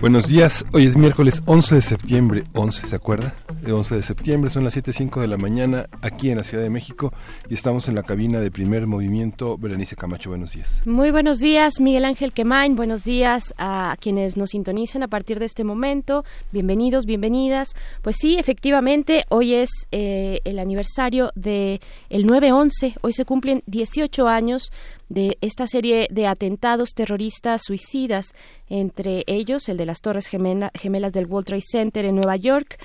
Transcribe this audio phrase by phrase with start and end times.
[0.00, 3.34] Buenos días, hoy es miércoles 11 de septiembre, 11, ¿se acuerda?
[3.60, 6.70] De 11 de septiembre, son las 7.05 de la mañana aquí en la Ciudad de
[6.70, 7.12] México
[7.50, 9.58] y estamos en la cabina de primer movimiento.
[9.58, 10.80] Berenice Camacho, buenos días.
[10.86, 15.44] Muy buenos días, Miguel Ángel Quemain, buenos días a quienes nos sintonizan a partir de
[15.44, 16.24] este momento.
[16.50, 17.74] Bienvenidos, bienvenidas.
[18.00, 24.28] Pues sí, efectivamente, hoy es eh, el aniversario de el 9-11, hoy se cumplen 18
[24.28, 24.72] años
[25.10, 28.32] de esta serie de atentados terroristas suicidas,
[28.68, 32.78] entre ellos el de las Torres Gemelas del World Trade Center en Nueva York,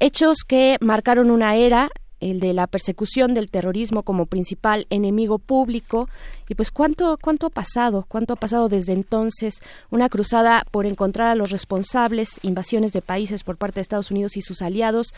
[0.00, 6.08] hechos que marcaron una era el de la persecución del terrorismo como principal enemigo público.
[6.48, 11.28] Y pues cuánto cuánto ha pasado cuánto ha pasado desde entonces una cruzada por encontrar
[11.28, 15.14] a los responsables invasiones de países por parte de Estados Unidos y sus aliados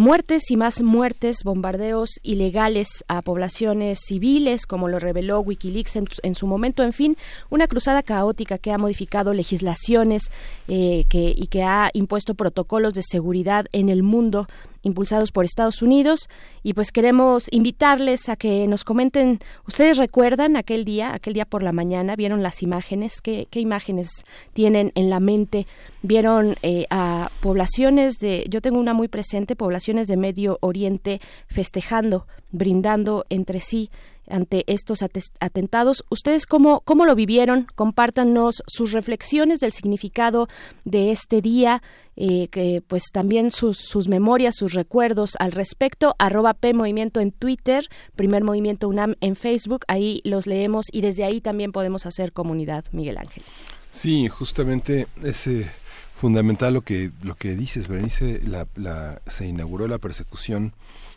[0.00, 6.46] Muertes y más muertes, bombardeos ilegales a poblaciones civiles, como lo reveló Wikileaks en, su
[6.46, 7.18] momento, en fin,
[7.50, 10.30] una cruzada caótica que ha modificado legislaciones
[10.68, 14.48] eh, y que ha impuesto protocolos de seguridad en el mundo
[14.82, 16.28] impulsados por Estados Unidos.
[16.62, 21.62] Y pues queremos invitarles a que nos comenten, ustedes recuerdan aquel día, aquel día por
[21.62, 25.66] la mañana, vieron las imágenes, qué, qué imágenes tienen en la mente,
[26.02, 32.26] vieron eh, a poblaciones de, yo tengo una muy presente, poblaciones de Medio Oriente festejando,
[32.50, 33.90] brindando entre sí
[34.30, 36.04] ante estos atentados.
[36.10, 37.66] ¿Ustedes cómo, cómo lo vivieron?
[37.74, 40.48] Compártanos sus reflexiones del significado
[40.84, 41.82] de este día,
[42.16, 46.14] eh, que pues también sus, sus memorias, sus recuerdos al respecto.
[46.18, 47.84] Arroba P Movimiento en Twitter,
[48.16, 52.84] Primer Movimiento UNAM en Facebook, ahí los leemos y desde ahí también podemos hacer comunidad,
[52.92, 53.42] Miguel Ángel.
[53.90, 55.70] Sí, justamente ese
[56.14, 60.74] fundamental lo que lo que dices, Berenice, la, la, se inauguró la persecución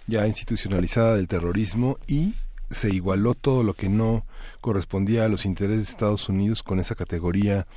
[0.07, 2.35] ya institucionalizada del terrorismo y
[2.73, 4.25] se igualó todo lo que no
[4.61, 7.67] correspondía a los intereses de Estados Unidos con esa categoría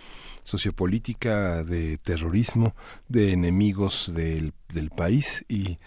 [0.44, 2.74] sociopolítica de terrorismo,
[3.08, 5.78] de enemigos del, del país y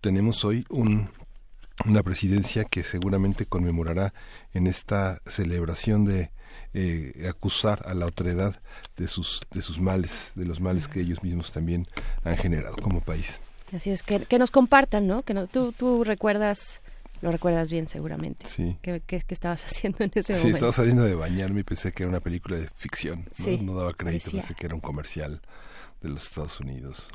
[0.00, 1.10] tenemos hoy un,
[1.84, 4.14] una presidencia que seguramente conmemorará
[4.54, 6.30] en esta celebración de
[6.72, 8.60] eh, acusar a la otredad
[8.96, 11.86] de sus de sus males, de los males que ellos mismos también
[12.24, 13.40] han generado como país.
[13.72, 15.22] Así es que, que nos compartan, ¿no?
[15.22, 16.80] Que no, tú tú recuerdas
[17.20, 18.46] lo recuerdas bien seguramente.
[18.46, 18.76] Sí.
[18.82, 20.48] ¿Qué, estabas haciendo en ese momento?
[20.48, 23.28] Sí, estaba saliendo de bañarme y pensé que era una película de ficción.
[23.62, 25.40] No, daba crédito, pensé que era un comercial
[26.02, 27.08] de los Estados Unidos.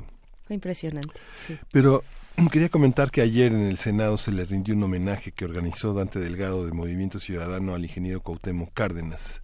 [0.46, 1.12] Fue impresionante,
[1.46, 1.58] sí.
[1.70, 2.02] Pero
[2.50, 6.18] quería comentar que ayer en el Senado se le rindió un homenaje que organizó Dante
[6.18, 9.40] Delgado de Movimiento Ciudadano al ingeniero Cuauhtémoc Cárdenas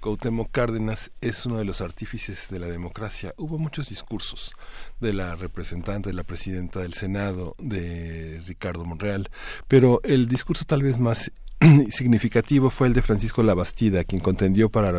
[0.00, 3.34] Cuauhtémoc Cárdenas es uno de los artífices de la democracia.
[3.36, 4.52] Hubo muchos discursos
[4.98, 9.28] de la representante, de la presidenta del Senado, de Ricardo Monreal,
[9.68, 11.30] pero el discurso tal vez más
[11.90, 14.90] significativo fue el de Francisco Labastida, quien contendió para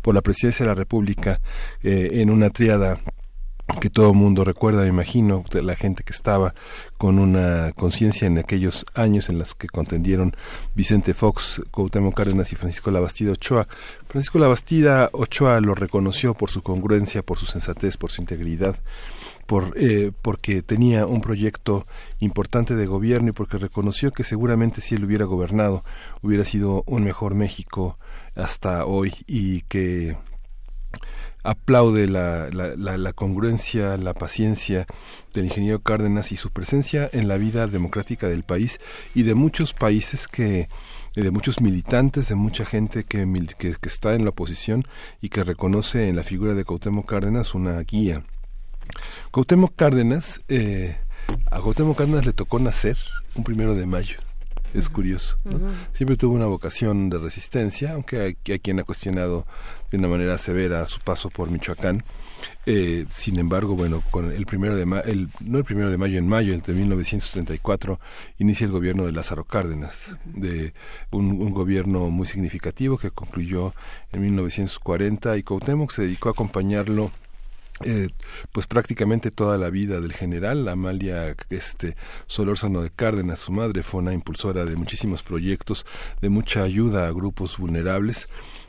[0.00, 1.40] por la presidencia de la República
[1.82, 3.00] eh, en una triada
[3.80, 6.54] que todo el mundo recuerda, me imagino, la gente que estaba
[6.98, 10.36] con una conciencia en aquellos años en los que contendieron
[10.74, 13.66] Vicente Fox, Cuauhtémoc Cárdenas y Francisco Labastida Ochoa.
[14.08, 18.76] Francisco Labastida Ochoa lo reconoció por su congruencia, por su sensatez, por su integridad,
[19.46, 21.84] por, eh, porque tenía un proyecto
[22.20, 25.82] importante de gobierno y porque reconoció que seguramente si él hubiera gobernado
[26.22, 27.98] hubiera sido un mejor México
[28.34, 30.16] hasta hoy y que
[31.42, 34.86] aplaude la, la, la, congruencia, la paciencia
[35.34, 38.78] del ingeniero Cárdenas y su presencia en la vida democrática del país
[39.14, 40.68] y de muchos países que
[41.14, 43.26] de muchos militantes, de mucha gente que,
[43.58, 44.84] que, está en la oposición
[45.20, 48.24] y que reconoce en la figura de Cuauhtémoc Cárdenas una guía.
[49.30, 50.96] Cuauhtémoc Cárdenas, eh,
[51.50, 52.96] a Cuauhtémoc Cárdenas le tocó nacer
[53.34, 54.16] un primero de mayo
[54.74, 55.36] es curioso.
[55.92, 59.46] Siempre tuvo una vocación de resistencia, aunque hay, quien ha cuestionado
[59.92, 62.02] de una manera severa su paso por Michoacán.
[62.66, 66.26] Eh, sin embargo, bueno, con el primero de el, no el primero de mayo, en
[66.26, 68.00] mayo de 1934
[68.38, 70.72] inicia el gobierno de Lázaro Cárdenas, de
[71.10, 73.74] un, un, gobierno muy significativo que concluyó
[74.10, 77.12] en 1940 y Cuauhtémoc se dedicó a acompañarlo
[77.84, 78.10] eh,
[78.52, 80.68] pues prácticamente toda la vida del general.
[80.68, 81.96] Amalia este
[82.26, 85.86] Solórzano de Cárdenas su madre fue una impulsora de muchísimos proyectos
[86.20, 88.28] de mucha ayuda a grupos vulnerables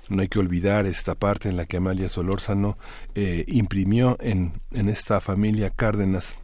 [0.10, 2.78] no hay que olvidar esta parte en la que Amalia Solórzano
[3.16, 6.38] eh, imprimió en, en esta familia Cárdenas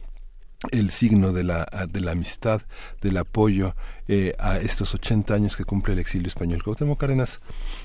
[0.70, 2.60] el signo de la, de la amistad,
[3.00, 3.74] del apoyo
[4.08, 6.62] eh, a estos 80 años que cumple el exilio español.
[6.62, 7.40] Cuauhtémoc Cárdenas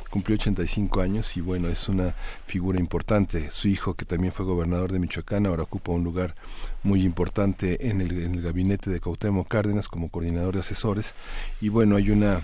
[0.10, 3.50] cumplió 85 años y bueno, es una figura importante.
[3.52, 6.36] Su hijo, que también fue gobernador de Michoacán, ahora ocupa un lugar
[6.84, 11.16] muy importante en el, en el gabinete de Cuauhtémoc Cárdenas como coordinador de asesores
[11.62, 12.42] y bueno, hay una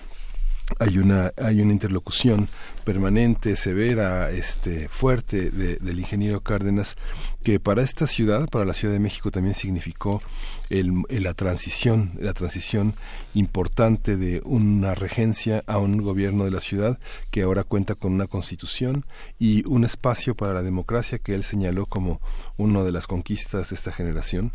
[0.78, 2.48] hay una hay una interlocución
[2.84, 6.96] permanente severa este fuerte del ingeniero Cárdenas
[7.42, 10.22] que para esta ciudad para la Ciudad de México también significó
[10.70, 12.94] el, la transición la transición
[13.34, 16.98] importante de una regencia a un gobierno de la ciudad
[17.30, 19.04] que ahora cuenta con una constitución
[19.38, 22.20] y un espacio para la democracia que él señaló como
[22.56, 24.52] una de las conquistas de esta generación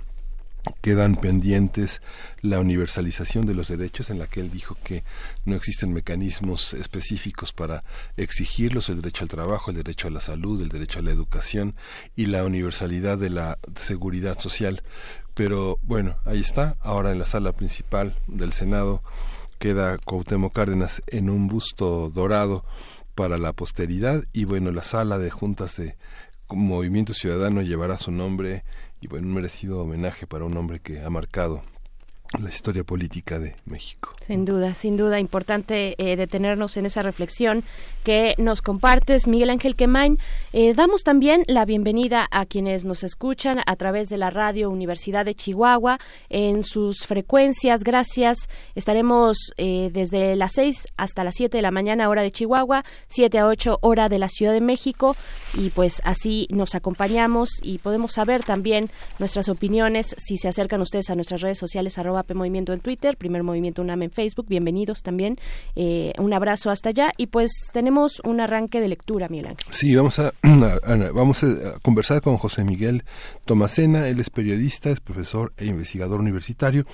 [0.81, 2.01] quedan pendientes
[2.41, 5.03] la universalización de los derechos en la que él dijo que
[5.45, 7.83] no existen mecanismos específicos para
[8.15, 11.75] exigirlos el derecho al trabajo, el derecho a la salud, el derecho a la educación
[12.15, 14.83] y la universalidad de la seguridad social.
[15.33, 19.03] Pero bueno, ahí está, ahora en la sala principal del Senado
[19.59, 22.63] queda Cuauhtémoc Cárdenas en un busto dorado
[23.15, 25.95] para la posteridad y bueno, la sala de juntas de
[26.49, 28.63] Movimiento Ciudadano llevará su nombre
[29.01, 31.63] y bueno, un merecido homenaje para un hombre que ha marcado
[32.39, 34.13] la historia política de México.
[34.25, 37.63] Sin duda, sin duda, importante eh, detenernos en esa reflexión
[38.03, 40.17] que nos compartes, Miguel Ángel Quemain.
[40.53, 45.25] Eh, damos también la bienvenida a quienes nos escuchan a través de la radio Universidad
[45.25, 47.83] de Chihuahua en sus frecuencias.
[47.83, 48.49] Gracias.
[48.75, 53.39] Estaremos eh, desde las 6 hasta las 7 de la mañana, hora de Chihuahua, 7
[53.39, 55.15] a 8 hora de la Ciudad de México.
[55.53, 58.89] Y pues así nos acompañamos y podemos saber también
[59.19, 61.97] nuestras opiniones si se acercan ustedes a nuestras redes sociales,
[62.33, 64.47] Movimiento en Twitter, Primer Movimiento UNAM en Facebook.
[64.47, 65.37] Bienvenidos también.
[65.75, 69.65] Eh, un abrazo hasta allá y pues tenemos un arranque de lectura, Miguel Ángel.
[69.69, 70.33] Sí, vamos a,
[71.13, 73.03] vamos a conversar con José Miguel
[73.45, 74.07] Tomasena.
[74.07, 76.85] Él es periodista, es profesor e investigador universitario.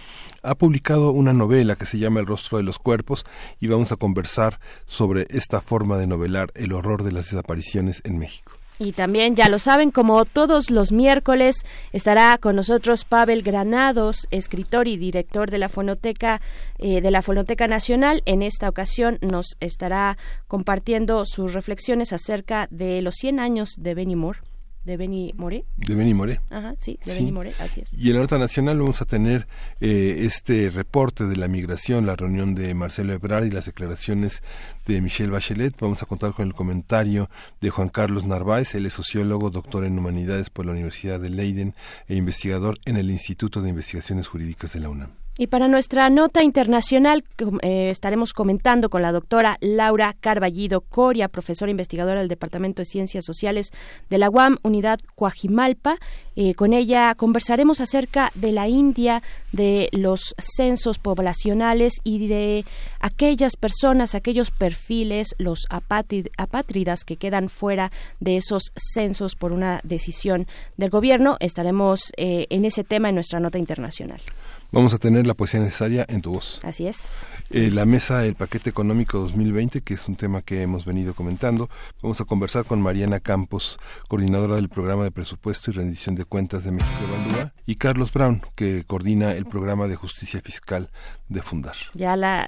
[0.42, 3.24] Ha publicado una novela que se llama El rostro de los cuerpos
[3.60, 8.18] y vamos a conversar sobre esta forma de novelar el horror de las desapariciones en
[8.20, 8.63] México.
[8.80, 11.58] Y también, ya lo saben, como todos los miércoles,
[11.92, 16.42] estará con nosotros Pavel Granados, escritor y director de la Fonoteca,
[16.80, 18.24] eh, de la Fonoteca Nacional.
[18.26, 20.18] En esta ocasión nos estará
[20.48, 24.40] compartiendo sus reflexiones acerca de los 100 años de Benny Moore
[24.84, 25.66] de Beni More.
[25.78, 26.42] De Beni More.
[26.50, 27.94] Ajá, sí, de More, así es.
[27.94, 29.48] Y en la nota nacional vamos a tener
[29.80, 34.44] eh, este reporte de la migración, la reunión de Marcelo Ebrard y las declaraciones
[34.86, 35.76] de Michelle Bachelet.
[35.80, 37.30] Vamos a contar con el comentario
[37.62, 41.76] de Juan Carlos Narváez, él es sociólogo, doctor en humanidades por la Universidad de Leiden
[42.08, 45.23] e investigador en el Instituto de Investigaciones Jurídicas de la UNAM.
[45.36, 47.24] Y para nuestra nota internacional
[47.64, 53.26] eh, estaremos comentando con la doctora Laura Carballido Coria, profesora investigadora del Departamento de Ciencias
[53.26, 53.72] Sociales
[54.12, 55.98] de la UAM, Unidad Coajimalpa.
[56.36, 62.64] Eh, con ella conversaremos acerca de la India, de los censos poblacionales y de
[63.00, 70.46] aquellas personas, aquellos perfiles, los apátridas que quedan fuera de esos censos por una decisión
[70.78, 71.38] del gobierno.
[71.40, 74.22] Estaremos eh, en ese tema en nuestra nota internacional.
[74.74, 76.60] Vamos a tener la poesía necesaria en tu voz.
[76.64, 77.18] Así es.
[77.50, 81.70] Eh, la mesa del paquete económico 2020, que es un tema que hemos venido comentando.
[82.02, 86.64] Vamos a conversar con Mariana Campos, coordinadora del programa de presupuesto y rendición de cuentas
[86.64, 90.90] de México Evalúa, y Carlos Brown, que coordina el programa de justicia fiscal
[91.28, 91.76] de Fundar.
[91.94, 92.48] Ya la,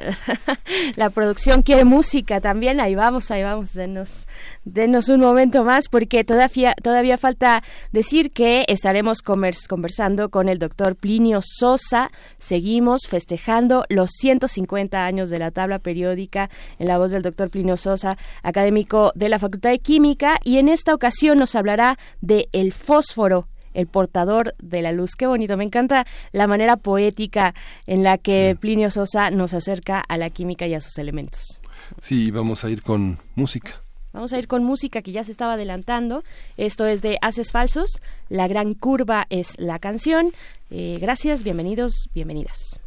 [0.95, 4.27] la producción quiere música también, ahí vamos, ahí vamos, denos,
[4.63, 10.95] denos un momento más, porque todavía, todavía falta decir que estaremos conversando con el doctor
[10.95, 16.49] Plinio Sosa, seguimos festejando los 150 años de la tabla periódica
[16.79, 20.69] en la voz del doctor Plinio Sosa, académico de la Facultad de Química, y en
[20.69, 25.15] esta ocasión nos hablará de el fósforo el portador de la luz.
[25.17, 27.53] Qué bonito, me encanta la manera poética
[27.85, 31.59] en la que Plinio Sosa nos acerca a la química y a sus elementos.
[31.99, 33.81] Sí, vamos a ir con música.
[34.13, 36.23] Vamos a ir con música que ya se estaba adelantando.
[36.55, 38.01] Esto es de Haces Falsos.
[38.29, 40.31] La gran curva es la canción.
[40.71, 42.79] Eh, gracias, bienvenidos, bienvenidas.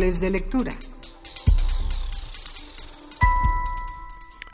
[0.00, 0.72] De lectura.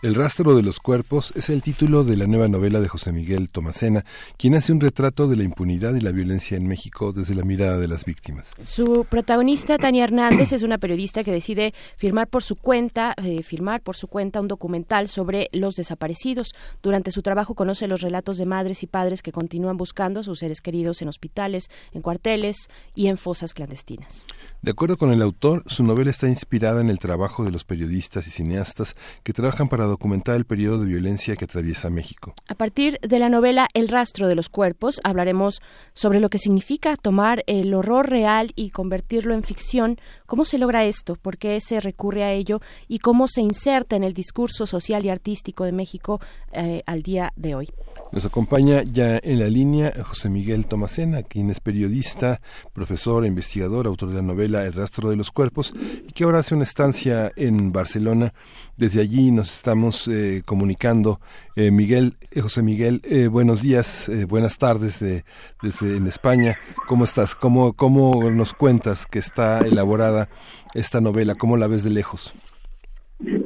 [0.06, 3.50] El rastro de los cuerpos es el título de la nueva novela de José Miguel
[3.50, 4.04] Tomasena,
[4.36, 7.76] quien hace un retrato de la impunidad y la violencia en México desde la mirada
[7.78, 8.54] de las víctimas.
[8.62, 13.80] Su protagonista, Tania Hernández, es una periodista que decide firmar por su cuenta, eh, firmar
[13.80, 16.54] por su cuenta un documental sobre los desaparecidos.
[16.84, 20.38] Durante su trabajo conoce los relatos de madres y padres que continúan buscando a sus
[20.38, 24.24] seres queridos en hospitales, en cuarteles y en fosas clandestinas.
[24.62, 28.28] De acuerdo con el autor, su novela está inspirada en el trabajo de los periodistas
[28.28, 28.94] y cineastas
[29.24, 32.34] que trabajan para documentar el periodo de violencia que atraviesa México.
[32.48, 35.62] A partir de la novela El rastro de los cuerpos, hablaremos
[35.94, 40.84] sobre lo que significa tomar el horror real y convertirlo en ficción, cómo se logra
[40.84, 45.04] esto, por qué se recurre a ello y cómo se inserta en el discurso social
[45.04, 46.20] y artístico de México
[46.52, 47.68] eh, al día de hoy.
[48.12, 52.40] Nos acompaña ya en la línea José Miguel Tomasena, quien es periodista,
[52.72, 55.72] profesor investigador, autor de la novela El rastro de los cuerpos,
[56.06, 58.32] y que ahora hace una estancia en Barcelona.
[58.76, 61.20] Desde allí nos estamos eh, comunicando.
[61.54, 63.00] Eh, Miguel, eh, José Miguel,
[63.30, 65.24] buenos días, buenas tardes de,
[65.62, 66.56] desde en España.
[66.86, 67.34] ¿Cómo estás?
[67.34, 70.28] ¿Cómo, ¿Cómo nos cuentas que está elaborada
[70.74, 71.34] esta novela?
[71.36, 72.34] ¿Cómo la ves de lejos?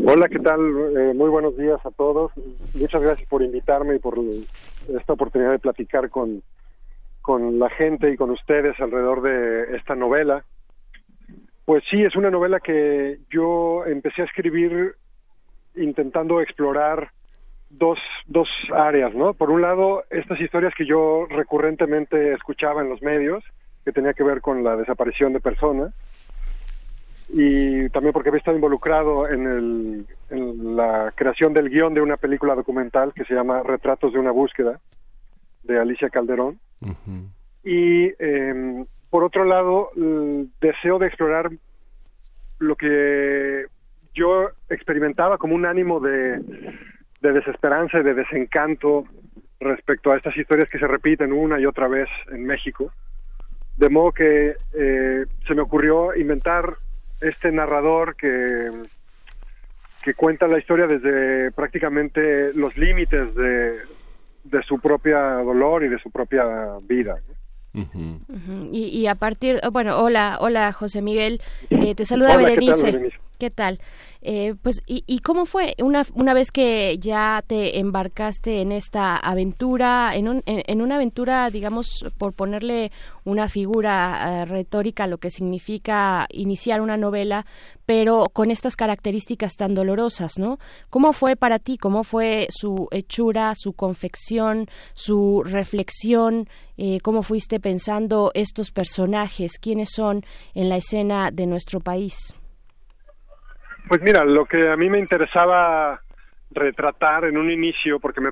[0.05, 0.61] Hola, ¿qué tal?
[0.97, 2.33] Eh, muy buenos días a todos.
[2.75, 6.43] Muchas gracias por invitarme y por esta oportunidad de platicar con,
[7.23, 10.45] con la gente y con ustedes alrededor de esta novela.
[11.65, 14.97] Pues sí, es una novela que yo empecé a escribir
[15.77, 17.11] intentando explorar
[17.71, 19.35] dos, dos áreas, ¿no?
[19.35, 23.45] Por un lado, estas historias que yo recurrentemente escuchaba en los medios,
[23.85, 25.95] que tenía que ver con la desaparición de personas,
[27.33, 32.17] y también porque había estado involucrado en, el, en la creación del guion de una
[32.17, 34.81] película documental que se llama Retratos de una búsqueda
[35.63, 36.59] de Alicia Calderón.
[37.63, 41.51] Y em, por otro lado, el deseo de explorar
[42.59, 43.67] lo que
[44.15, 46.41] yo experimentaba como un ánimo de,
[47.21, 49.05] de desesperanza y de desencanto
[49.61, 52.93] respecto a estas historias que se repiten una y otra vez en México.
[53.77, 56.77] De modo que eh, se me ocurrió inventar
[57.21, 58.71] este narrador que,
[60.03, 63.79] que cuenta la historia desde prácticamente los límites de,
[64.45, 66.45] de su propia dolor y de su propia
[66.83, 67.17] vida.
[68.73, 71.41] Y, y, a partir, bueno, hola, hola José Miguel,
[71.71, 72.93] eh, te saluda Berenice.
[72.93, 73.13] ¿Qué tal?
[74.23, 80.13] Eh, pues, y, cómo fue una, una vez que ya te embarcaste en esta aventura,
[80.15, 82.93] en, un, en, una aventura, digamos, por ponerle
[83.25, 87.47] una figura eh, retórica, lo que significa iniciar una novela,
[87.87, 90.59] pero con estas características tan dolorosas, ¿no?
[90.91, 91.79] ¿Cómo fue para ti?
[91.79, 96.47] ¿Cómo fue su hechura, su confección, su reflexión?
[96.77, 99.59] Eh, ¿Cómo fuiste pensando estos personajes?
[99.59, 102.35] ¿Quiénes son en la escena de nuestro país?
[103.91, 106.01] Pues mira, lo que a mí me interesaba
[106.53, 108.31] retratar en un inicio, porque me,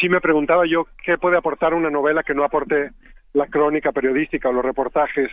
[0.00, 2.90] sí me preguntaba yo qué puede aportar una novela que no aporte
[3.32, 5.30] la crónica periodística o los reportajes,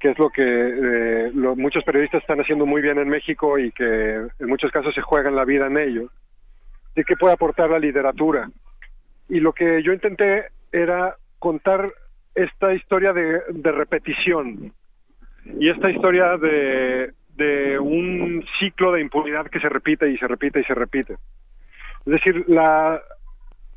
[0.00, 4.14] que es lo que eh, muchos periodistas están haciendo muy bien en México y que
[4.16, 6.10] en muchos casos se juegan la vida en ello,
[6.96, 8.50] y qué puede aportar la literatura.
[9.28, 11.86] Y lo que yo intenté era contar
[12.34, 14.72] esta historia de repetición
[15.44, 20.60] y esta historia de, de un ciclo de impunidad que se repite y se repite
[20.60, 21.14] y se repite.
[22.04, 23.00] Es decir, la,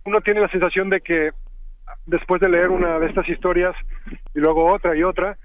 [0.05, 1.31] uno tiene la sensación de que
[2.07, 3.75] después de leer una de estas historias
[4.33, 5.37] y luego otra y otra,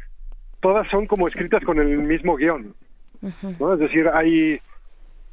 [0.60, 2.74] todas son como escritas con el mismo guion.
[3.60, 3.74] ¿no?
[3.74, 4.60] Es decir, hay,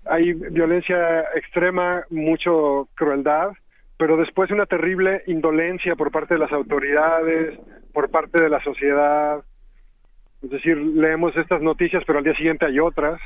[0.06, 3.52] hay violencia extrema, mucho crueldad,
[3.98, 7.58] pero después una terrible indolencia por parte de las autoridades,
[7.94, 9.44] por parte de la sociedad,
[10.44, 13.20] es decir, leemos estas noticias, pero al día siguiente hay otras.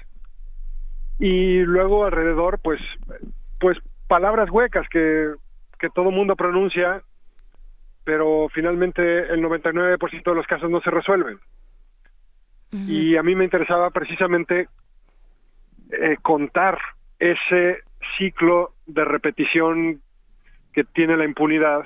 [1.19, 2.79] Y luego alrededor, pues,
[3.59, 3.77] pues
[4.07, 5.33] palabras huecas que,
[5.79, 7.01] que todo mundo pronuncia,
[8.03, 11.39] pero finalmente el 99% de los casos no se resuelven.
[12.71, 14.67] Y a mí me interesaba precisamente
[15.89, 16.77] eh, contar
[17.17, 17.79] ese
[18.17, 20.01] ciclo de repetición
[20.73, 21.85] que tiene la impunidad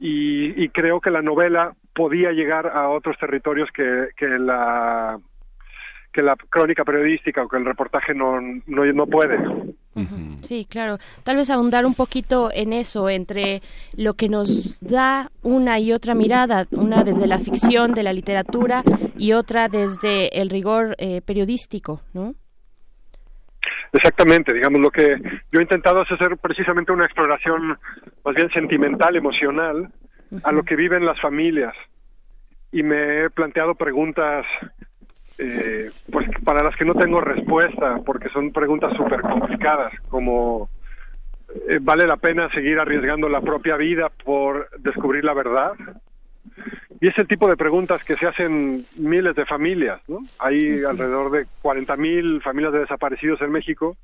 [0.00, 5.18] y, y, creo que la novela podía llegar a otros territorios que, que la
[6.12, 9.38] que la crónica periodística o que el reportaje no, no, no puede.
[10.40, 10.98] Sí, claro.
[11.24, 13.60] Tal vez ahondar un poquito en eso, entre
[13.96, 18.82] lo que nos da una y otra mirada, una desde la ficción, de la literatura,
[19.18, 22.34] y otra desde el rigor eh, periodístico, ¿no?
[23.92, 25.16] Exactamente, digamos, lo que
[25.52, 27.78] yo he intentado es hacer precisamente una exploración
[28.24, 29.90] más bien sentimental, emocional,
[30.42, 31.74] a lo que viven las familias.
[32.72, 34.44] Y me he planteado preguntas
[35.38, 40.70] eh, pues para las que no tengo respuesta, porque son preguntas súper complicadas, como
[41.68, 45.72] eh, ¿vale la pena seguir arriesgando la propia vida por descubrir la verdad?
[47.00, 50.20] Y es el tipo de preguntas que se hacen miles de familias, ¿no?
[50.38, 53.96] Hay alrededor de 40.000 familias de desaparecidos en México,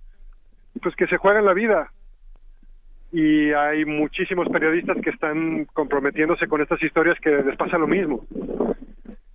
[0.82, 1.90] pues que se juegan la vida.
[3.12, 8.24] Y hay muchísimos periodistas que están comprometiéndose con estas historias que les pasa lo mismo.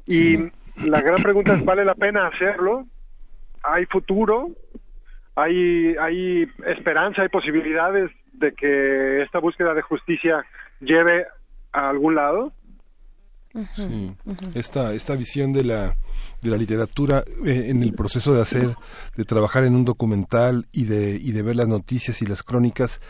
[0.07, 0.37] Y
[0.83, 2.85] la gran pregunta es, ¿vale la pena hacerlo?
[3.63, 4.49] ¿Hay futuro?
[5.35, 10.43] ¿Hay, hay esperanza, hay posibilidades de que esta búsqueda de justicia
[10.79, 11.25] lleve
[11.71, 12.53] a algún lado?
[13.75, 14.15] Sí.
[14.53, 15.95] Esta, esta visión de la,
[16.41, 18.75] de la literatura eh, en el proceso de hacer,
[19.15, 23.01] de trabajar en un documental y de, y de ver las noticias y las crónicas,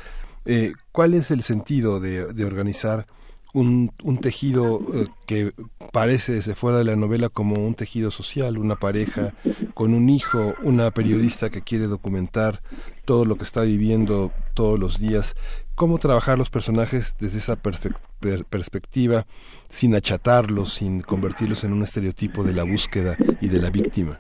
[0.48, 3.06] eh, ¿cuál es el sentido de, organizar
[3.54, 5.52] un, un tejido eh, que
[5.92, 9.34] parece desde fuera de la novela como un tejido social, una pareja
[9.74, 12.62] con un hijo, una periodista que quiere documentar
[13.06, 15.36] todo lo que está viviendo todos los días,
[15.76, 19.26] cómo trabajar los personajes desde esa perspectiva
[19.70, 24.20] sin achatarlos, sin convertirlos en un estereotipo de la búsqueda y de la víctima.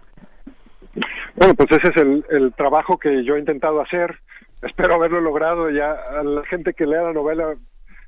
[1.36, 4.20] Bueno, pues ese es el, el trabajo que yo he intentado hacer.
[4.62, 5.70] Espero haberlo logrado.
[5.70, 7.56] Ya la gente que lea la novela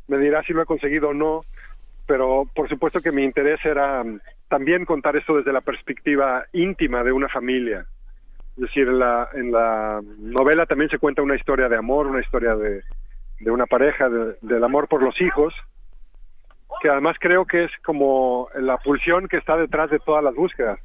[0.07, 1.41] me dirá si lo he conseguido o no,
[2.07, 7.03] pero por supuesto que mi interés era mm, también contar esto desde la perspectiva íntima
[7.03, 7.85] de una familia.
[8.55, 12.19] Es decir, en la, en la novela también se cuenta una historia de amor, una
[12.19, 12.81] historia de,
[13.39, 15.53] de una pareja, del amor por los hijos,
[16.81, 20.79] que además creo que es como la pulsión que está detrás de todas las búsquedas.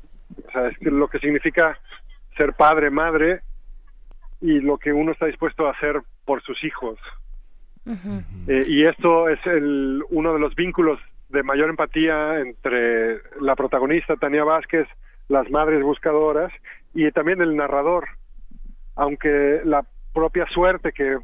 [0.47, 1.79] O sea, es lo que significa
[2.37, 3.41] ser padre, madre
[4.45, 6.99] y lo que uno está dispuesto a hacer por sus hijos.
[8.47, 14.17] Eh, y esto es el, uno de los vínculos de mayor empatía entre la protagonista,
[14.17, 14.87] Tania Vázquez,
[15.29, 16.53] las madres buscadoras
[16.93, 18.07] y también el narrador,
[18.97, 21.17] aunque la propia suerte que,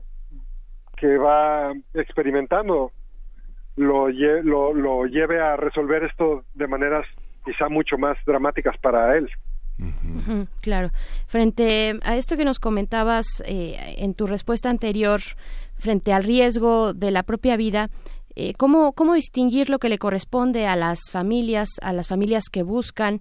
[0.96, 2.90] que va experimentando
[3.76, 7.06] lo, lo, lo lleve a resolver esto de maneras
[7.44, 9.28] quizá mucho más dramáticas para él.
[10.60, 10.90] Claro.
[11.26, 15.20] Frente a esto que nos comentabas eh, en tu respuesta anterior,
[15.76, 17.90] frente al riesgo de la propia vida,
[18.48, 22.62] eh, ¿cómo, ¿cómo distinguir lo que le corresponde a las familias, a las familias que
[22.62, 23.20] buscan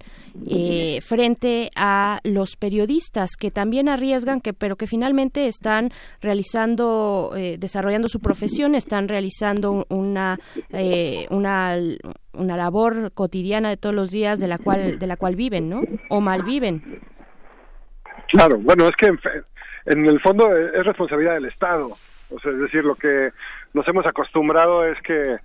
[0.49, 8.07] eh, frente a los periodistas que también arriesgan, que pero que finalmente están realizando, desarrollando
[8.07, 10.39] su profesión, están realizando una,
[11.29, 11.77] una
[12.33, 15.81] una labor cotidiana de todos los días de la cual de la cual viven, ¿no?
[16.09, 17.01] O mal viven.
[18.29, 19.07] Claro, bueno, es que
[19.85, 21.97] en, el fondo es responsabilidad del Estado.
[22.29, 23.31] O sea, es decir, lo que
[23.73, 25.37] nos hemos acostumbrado es que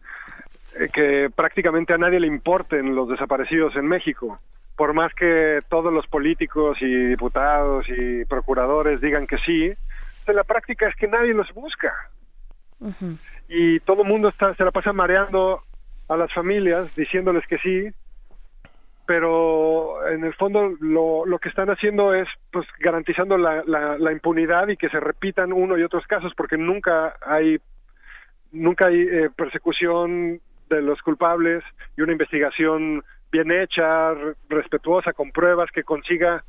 [0.76, 4.40] eh, que prácticamente a nadie le importen los desaparecidos en México.
[4.76, 9.72] Por más que todos los políticos y diputados y procuradores digan que sí,
[10.26, 11.92] en la práctica es que nadie los busca.
[13.48, 15.62] Y todo el mundo está, se la pasa mareando
[16.08, 17.88] a las familias diciéndoles que sí,
[19.06, 24.68] pero en el fondo lo, lo que están haciendo es pues garantizando la, la, impunidad
[24.68, 27.58] y que se repitan uno y otros casos porque nunca hay
[28.54, 30.40] nunca hay eh, persecución
[30.70, 31.62] de los culpables
[31.96, 34.14] y una investigación bien hecha,
[34.48, 36.44] respetuosa, con pruebas que consiga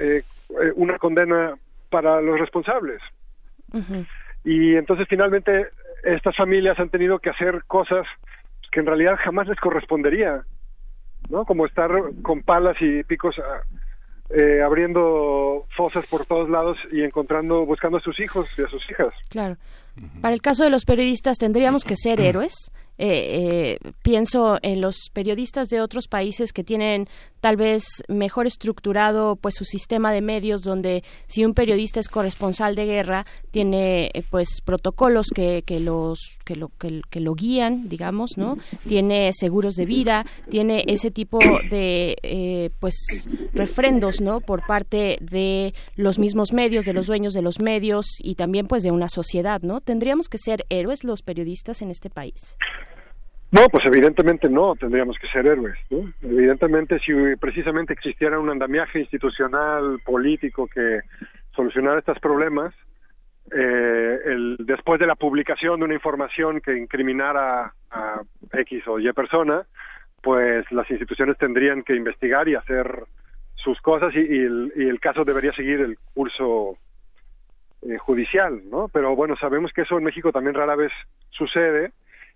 [0.00, 1.54] eh, eh, una condena
[1.88, 3.00] para los responsables.
[4.44, 5.68] Y entonces finalmente
[6.04, 8.06] estas familias han tenido que hacer cosas
[8.70, 10.42] que en realidad jamás les correspondería,
[11.30, 11.44] ¿no?
[11.44, 11.90] Como estar
[12.22, 13.62] con palas y picos ah,
[14.30, 18.82] eh, abriendo fosas por todos lados y encontrando, buscando a sus hijos y a sus
[18.90, 19.14] hijas.
[19.30, 19.56] Claro.
[20.20, 22.72] Para el caso de los periodistas, ¿tendríamos que ser héroes?
[22.96, 27.08] Eh, eh, pienso en los periodistas de otros países que tienen
[27.40, 32.76] tal vez mejor estructurado pues su sistema de medios donde si un periodista es corresponsal
[32.76, 38.38] de guerra tiene eh, pues protocolos que, que los que lo que, lo guían digamos
[38.38, 45.74] no tiene seguros de vida tiene ese tipo de pues refrendos no por parte de
[45.96, 49.62] los mismos medios de los dueños de los medios y también pues de una sociedad
[49.62, 52.56] no tendríamos que ser héroes los periodistas en este país
[53.54, 55.76] no, pues evidentemente no, tendríamos que ser héroes.
[55.88, 56.12] ¿no?
[56.22, 61.02] Evidentemente, si precisamente existiera un andamiaje institucional, político que
[61.54, 62.74] solucionara estos problemas,
[63.52, 69.12] eh, el, después de la publicación de una información que incriminara a X o Y
[69.12, 69.62] persona,
[70.20, 73.04] pues las instituciones tendrían que investigar y hacer
[73.54, 76.76] sus cosas y, el, caso debería seguir el curso
[77.82, 78.88] eh, judicial, ¿no?
[78.88, 80.90] Pero bueno, sabemos que eso en México también rara vez
[81.30, 81.92] sucede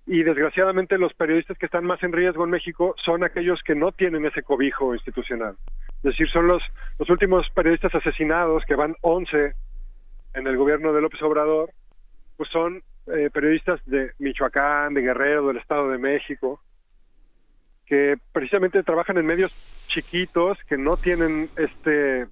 [0.08, 3.92] y desgraciadamente los periodistas que están más en riesgo en México son aquellos que no
[3.92, 5.56] tienen ese cobijo institucional.
[5.98, 6.62] Es decir, son los,
[6.98, 9.52] los últimos periodistas asesinados, que van 11
[10.32, 11.70] en el gobierno de López Obrador,
[12.38, 16.62] pues son eh, periodistas de Michoacán, de Guerrero, del Estado de México,
[17.84, 19.52] que precisamente trabajan en medios
[19.88, 22.26] chiquitos que no tienen este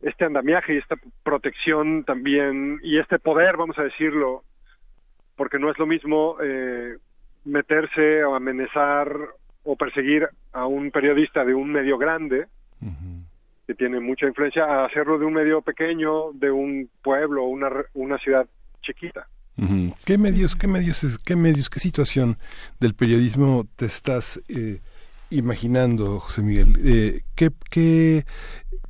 [0.00, 4.44] este andamiaje y esta protección también y este poder, vamos a decirlo,
[5.40, 6.98] porque no es lo mismo eh,
[7.46, 9.10] meterse o amenazar
[9.64, 12.46] o perseguir a un periodista de un medio grande
[13.66, 18.18] que tiene mucha influencia a hacerlo de un medio pequeño, de un pueblo, una una
[18.18, 18.46] ciudad
[18.82, 19.28] chiquita.
[20.04, 22.36] ¿Qué medios, qué medios, qué medios, qué situación
[22.78, 24.80] del periodismo te estás eh,
[25.30, 26.74] imaginando, José Miguel?
[26.84, 28.24] Eh, ¿qué, qué,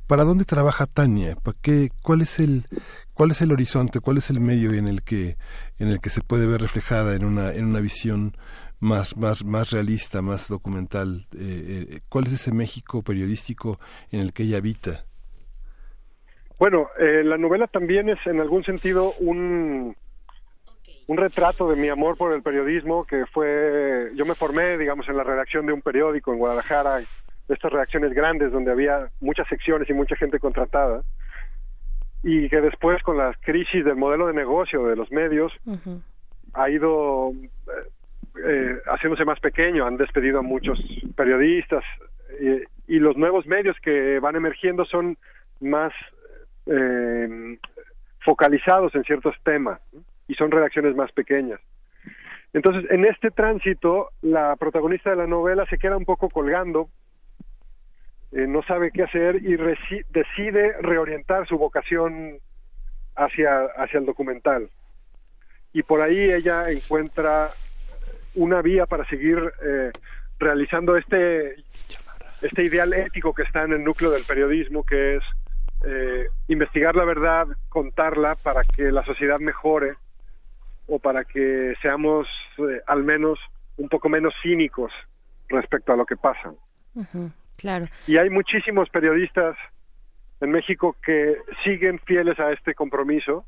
[0.05, 1.37] ¿Para dónde trabaja Tania?
[1.37, 2.65] ¿Para qué, ¿Cuál es el
[3.21, 3.99] ¿Cuál es el horizonte?
[3.99, 5.35] ¿Cuál es el medio en el que
[5.77, 8.35] en el que se puede ver reflejada en una en una visión
[8.79, 11.27] más más más realista, más documental?
[11.37, 13.77] Eh, eh, ¿Cuál es ese México periodístico
[14.09, 15.05] en el que ella habita?
[16.57, 19.95] Bueno, eh, la novela también es en algún sentido un
[21.05, 25.17] un retrato de mi amor por el periodismo que fue yo me formé digamos en
[25.17, 27.05] la redacción de un periódico en Guadalajara de
[27.49, 31.03] estas redacciones grandes donde había muchas secciones y mucha gente contratada
[32.23, 35.51] y que después con la crisis del modelo de negocio de los medios
[36.53, 37.89] ha ido eh,
[38.45, 40.79] eh, haciéndose más pequeño, han despedido a muchos
[41.15, 41.83] periodistas
[42.87, 45.17] y los nuevos medios que van emergiendo son
[45.59, 45.93] más
[46.65, 47.57] eh,
[48.19, 49.79] focalizados en ciertos temas
[50.27, 51.59] y son redacciones más pequeñas.
[52.53, 56.89] Entonces, en este tránsito, la protagonista de la novela se queda un poco colgando
[58.31, 59.57] eh, no sabe qué hacer y
[60.09, 62.39] decide reorientar su vocación
[63.15, 64.69] hacia, hacia el documental.
[65.73, 67.49] Y por ahí ella encuentra
[68.35, 69.91] una vía para seguir eh,
[70.39, 71.55] realizando este,
[72.41, 75.23] este ideal ético que está en el núcleo del periodismo, que es
[75.85, 79.95] eh, investigar la verdad, contarla para que la sociedad mejore
[80.87, 82.27] o para que seamos
[82.87, 83.39] al menos
[83.77, 84.91] un poco menos cínicos
[85.49, 86.53] respecto a lo que pasa.
[88.07, 89.55] Y hay muchísimos periodistas
[90.39, 93.45] en México que siguen fieles a este compromiso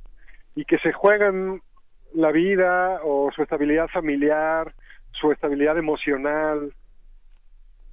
[0.56, 1.62] y que se juegan
[2.14, 4.74] la vida o su estabilidad familiar,
[5.12, 6.74] su estabilidad emocional,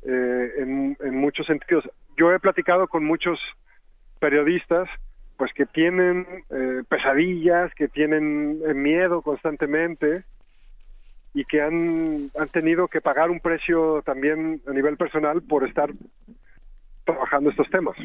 [0.03, 1.89] eh, en, en muchos sentidos.
[2.17, 3.39] Yo he platicado con muchos
[4.19, 4.89] periodistas
[5.37, 10.25] pues que tienen eh, pesadillas, que tienen miedo constantemente
[11.35, 15.91] y que han, han tenido que pagar un precio también a nivel personal por estar
[17.05, 17.97] trabajando estos temas.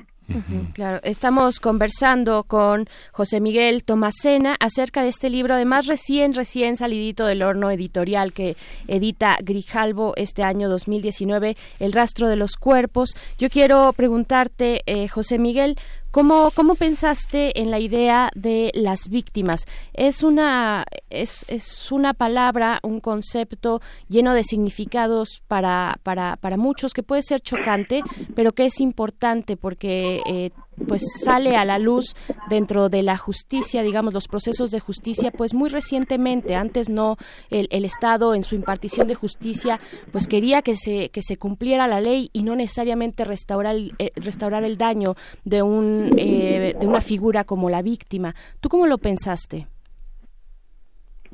[0.73, 7.25] claro, estamos conversando con José Miguel Tomasena acerca de este libro, además recién, recién salidito
[7.25, 8.55] del horno editorial que
[8.87, 13.15] edita Grijalvo este año 2019, El rastro de los cuerpos.
[13.37, 15.77] Yo quiero preguntarte, eh, José Miguel,
[16.15, 19.65] ¿Cómo, ¿Cómo pensaste en la idea de las víctimas?
[19.91, 26.93] Es una, es, es una palabra, un concepto lleno de significados para, para, para muchos
[26.93, 28.01] que puede ser chocante,
[28.33, 30.51] pero que es importante porque eh,
[30.87, 32.15] pues sale a la luz
[32.49, 37.17] dentro de la justicia, digamos, los procesos de justicia, pues muy recientemente, antes no,
[37.49, 39.79] el, el, Estado en su impartición de justicia,
[40.11, 44.63] pues quería que se, que se cumpliera la ley y no necesariamente restaurar, eh, restaurar
[44.63, 48.33] el daño de, un, eh, de una figura como la víctima.
[48.59, 49.67] ¿Tú cómo lo pensaste?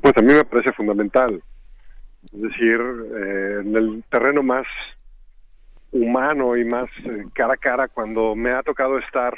[0.00, 1.42] Pues a mí me parece fundamental.
[2.32, 4.66] Es decir, eh, en el terreno más
[5.92, 9.34] humano y más eh, cara a cara cuando me ha tocado estar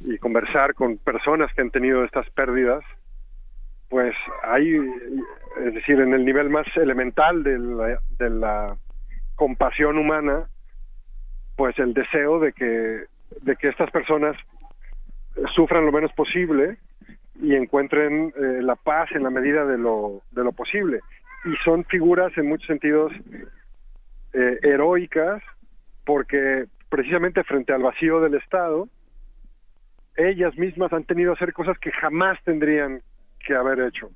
[0.00, 2.82] y conversar con personas que han tenido estas pérdidas,
[3.88, 4.76] pues hay,
[5.66, 8.76] es decir, en el nivel más elemental de la, de la
[9.34, 10.46] compasión humana,
[11.56, 13.04] pues el deseo de que,
[13.42, 14.36] de que estas personas
[15.54, 16.78] sufran lo menos posible
[17.42, 21.00] y encuentren eh, la paz en la medida de lo, de lo posible.
[21.44, 23.12] Y son figuras en muchos sentidos
[24.32, 25.42] eh, heroicas
[26.04, 28.88] porque precisamente frente al vacío del Estado,
[30.16, 33.02] ellas mismas han tenido que hacer cosas que jamás tendrían
[33.44, 34.10] que haber hecho.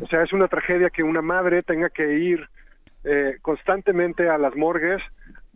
[0.00, 2.48] O sea, es una tragedia que una madre tenga que ir
[3.04, 5.02] eh, constantemente a las morgues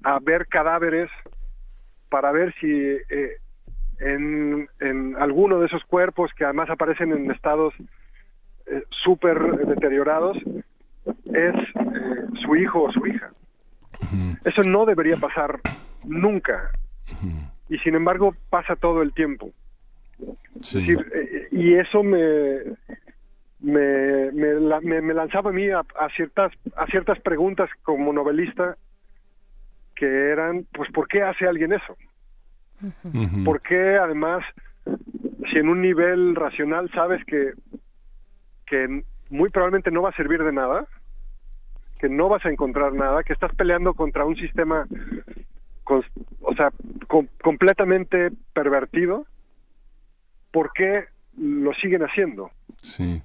[0.03, 1.11] a ver cadáveres
[2.09, 3.37] para ver si eh,
[4.01, 7.75] en, en alguno de esos cuerpos que además aparecen en estados
[8.67, 10.37] eh, súper deteriorados
[11.25, 13.31] es eh, su hijo o su hija.
[14.45, 15.61] Eso no debería pasar
[16.05, 16.71] nunca.
[17.69, 19.51] Y sin embargo pasa todo el tiempo.
[20.75, 22.59] Eh, y eso me
[23.61, 25.85] me, me, lanzaba a mí a,
[26.17, 28.77] ciertas a ciertas preguntas como novelista
[29.95, 31.97] que eran pues ¿por qué hace alguien eso?
[33.45, 34.43] ¿Por qué además
[35.51, 37.53] si en un nivel racional sabes que
[38.67, 40.87] que muy probablemente no va a servir de nada,
[42.01, 44.87] que no vas a encontrar nada, que estás peleando contra un sistema,
[45.85, 46.71] o sea,
[47.43, 49.27] completamente pervertido,
[50.51, 51.05] ¿por qué
[51.37, 52.51] lo siguen haciendo?
[52.81, 53.23] Sí.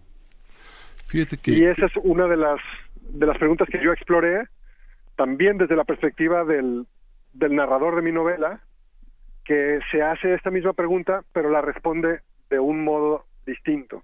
[1.08, 1.52] Fíjate que...
[1.52, 2.60] Y esa es una de las,
[3.10, 4.48] de las preguntas que yo exploré,
[5.16, 6.86] también desde la perspectiva del,
[7.34, 8.60] del narrador de mi novela,
[9.46, 14.04] que se hace esta misma pregunta, pero la responde de un modo distinto.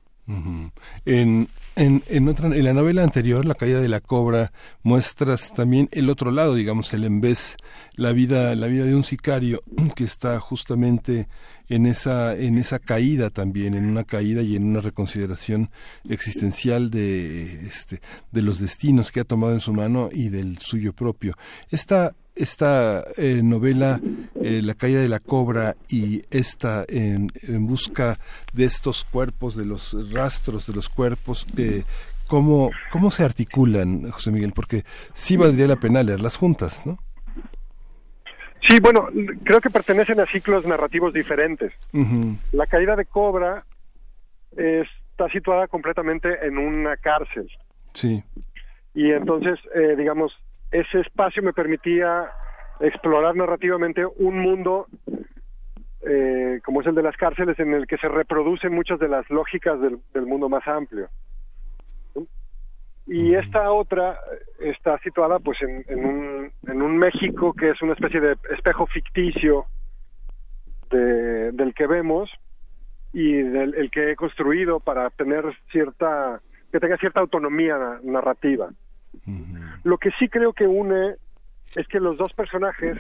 [1.06, 4.52] en, en, en, otra, en la novela anterior, La caída de la cobra,
[4.84, 7.58] muestras también el otro lado, digamos, el vez,
[7.96, 9.64] la vida, la vida de un sicario
[9.96, 11.28] que está justamente
[11.70, 15.72] en esa, en esa caída también, en una caída y en una reconsideración
[16.10, 20.94] existencial de, este, de los destinos que ha tomado en su mano y del suyo
[20.94, 21.36] propio.
[21.70, 24.00] Esta, esta eh, novela,
[24.42, 28.18] eh, La caída de la cobra y esta en, en, busca
[28.54, 31.84] de estos cuerpos, de los rastros de los cuerpos, eh,
[32.28, 34.54] ¿cómo, ¿cómo se articulan, José Miguel?
[34.56, 36.98] Porque sí valdría la pena leerlas juntas, ¿no?
[38.68, 39.08] Sí, bueno,
[39.44, 41.74] creo que pertenecen a ciclos narrativos diferentes.
[42.52, 43.66] La caída de Cobra
[44.56, 47.50] está situada completamente en una cárcel.
[47.94, 48.24] Sí.
[48.94, 50.34] Y entonces, eh, digamos,
[50.72, 52.32] ese espacio me permitía
[52.80, 54.88] explorar narrativamente un mundo
[56.04, 59.30] eh, como es el de las cárceles en el que se reproducen muchas de las
[59.30, 61.10] lógicas del, del mundo más amplio.
[63.06, 64.18] Y esta otra
[64.60, 68.88] está situada pues en, en, un, en un México que es una especie de espejo
[68.88, 69.66] ficticio
[70.90, 72.30] de, del que vemos
[73.14, 78.70] y del el que he construido para tener cierta que tenga cierta autonomía narrativa.
[79.84, 81.16] Lo que sí creo que une
[81.76, 82.98] es que los dos personajes,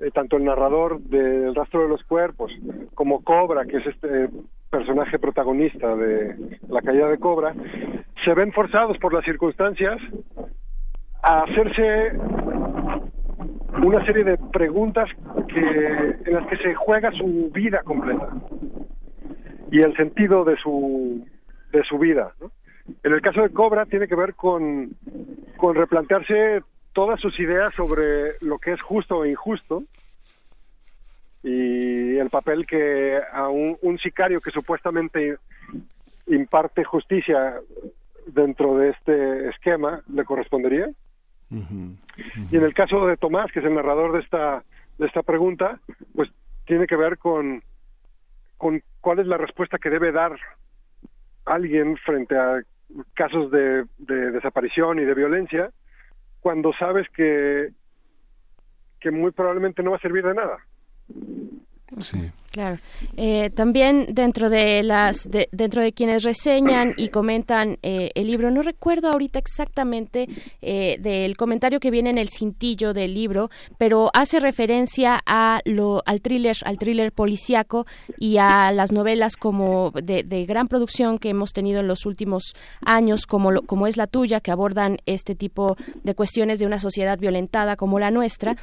[0.00, 2.52] eh, tanto el narrador del rastro de los cuerpos
[2.94, 4.28] como Cobra, que es este
[4.70, 7.54] personaje protagonista de la caída de Cobra,
[8.24, 10.00] se ven forzados por las circunstancias
[11.22, 12.12] a hacerse
[13.82, 15.08] una serie de preguntas
[15.48, 18.28] que en las que se juega su vida completa
[19.70, 21.26] y el sentido de su
[21.72, 22.32] de su vida.
[23.02, 24.90] En el caso de Cobra tiene que ver con,
[25.56, 29.84] con replantearse todas sus ideas sobre lo que es justo o injusto
[31.42, 35.36] y el papel que a un, sicario que supuestamente
[36.26, 37.56] imparte justicia
[38.26, 40.88] dentro de este esquema le correspondería.
[41.50, 44.64] Y en el caso de Tomás, que es el narrador de esta,
[44.98, 45.78] de esta pregunta,
[46.14, 46.30] pues
[46.66, 47.62] tiene que ver con,
[48.56, 50.32] con cuál es la respuesta que debe dar
[51.44, 52.62] alguien frente a
[53.14, 55.70] casos de, de desaparición y de violencia
[56.40, 57.70] cuando sabes que,
[59.00, 60.58] que muy probablemente no va a servir de nada.
[62.00, 62.30] Sí.
[62.54, 62.78] Claro.
[63.16, 68.62] Eh, también dentro de las dentro de quienes reseñan y comentan eh, el libro, no
[68.62, 70.28] recuerdo ahorita exactamente
[70.62, 76.04] eh, del comentario que viene en el cintillo del libro, pero hace referencia a lo
[76.06, 77.86] al thriller al thriller policíaco
[78.18, 83.26] y a las novelas como de, gran producción que hemos tenido en los últimos años,
[83.26, 87.74] como como es la tuya, que abordan este tipo de cuestiones de una sociedad violentada
[87.74, 88.56] como la nuestra.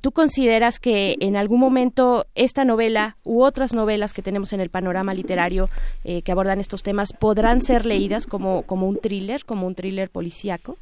[0.00, 4.70] ¿Tú consideras que en algún momento esta novela u otras novelas que tenemos en el
[4.70, 5.68] panorama literario
[6.04, 10.10] eh, que abordan estos temas podrán ser leídas como, como un thriller, como un thriller
[10.10, 10.76] policíaco?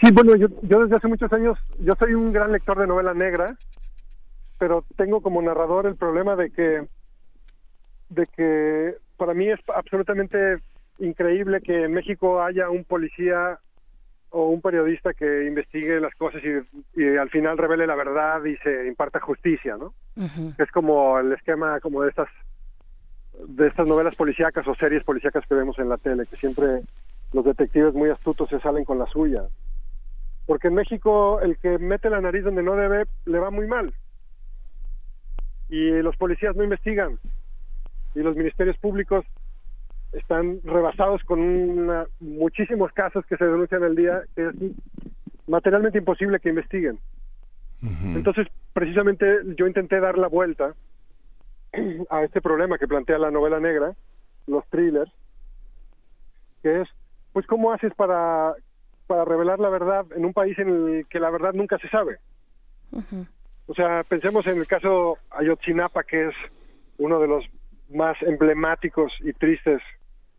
[0.00, 3.14] Sí, bueno, yo, yo desde hace muchos años, yo soy un gran lector de novela
[3.14, 3.56] negra,
[4.58, 6.86] pero tengo como narrador el problema de que,
[8.08, 10.56] de que para mí es absolutamente
[10.98, 13.58] increíble que en México haya un policía
[14.32, 18.86] o un periodista que investigue las cosas y, al final revele la verdad y se
[18.86, 19.94] imparta justicia, ¿no?
[20.58, 22.28] Es como el esquema como de estas
[23.46, 26.82] de estas novelas policíacas o series policíacas que vemos en la tele, que siempre
[27.32, 29.42] los detectives muy astutos se salen con la suya.
[30.46, 33.92] Porque en México el que mete la nariz donde no debe le va muy mal.
[35.68, 37.18] Y los policías no investigan.
[38.14, 39.24] Y los ministerios públicos
[40.12, 44.54] están rebasados con muchísimos casos que se denuncian al día que es
[45.46, 46.98] materialmente imposible que investiguen.
[47.82, 50.74] Entonces, precisamente yo intenté dar la vuelta
[52.10, 53.94] a este problema que plantea la novela negra,
[54.46, 55.10] los thrillers,
[56.62, 56.88] que es,
[57.32, 58.54] pues, ¿cómo haces para,
[59.08, 62.18] para revelar la verdad en un país en el que la verdad nunca se sabe?
[63.66, 66.34] O sea, pensemos en el caso Ayotzinapa, que es
[66.98, 67.44] uno de los
[67.90, 69.82] más emblemáticos y tristes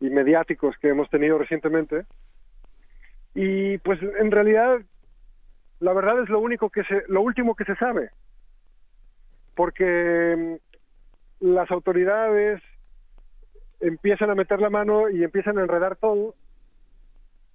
[0.04, 2.04] y mediáticos que hemos tenido recientemente.
[3.34, 4.80] Y pues en realidad
[5.80, 8.10] la verdad es lo único que se lo último que se sabe.
[9.54, 10.58] Porque
[11.40, 12.62] mm, las autoridades
[13.80, 16.34] empiezan a meter la mano y empiezan a enredar todo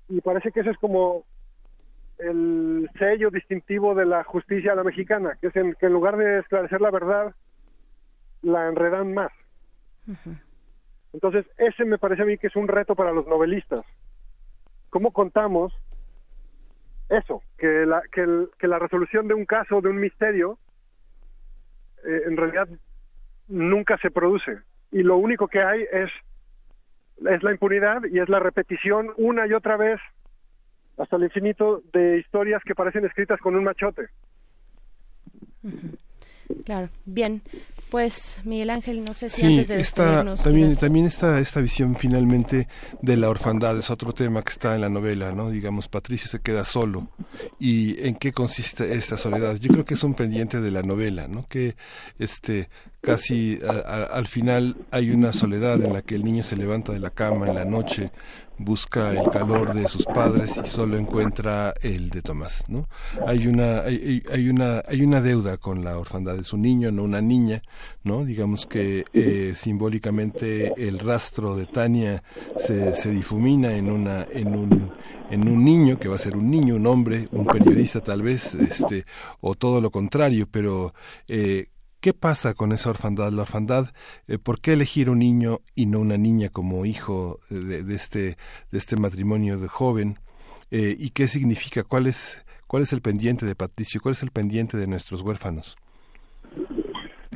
[0.09, 1.23] y parece que ese es como
[2.17, 6.17] el sello distintivo de la justicia a la mexicana, que es en, que en lugar
[6.17, 7.33] de esclarecer la verdad,
[8.41, 9.31] la enredan más.
[11.13, 13.85] Entonces, ese me parece a mí que es un reto para los novelistas.
[14.89, 15.73] ¿Cómo contamos
[17.09, 17.41] eso?
[17.57, 20.59] Que la, que, la resolución de un caso, de un misterio,
[22.05, 22.69] eh, en realidad
[23.47, 24.59] nunca se produce.
[24.91, 26.09] Y lo único que hay es,
[27.27, 29.99] es la impunidad y es la repetición una y otra vez
[30.97, 34.09] hasta el infinito de historias que parecen escritas con un machote.
[36.65, 37.41] Claro, bien.
[37.89, 42.67] Pues Miguel Ángel, no sé si antes de está, también también está esta visión finalmente
[43.01, 45.49] de la orfandad es otro tema que está en la novela, ¿no?
[45.49, 47.09] Digamos, Patricio se queda solo
[47.59, 49.55] y en qué consiste esta soledad.
[49.55, 51.47] Yo creo que es un pendiente de la novela, ¿no?
[51.47, 51.75] Que
[52.19, 52.69] este
[53.01, 57.09] casi al final hay una soledad en la que el niño se levanta de la
[57.09, 58.11] cama en la noche
[58.59, 62.87] busca el calor de sus padres y solo encuentra el de Tomás, ¿no?
[63.25, 67.03] Hay una hay, hay una hay una deuda con la orfandad es un niño, no
[67.03, 67.61] una niña,
[68.03, 68.25] ¿no?
[68.25, 72.23] Digamos que eh, simbólicamente el rastro de Tania
[72.57, 74.91] se, se difumina en una en un
[75.29, 78.55] en un niño que va a ser un niño, un hombre, un periodista tal vez,
[78.55, 79.05] este
[79.41, 80.93] o todo lo contrario, pero
[81.27, 81.67] eh,
[82.01, 83.29] ¿Qué pasa con esa orfandad?
[83.31, 83.87] La orfandad,
[84.29, 88.37] eh, ¿por qué elegir un niño y no una niña como hijo de, este,
[88.71, 90.17] de este matrimonio de joven?
[90.71, 91.83] Eh, ¿Y qué significa?
[91.83, 93.99] ¿Cuál es, ¿Cuál es el pendiente de Patricio?
[94.01, 95.75] ¿Cuál es el pendiente de nuestros huérfanos?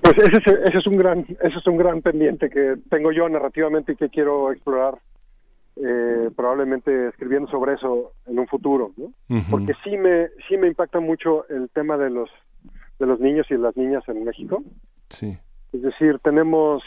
[0.02, 3.28] Pues ese es, ese es un gran ese es un gran pendiente que tengo yo
[3.28, 4.98] narrativamente y que quiero explorar
[5.76, 9.12] eh, probablemente escribiendo sobre eso en un futuro, ¿no?
[9.50, 12.30] Porque sí me sí me impacta mucho el tema de los
[13.00, 14.64] de los niños y las niñas en México.
[15.10, 15.38] Sí.
[15.72, 16.84] Es decir, tenemos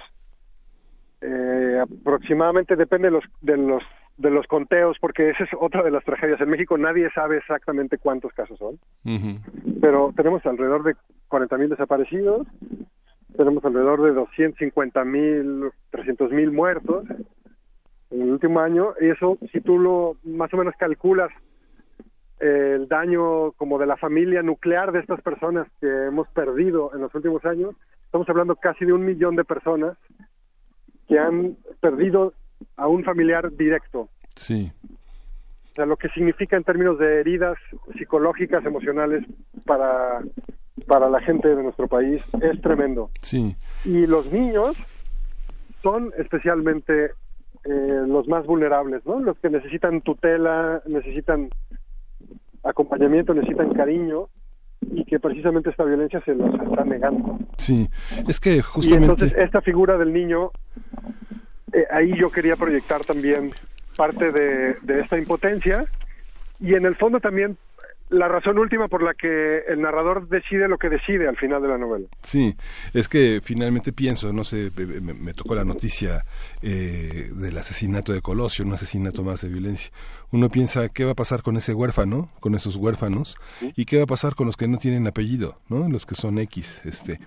[1.21, 3.83] eh, aproximadamente, depende de los, de los
[4.17, 6.41] de los conteos, porque esa es otra de las tragedias.
[6.41, 8.79] En México nadie sabe exactamente cuántos casos son,
[9.81, 10.95] pero tenemos alrededor de
[11.29, 12.47] 40.000 desaparecidos,
[13.37, 17.05] tenemos alrededor de 250.000, 300.000 muertos,
[18.11, 18.95] en el último año.
[19.01, 21.31] Y eso, si tú lo más o menos calculas
[22.41, 27.15] el daño como de la familia nuclear de estas personas que hemos perdido en los
[27.15, 27.75] últimos años,
[28.05, 29.97] estamos hablando casi de un millón de personas
[31.09, 32.35] que han perdido
[32.77, 34.09] a un familiar directo.
[34.35, 34.73] Sí.
[35.71, 37.59] O sea, lo que significa en términos de heridas
[37.99, 39.25] psicológicas, emocionales
[39.65, 40.21] para,
[40.87, 43.11] para la gente de nuestro país es tremendo.
[43.21, 43.57] Sí.
[43.85, 44.77] Y los niños
[45.83, 47.13] son especialmente
[47.65, 49.21] eh, los más vulnerables, ¿no?
[49.21, 51.49] Los que necesitan tutela, necesitan
[52.67, 54.29] acompañamiento, necesitan cariño
[54.81, 57.39] y que precisamente esta violencia se los está negando.
[57.57, 57.89] Sí,
[58.29, 59.07] es que justamente...
[59.07, 60.51] Y entonces esta figura del niño,
[61.73, 63.53] eh, ahí yo quería proyectar también
[63.97, 65.87] parte de, de esta impotencia
[66.61, 67.57] y en el fondo también
[68.09, 71.69] la razón última por la que el narrador decide lo que decide al final de
[71.69, 72.07] la novela.
[72.23, 72.55] Sí,
[72.93, 74.71] es que finalmente pienso, no sé,
[75.03, 76.25] me, tocó la noticia
[76.63, 79.93] eh, del asesinato de Colosio, un asesinato más de violencia.
[80.33, 83.37] Uno piensa, ¿qué va a pasar con ese huérfano, con esos huérfanos?
[83.77, 85.89] ¿Y qué va a pasar con los que no tienen apellido, ¿no?
[85.89, 87.21] Los que son X, este,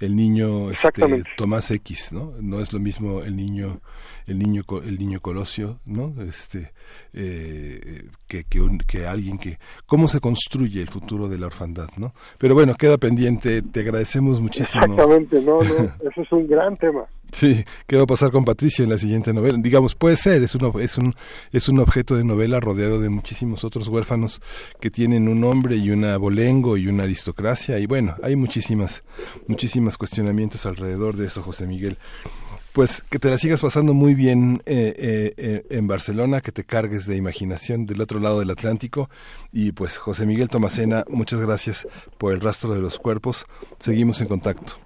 [0.00, 2.32] el niño este, Tomás X, ¿no?
[2.40, 3.80] No es lo mismo el niño
[4.26, 6.14] el niño el niño Colosio, ¿no?
[6.22, 6.72] Este
[7.12, 12.14] eh, que que, que alguien que cómo se construye el futuro de la orfandad, ¿no?
[12.38, 14.84] Pero bueno, queda pendiente, te agradecemos muchísimo.
[14.84, 17.04] Exactamente, no, no, eso es un gran tema.
[17.34, 19.58] Sí, ¿qué va a pasar con Patricia en la siguiente novela?
[19.60, 21.16] Digamos, puede ser, es un, es un,
[21.50, 24.40] es un objeto de novela rodeado de muchísimos otros huérfanos
[24.80, 29.02] que tienen un nombre y una abolengo y una aristocracia y bueno, hay muchísimas,
[29.48, 31.98] muchísimas cuestionamientos alrededor de eso, José Miguel.
[32.72, 36.62] Pues que te la sigas pasando muy bien eh, eh, eh, en Barcelona, que te
[36.62, 39.10] cargues de imaginación del otro lado del Atlántico.
[39.52, 43.44] Y pues José Miguel Tomacena, muchas gracias por el rastro de los cuerpos.
[43.80, 44.83] Seguimos en contacto.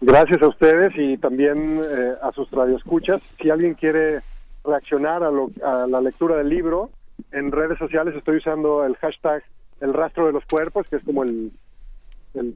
[0.00, 3.22] Gracias a ustedes y también eh, a sus radioescuchas.
[3.40, 4.20] Si alguien quiere
[4.64, 6.90] reaccionar a, la lectura del libro,
[7.32, 9.42] en redes sociales estoy usando el hashtag
[9.80, 11.52] El rastro de los cuerpos, que es como el,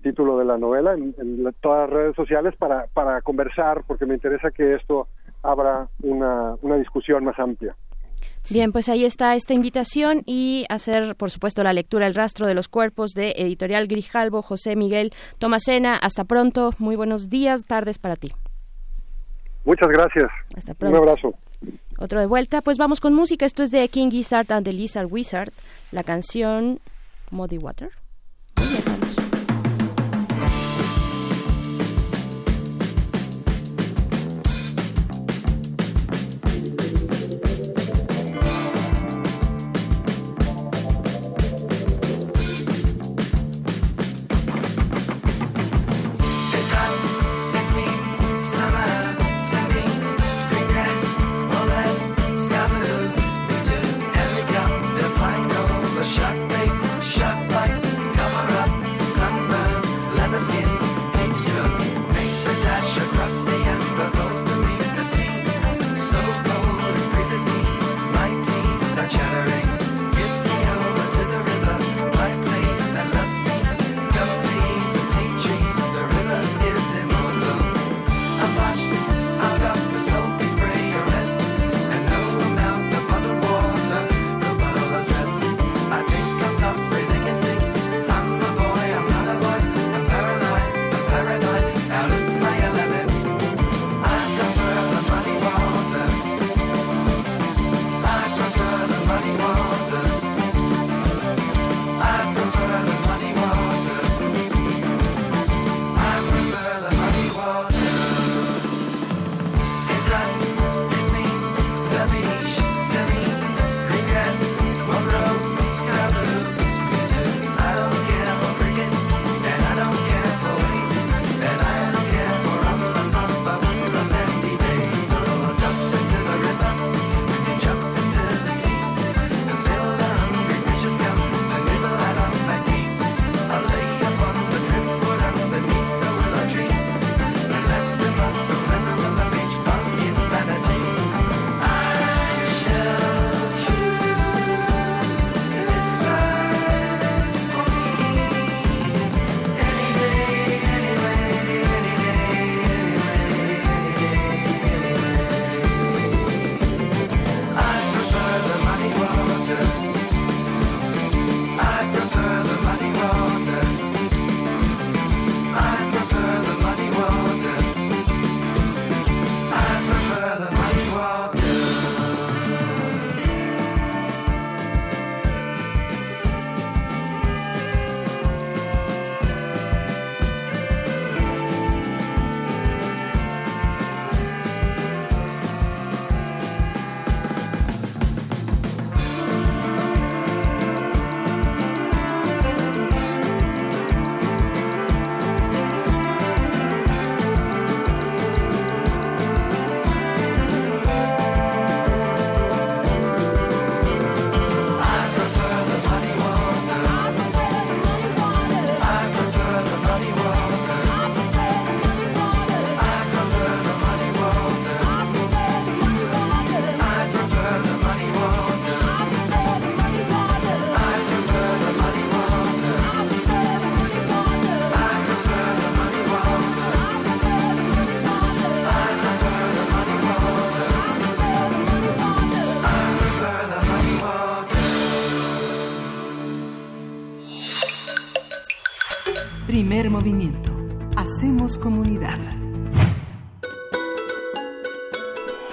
[0.03, 1.14] título de la novela, en,
[1.61, 5.07] todas las redes sociales para, para conversar, porque me interesa que esto
[5.43, 7.76] abra una, una discusión más amplia.
[8.51, 12.55] Bien, pues ahí está esta invitación y hacer, por supuesto, la lectura El rastro de
[12.55, 15.97] los cuerpos de Editorial Grijalbo, José Miguel Tomasena.
[15.97, 18.32] Hasta pronto, muy buenos días, tardes para ti.
[19.64, 20.30] Muchas gracias.
[20.57, 20.97] Hasta pronto.
[20.99, 21.34] Un abrazo.
[21.99, 23.45] Otro de vuelta, pues vamos con música.
[23.45, 25.53] Esto es de King Gizzard and the Lizard Wizard,
[25.91, 26.80] la canción
[27.30, 27.91] Muddy Water.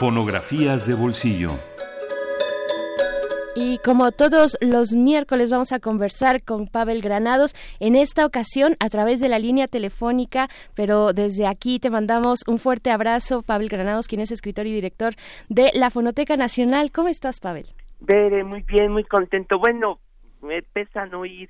[0.06, 1.50] Fonografías de bolsillo.
[3.56, 8.90] Y como todos los miércoles vamos a conversar con Pavel Granados, en esta ocasión a
[8.90, 14.08] través de la línea telefónica, pero desde aquí te mandamos un fuerte abrazo, Pavel Granados,
[14.08, 15.16] quien es escritor y director
[15.50, 16.92] de la Fonoteca Nacional.
[16.92, 17.66] ¿Cómo estás, Pavel?
[18.00, 19.58] Bere, muy bien, muy contento.
[19.58, 19.98] Bueno,
[20.44, 21.50] me pesa no ir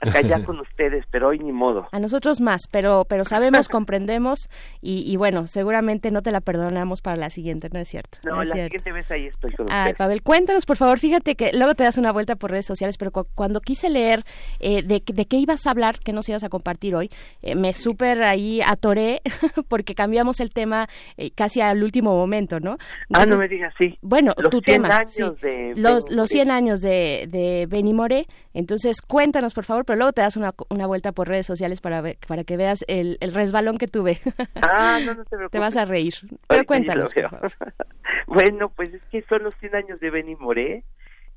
[0.00, 1.88] acá ya con ustedes, pero hoy ni modo.
[1.92, 4.48] A nosotros más, pero pero sabemos, comprendemos
[4.80, 8.18] y, bueno, seguramente no te la perdonamos para la siguiente, ¿no es cierto?
[8.22, 11.74] No, la siguiente vez ahí estoy con Ay, Pavel, cuéntanos, por favor, fíjate que luego
[11.74, 14.22] te das una vuelta por redes sociales, pero cuando quise leer
[14.60, 17.10] eh, de, de, qué ibas a hablar, que nos ibas a compartir hoy,
[17.42, 19.22] eh, me súper ahí atoré
[19.68, 22.76] porque cambiamos el tema eh, casi al último momento, ¿no?
[23.12, 23.98] ah, no me digas, sí.
[24.02, 24.96] Bueno, los tu 100 tema.
[24.96, 28.26] Años de los, los 100 años de, de Benny More,
[28.56, 32.02] entonces cuéntanos, por favor, pero luego te das una, una vuelta por redes sociales para,
[32.26, 34.18] para que veas el, el resbalón que tuve.
[34.62, 35.50] Ah, no, no te preocupes.
[35.50, 36.14] Te vas a reír.
[36.48, 37.52] Pero cuéntanos, por favor.
[38.26, 40.84] bueno, pues es que son los 100 años de Benny Moré.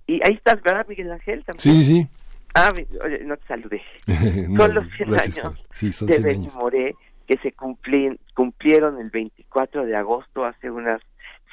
[0.07, 1.43] Y ahí estás, ¿verdad, Miguel Ángel?
[1.43, 1.75] ¿También?
[1.75, 2.07] Sí, sí.
[2.55, 2.71] Ah,
[3.03, 3.81] oye, no te saludé.
[4.47, 6.55] no, son los 100 años sí, son de 100 Benny años.
[6.55, 6.95] Moré
[7.27, 11.01] que se cumplían, cumplieron el 24 de agosto, hace unas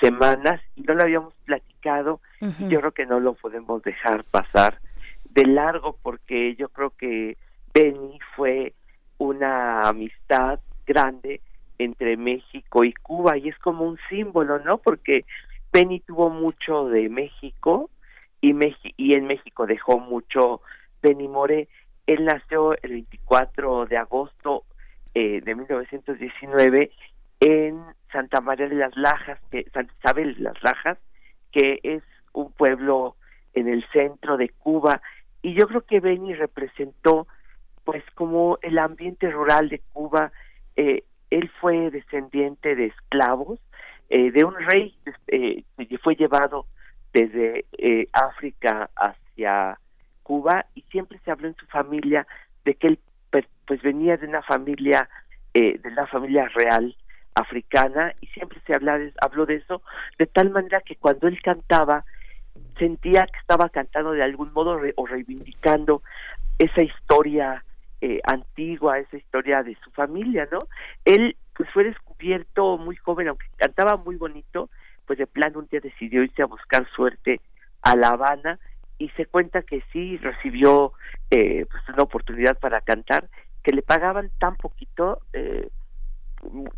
[0.00, 2.20] semanas, y no lo habíamos platicado.
[2.40, 2.66] Ujú.
[2.66, 4.78] y yo creo que no lo podemos dejar pasar
[5.36, 7.36] de largo porque yo creo que
[7.72, 8.72] Benny fue
[9.18, 11.40] una amistad grande
[11.78, 14.78] entre México y Cuba y es como un símbolo, ¿no?
[14.78, 15.24] Porque
[15.72, 17.90] Benny tuvo mucho de México
[18.40, 20.62] y, Meji- y en México dejó mucho
[21.02, 21.68] Benny More.
[22.06, 24.64] Él nació el 24 de agosto
[25.14, 26.90] eh, de 1919
[27.40, 30.98] en Santa María de las Lajas, que, Santa Isabel de las Lajas,
[31.52, 33.16] que es un pueblo
[33.52, 35.00] en el centro de Cuba
[35.46, 37.28] y yo creo que Benny representó
[37.84, 40.32] pues como el ambiente rural de Cuba
[40.74, 43.60] eh, él fue descendiente de esclavos
[44.08, 46.66] eh, de un rey eh, que fue llevado
[47.12, 49.78] desde eh, África hacia
[50.24, 52.26] Cuba y siempre se habló en su familia
[52.64, 52.98] de que él
[53.66, 55.08] pues venía de una familia
[55.54, 56.96] eh, de la familia real
[57.36, 59.80] africana y siempre se habla de- habló de eso
[60.18, 62.04] de tal manera que cuando él cantaba
[62.78, 66.02] sentía que estaba cantando de algún modo re- o reivindicando
[66.58, 67.64] esa historia
[68.00, 70.58] eh, antigua, esa historia de su familia, ¿no?
[71.04, 74.68] Él pues fue descubierto muy joven, aunque cantaba muy bonito,
[75.06, 77.40] pues de plano un día decidió irse a buscar suerte
[77.82, 78.58] a La Habana
[78.98, 80.92] y se cuenta que sí recibió
[81.30, 83.28] eh, pues una oportunidad para cantar,
[83.62, 85.68] que le pagaban tan poquito, eh,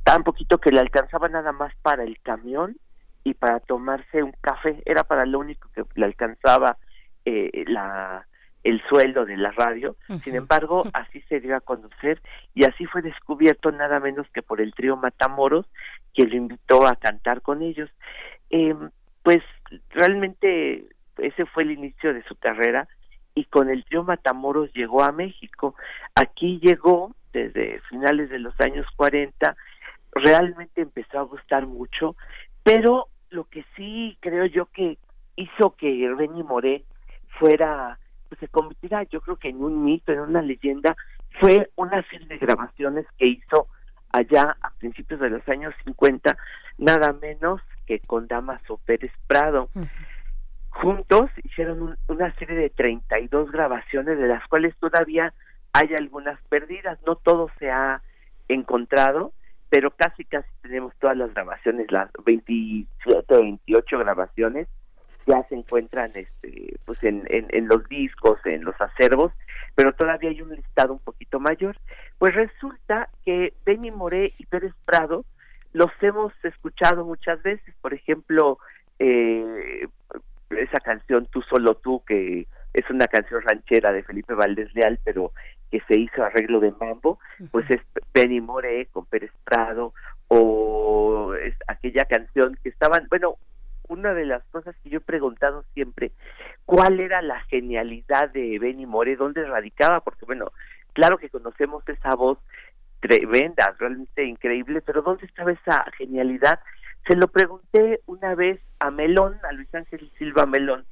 [0.05, 2.77] tan poquito que le alcanzaba nada más para el camión
[3.25, 6.79] y para tomarse un café, era para lo único que le alcanzaba
[7.25, 8.27] eh, la
[8.65, 9.97] el sueldo de la radio.
[10.25, 12.21] Sin embargo, así se dio a conocer
[12.55, 15.67] y así fue descubierto nada menos que por el trío Matamoros,
[16.13, 17.89] que lo invitó a cantar con ellos.
[18.51, 18.75] Eh,
[19.23, 19.41] pues
[19.91, 20.85] realmente
[21.19, 22.89] ese fue el inicio de su carrera
[23.35, 25.75] y con el trío Matamoros llegó a México.
[26.15, 29.57] Aquí llegó desde finales de los años 40,
[30.13, 32.17] realmente empezó a gustar mucho,
[32.69, 34.99] pero lo que sí creo yo que
[35.37, 36.85] hizo que Benny Moré
[37.39, 37.99] fuera
[38.29, 40.95] pues se convirtiera yo creo que en un mito, en una leyenda,
[41.41, 43.69] fue una serie de grabaciones que hizo
[44.13, 46.37] allá a principios de los años 50,
[46.79, 49.71] nada menos que con Damaso Pérez Prado.
[50.71, 55.33] Juntos hicieron un- una serie de 32 grabaciones, de las cuales todavía
[55.73, 58.03] hay algunas perdidas, no todo se ha
[58.49, 59.33] encontrado,
[59.71, 64.69] pero casi casi tenemos todas las grabaciones, las 27 o 28 grabaciones
[65.27, 69.33] ya se encuentran este pues en, en, en los discos, en los acervos,
[69.75, 71.77] pero todavía hay un listado un poquito mayor.
[72.19, 75.25] Pues resulta que Benny Moré y Pérez Prado
[75.75, 78.59] los hemos escuchado muchas veces, por ejemplo,
[78.99, 79.87] eh,
[80.51, 85.33] esa canción Tú solo tú, que es una canción ranchera de Felipe Valdés Leal, pero
[85.71, 87.19] que se hizo arreglo de mambo,
[87.51, 87.81] pues es
[88.15, 89.93] Benny Moré con Pérez Prado,
[90.29, 93.37] o es aquella canción que estaban, bueno,
[93.89, 96.13] una de las cosas que yo he preguntado siempre,
[96.67, 99.17] ¿cuál era la genialidad de Benny Moré?
[99.17, 100.01] ¿Dónde radicaba?
[100.01, 100.53] Porque bueno,
[100.93, 102.39] claro que conocemos esa voz
[103.01, 106.61] tremenda, realmente increíble, pero ¿dónde estaba esa genialidad?
[107.07, 110.85] Se lo pregunté una vez a Melón, a Luis Ángel Silva Melón,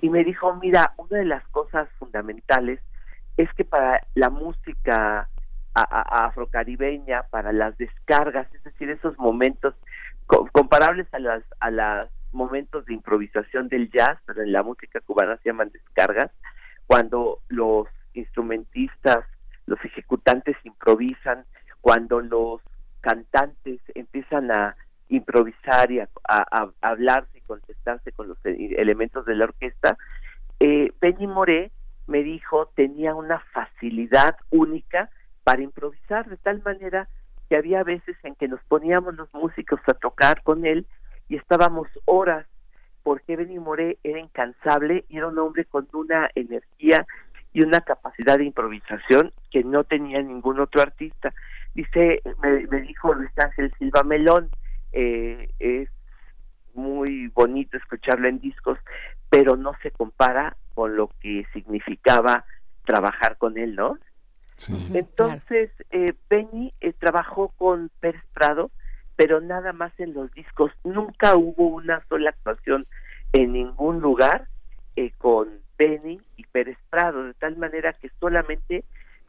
[0.00, 2.80] y me dijo, mira, una de las cosas fundamentales
[3.36, 5.28] es que para la música
[5.74, 9.74] afrocaribeña, para las descargas, es decir, esos momentos
[10.26, 15.00] co- comparables a las a los momentos de improvisación del jazz, pero en la música
[15.00, 16.30] cubana se llaman descargas,
[16.86, 19.24] cuando los instrumentistas,
[19.66, 21.44] los ejecutantes improvisan,
[21.80, 22.60] cuando los
[23.00, 24.76] cantantes empiezan a
[25.08, 26.08] improvisar y a,
[26.80, 29.98] hablarse y contestarse con los elementos de la orquesta,
[30.60, 31.70] eh, Benny Moré
[32.06, 35.10] me dijo tenía una facilidad única
[35.44, 37.08] para improvisar de tal manera
[37.48, 40.86] que había veces en que nos poníamos los músicos a tocar con él
[41.28, 42.46] y estábamos horas
[43.02, 47.06] porque Benny Moré era incansable y era un hombre con una energía
[47.52, 51.34] y una capacidad de improvisación que no tenía ningún otro artista.
[51.74, 54.50] Dice, me, dijo Luis Ángel Silva Melón,
[54.92, 55.88] eh, es
[56.74, 58.78] muy bonito escucharlo en discos,
[59.28, 62.44] pero no se compara con lo que significaba
[62.84, 63.98] trabajar con él, ¿no?
[64.92, 68.70] Entonces, eh, Benny eh, trabajó con Pérez Prado,
[69.16, 70.70] pero nada más en los discos.
[70.84, 72.86] Nunca hubo una sola actuación
[73.32, 74.46] en ningún lugar
[74.96, 75.48] eh, con
[75.78, 78.84] Benny y Pérez Prado, de tal manera que solamente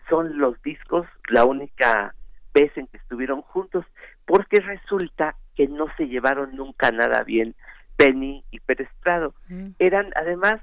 [0.09, 2.13] son los discos la única
[2.53, 3.85] vez en que estuvieron juntos,
[4.25, 7.55] porque resulta que no se llevaron nunca nada bien
[7.97, 9.33] Benny y Pérez Prado.
[9.47, 9.69] Mm.
[9.79, 10.61] Eran además,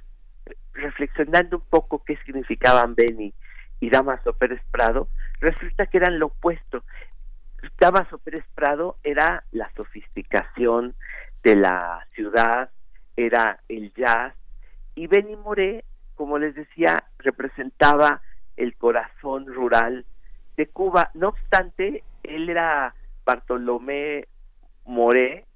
[0.72, 3.34] reflexionando un poco qué significaban Benny
[3.80, 5.08] y Damaso Pérez Prado,
[5.40, 6.84] resulta que eran lo opuesto.
[7.78, 10.94] Damaso Pérez Prado era la sofisticación
[11.42, 12.70] de la ciudad,
[13.16, 14.34] era el jazz,
[14.94, 15.84] y Benny Moré,
[16.14, 18.20] como les decía, representaba
[18.56, 20.04] el corazón rural
[20.56, 21.10] de Cuba.
[21.14, 22.94] No obstante, él era
[23.24, 24.28] Bartolomé
[24.84, 25.46] Moré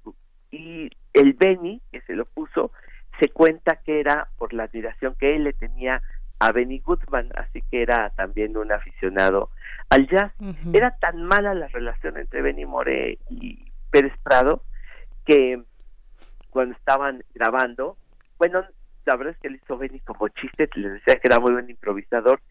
[0.51, 2.71] y el Benny, que se lo puso,
[3.19, 6.01] se cuenta que era por la admiración que él le tenía
[6.39, 9.49] a Benny Goodman, así que era también un aficionado
[9.89, 10.33] al jazz.
[10.73, 14.63] Era tan mala la relación entre Benny Moré y Pérez Prado
[15.25, 15.63] que
[16.49, 17.97] cuando estaban grabando,
[18.37, 18.63] bueno,
[19.05, 21.69] la verdad es que él hizo Benny como chiste, les decía que era muy buen
[21.69, 22.41] improvisador,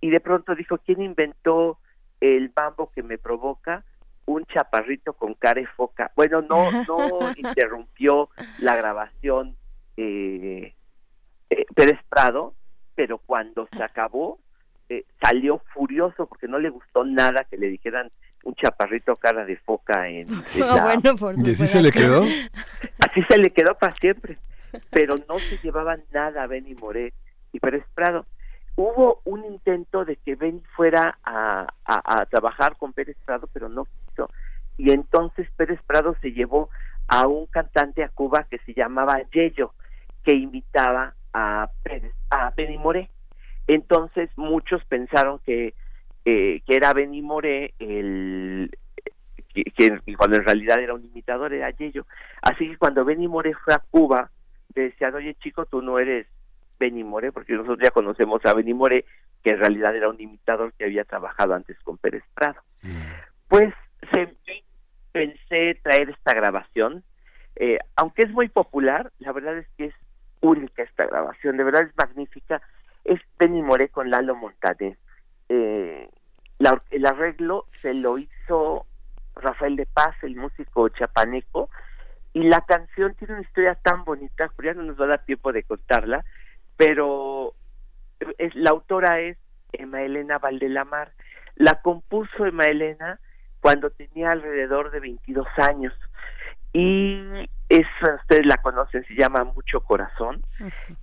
[0.00, 1.78] y de pronto dijo, ¿quién inventó
[2.20, 3.84] el bambo que me provoca?
[4.26, 6.10] Un chaparrito con cara de foca.
[6.16, 9.56] Bueno, no, no interrumpió la grabación
[9.96, 10.74] eh,
[11.50, 12.54] eh, Pérez Prado,
[12.94, 14.38] pero cuando se acabó
[14.88, 18.10] eh, salió furioso porque no le gustó nada que le dijeran
[18.44, 22.22] un chaparrito cara de foca en, ¿Y así se le quedó?
[22.22, 24.36] Así se le quedó para siempre,
[24.90, 27.14] pero no se llevaban nada a Benny Moré
[27.52, 28.26] y Pérez Prado.
[28.76, 33.86] Hubo un intento de que Benny fuera a, a, trabajar con Pérez Prado, pero no
[33.86, 34.28] quiso.
[34.76, 36.68] Y entonces Pérez Prado se llevó
[37.06, 39.72] a un cantante a Cuba que se llamaba Yello,
[40.24, 43.10] que invitaba a Pérez, a Benny Moré.
[43.66, 45.74] Entonces muchos pensaron que,
[46.24, 48.70] eh, que era Benny Moré el
[49.54, 52.06] que, cuando en realidad era un imitador era Yello.
[52.42, 54.30] Así que cuando Benny Moré fue a Cuba,
[54.74, 56.26] le decían, oye chico, tú no eres
[56.78, 59.04] Benny Moré, porque nosotros ya conocemos a Benny Moré,
[59.42, 62.60] que en realidad era un imitador que había trabajado antes con Pérez Prado.
[62.82, 63.02] Mm.
[63.48, 63.72] Pues
[64.12, 64.34] se,
[65.12, 67.04] pensé traer esta grabación,
[67.56, 69.94] eh, aunque es muy popular, la verdad es que es
[70.44, 72.60] única esta grabación, de verdad es magnífica,
[73.04, 74.96] es Benny Moré con Lalo Montaner.
[75.48, 76.08] Eh,
[76.90, 78.86] el arreglo se lo hizo
[79.36, 81.68] Rafael de Paz, el músico chapaneco,
[82.32, 85.52] y la canción tiene una historia tan bonita, ya no nos va a dar tiempo
[85.52, 86.24] de contarla,
[86.76, 87.54] pero
[88.54, 89.36] la autora es
[89.72, 91.12] Emma Elena Valdelamar.
[91.56, 93.20] La compuso Emma Elena
[93.60, 95.92] cuando tenía alrededor de 22 años
[96.74, 100.42] y eso ustedes la conocen, se llama Mucho Corazón.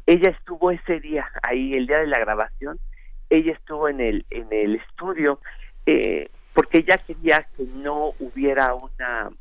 [0.05, 2.77] Ella estuvo ese día ahí, el día de la grabación,
[3.29, 5.39] ella estuvo en el en el estudio
[5.85, 9.31] eh, porque ella quería que no hubiera una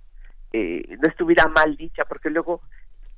[0.53, 2.63] eh, no estuviera mal dicha porque luego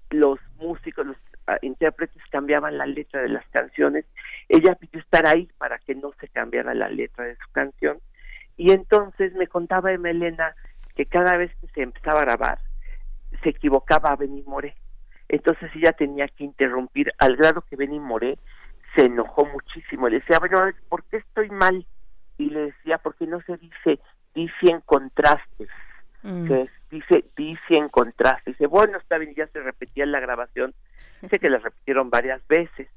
[0.08, 4.06] los músicos los ah, intérpretes cambiaban la letra de las canciones.
[4.48, 8.00] Ella pidió estar ahí para que no se cambiara la letra de su canción.
[8.56, 10.54] Y entonces me contaba Elena
[10.94, 12.58] que cada vez que se empezaba a grabar
[13.42, 14.74] se equivocaba a Benny Moré.
[15.28, 18.38] Entonces ella tenía que interrumpir al grado que Benny Moré
[18.94, 20.08] se enojó muchísimo.
[20.08, 21.86] Le decía, bueno, ¿por qué estoy mal?
[22.38, 24.00] Y le decía, porque no se dice
[24.34, 25.68] dice en contrastes,
[26.22, 26.46] mm.
[26.46, 28.54] que dice dice en contrastes.
[28.54, 30.74] Dice, bueno, está bien, ya se repetía en la grabación.
[31.20, 32.88] Dice que la repitieron varias veces.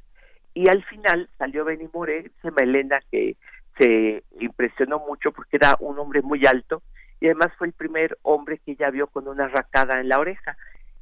[0.54, 3.36] Y al final salió Benny Moré, dice Melena que
[3.78, 6.82] se impresionó mucho porque era un hombre muy alto
[7.20, 10.58] y además fue el primer hombre que ella vio con una racada en la oreja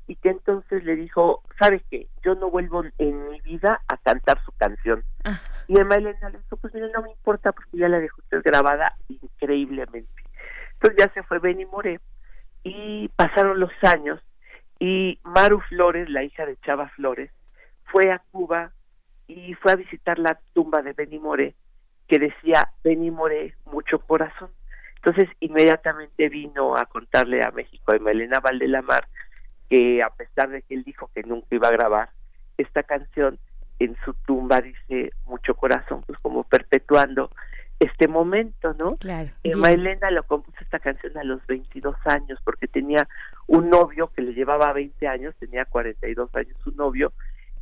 [0.07, 2.07] y que entonces le dijo, ¿sabes qué?
[2.23, 5.03] Yo no vuelvo en mi vida a cantar su canción.
[5.23, 5.39] Ah.
[5.67, 8.41] Y Emma Elena le dijo, pues mira, no me importa porque ya la dejó usted
[8.43, 10.09] grabada increíblemente.
[10.73, 11.99] Entonces ya se fue Benny Moré
[12.63, 14.21] y pasaron los años
[14.79, 17.31] y Maru Flores, la hija de Chava Flores,
[17.85, 18.73] fue a Cuba
[19.27, 21.55] y fue a visitar la tumba de Benny Moré
[22.07, 24.51] que decía Benny Moré, mucho corazón.
[25.03, 29.09] Entonces inmediatamente vino a contarle a México, a Melena Valdelamar,
[29.69, 32.09] que a pesar de que él dijo que nunca iba a grabar
[32.57, 33.37] esta canción,
[33.79, 37.31] en su tumba dice mucho corazón, pues como perpetuando
[37.79, 38.95] este momento, ¿no?
[38.95, 39.29] Claro.
[39.43, 43.05] Eh, Maelena lo compuso esta canción a los 22 años porque tenía
[43.47, 47.11] un novio que le llevaba 20 años, tenía 42 años su novio,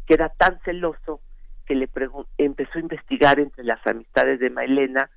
[0.05, 1.21] que era tan celoso
[1.65, 1.89] que le
[2.37, 5.09] empezó a investigar entre las amistades de Maelena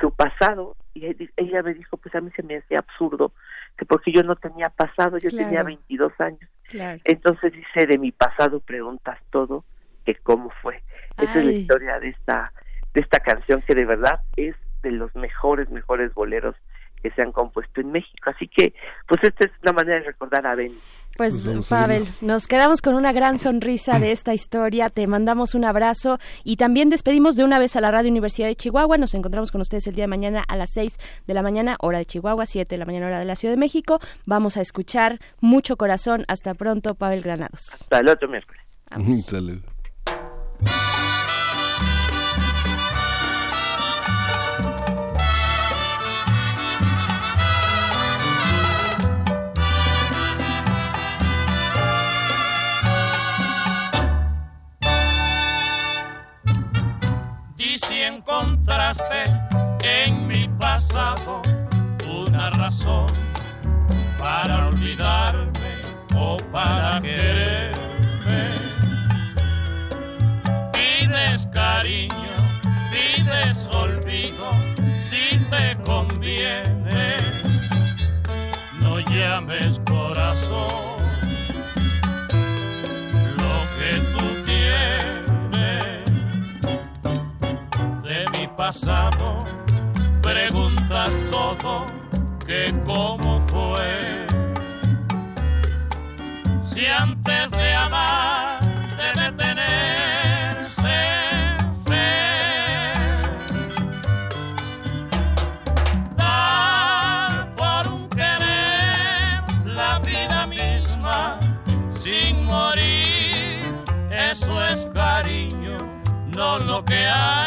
[0.00, 3.32] su pasado y ella me dijo, pues a mí se me hacía absurdo
[3.76, 6.48] que porque yo no tenía pasado, yo tenía 22 años.
[7.04, 9.64] Entonces dice, de mi pasado preguntas todo,
[10.04, 10.82] que cómo fue.
[11.18, 12.52] Esa es la historia de esta
[12.94, 16.56] de esta canción que de verdad es de los mejores, mejores boleros
[17.02, 18.30] que se han compuesto en México.
[18.30, 18.72] Así que,
[19.06, 20.72] pues esta es una manera de recordar a Ben.
[21.16, 24.90] Pues, pues Pavel, nos quedamos con una gran sonrisa de esta historia.
[24.90, 28.56] Te mandamos un abrazo y también despedimos de una vez a la Radio Universidad de
[28.56, 28.98] Chihuahua.
[28.98, 31.98] Nos encontramos con ustedes el día de mañana a las 6 de la mañana, hora
[31.98, 34.00] de Chihuahua, 7 de la mañana, hora de la Ciudad de México.
[34.26, 36.24] Vamos a escuchar mucho corazón.
[36.28, 37.68] Hasta pronto, Pavel Granados.
[37.72, 38.62] Hasta el otro miércoles.
[39.24, 39.60] Salud.
[59.82, 61.42] En mi pasado
[62.08, 63.06] una razón
[64.16, 65.50] para olvidarme
[66.14, 68.44] o para quererme.
[70.72, 72.38] Pides cariño,
[72.92, 74.52] pides olvido,
[75.10, 77.16] si te conviene,
[78.78, 80.85] no llames corazón
[88.66, 89.44] pasado,
[90.20, 91.86] preguntas todo
[92.44, 94.26] que cómo fue.
[96.66, 98.58] Si antes de amar
[99.02, 100.98] debe tenerse
[101.86, 102.92] fe,
[106.16, 111.38] dar por un querer la vida misma
[111.94, 113.62] sin morir,
[114.10, 115.78] eso es cariño,
[116.34, 117.45] no lo que hay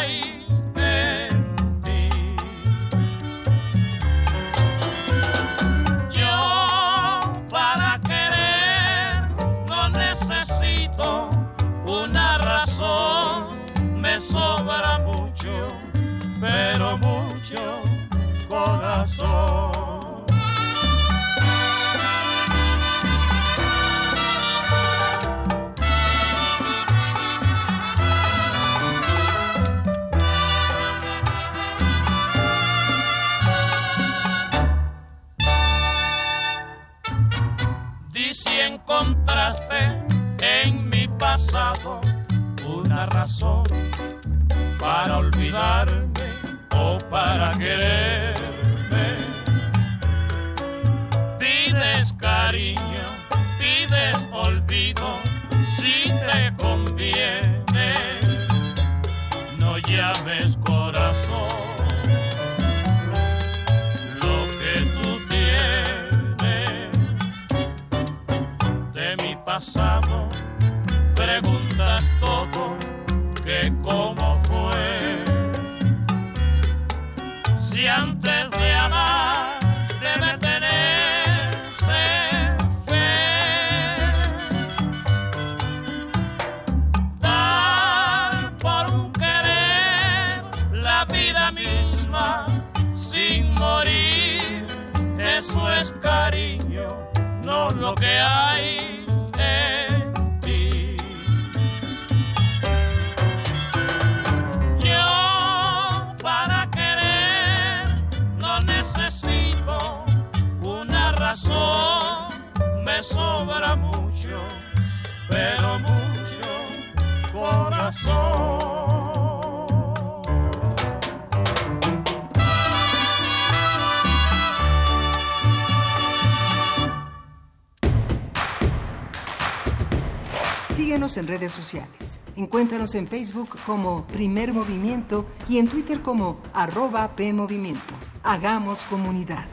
[131.30, 132.20] redes sociales.
[132.36, 137.94] Encuéntranos en Facebook como Primer Movimiento y en Twitter como arroba PMovimiento.
[138.22, 139.46] Hagamos comunidad.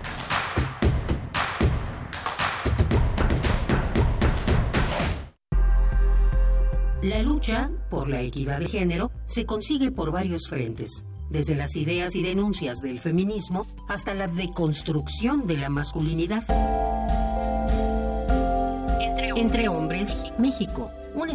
[7.03, 11.05] La lucha por la equidad de género se consigue por varios frentes.
[11.29, 16.43] desde las ideas y denuncias del feminismo hasta la deconstrucción de la masculinidad.
[19.35, 20.89] Entre hombres, México,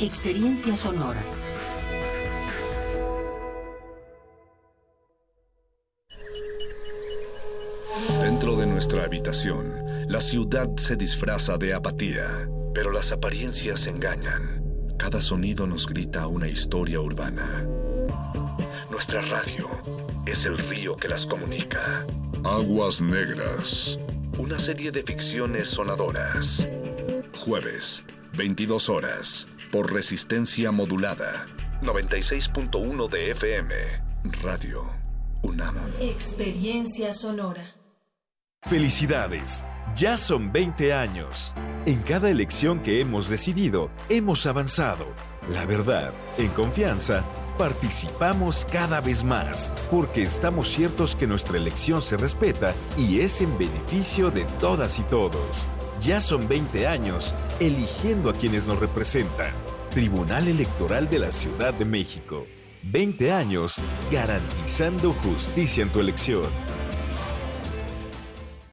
[0.00, 1.22] experiencia sonora.
[8.20, 9.72] Dentro de nuestra habitación,
[10.08, 14.62] la ciudad se disfraza de apatía, pero las apariencias engañan.
[14.98, 17.66] Cada sonido nos grita una historia urbana.
[18.90, 19.68] Nuestra radio
[20.26, 22.04] es el río que las comunica.
[22.44, 23.98] Aguas Negras.
[24.38, 26.68] Una serie de ficciones sonadoras.
[27.36, 28.02] Jueves,
[28.36, 31.46] 22 horas, por resistencia modulada.
[31.82, 33.74] 96.1 de FM.
[34.40, 34.88] Radio
[35.42, 35.74] UNAM.
[36.00, 37.74] Experiencia sonora.
[38.62, 39.64] Felicidades.
[39.96, 41.52] Ya son 20 años.
[41.86, 45.06] En cada elección que hemos decidido, hemos avanzado.
[45.50, 47.24] La verdad, en confianza,
[47.58, 53.58] participamos cada vez más, porque estamos ciertos que nuestra elección se respeta y es en
[53.58, 55.66] beneficio de todas y todos.
[56.04, 59.50] Ya son 20 años eligiendo a quienes nos representan.
[59.88, 62.44] Tribunal Electoral de la Ciudad de México.
[62.82, 63.80] 20 años
[64.12, 66.44] garantizando justicia en tu elección.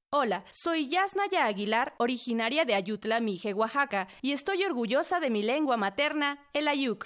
[0.10, 5.78] Hola, soy Yasnaya Aguilar, originaria de Ayutla, Mije, Oaxaca, y estoy orgullosa de mi lengua
[5.78, 7.06] materna, el ayuk.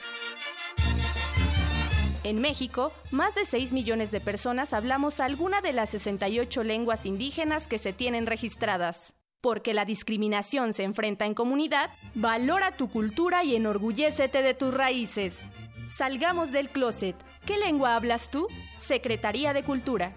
[2.24, 7.68] En México, más de 6 millones de personas hablamos alguna de las 68 lenguas indígenas
[7.68, 9.14] que se tienen registradas.
[9.46, 15.44] Porque la discriminación se enfrenta en comunidad, valora tu cultura y enorgullécete de tus raíces.
[15.88, 17.16] Salgamos del closet.
[17.46, 18.48] ¿Qué lengua hablas tú?
[18.80, 20.12] Secretaría de Cultura.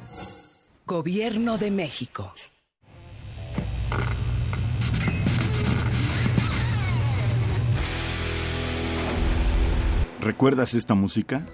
[0.86, 2.32] Gobierno de México.
[10.22, 11.44] ¿Recuerdas esta música?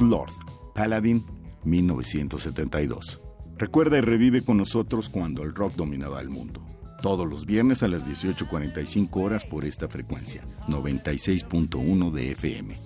[0.00, 0.30] Lord,
[0.74, 1.24] Paladin,
[1.64, 3.20] 1972.
[3.56, 6.64] Recuerda y revive con nosotros cuando el rock dominaba el mundo.
[7.02, 12.76] Todos los viernes a las 18.45 horas por esta frecuencia, 96.1 de FM.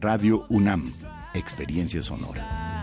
[0.00, 0.92] Radio UNAM,
[1.34, 2.82] Experiencia Sonora.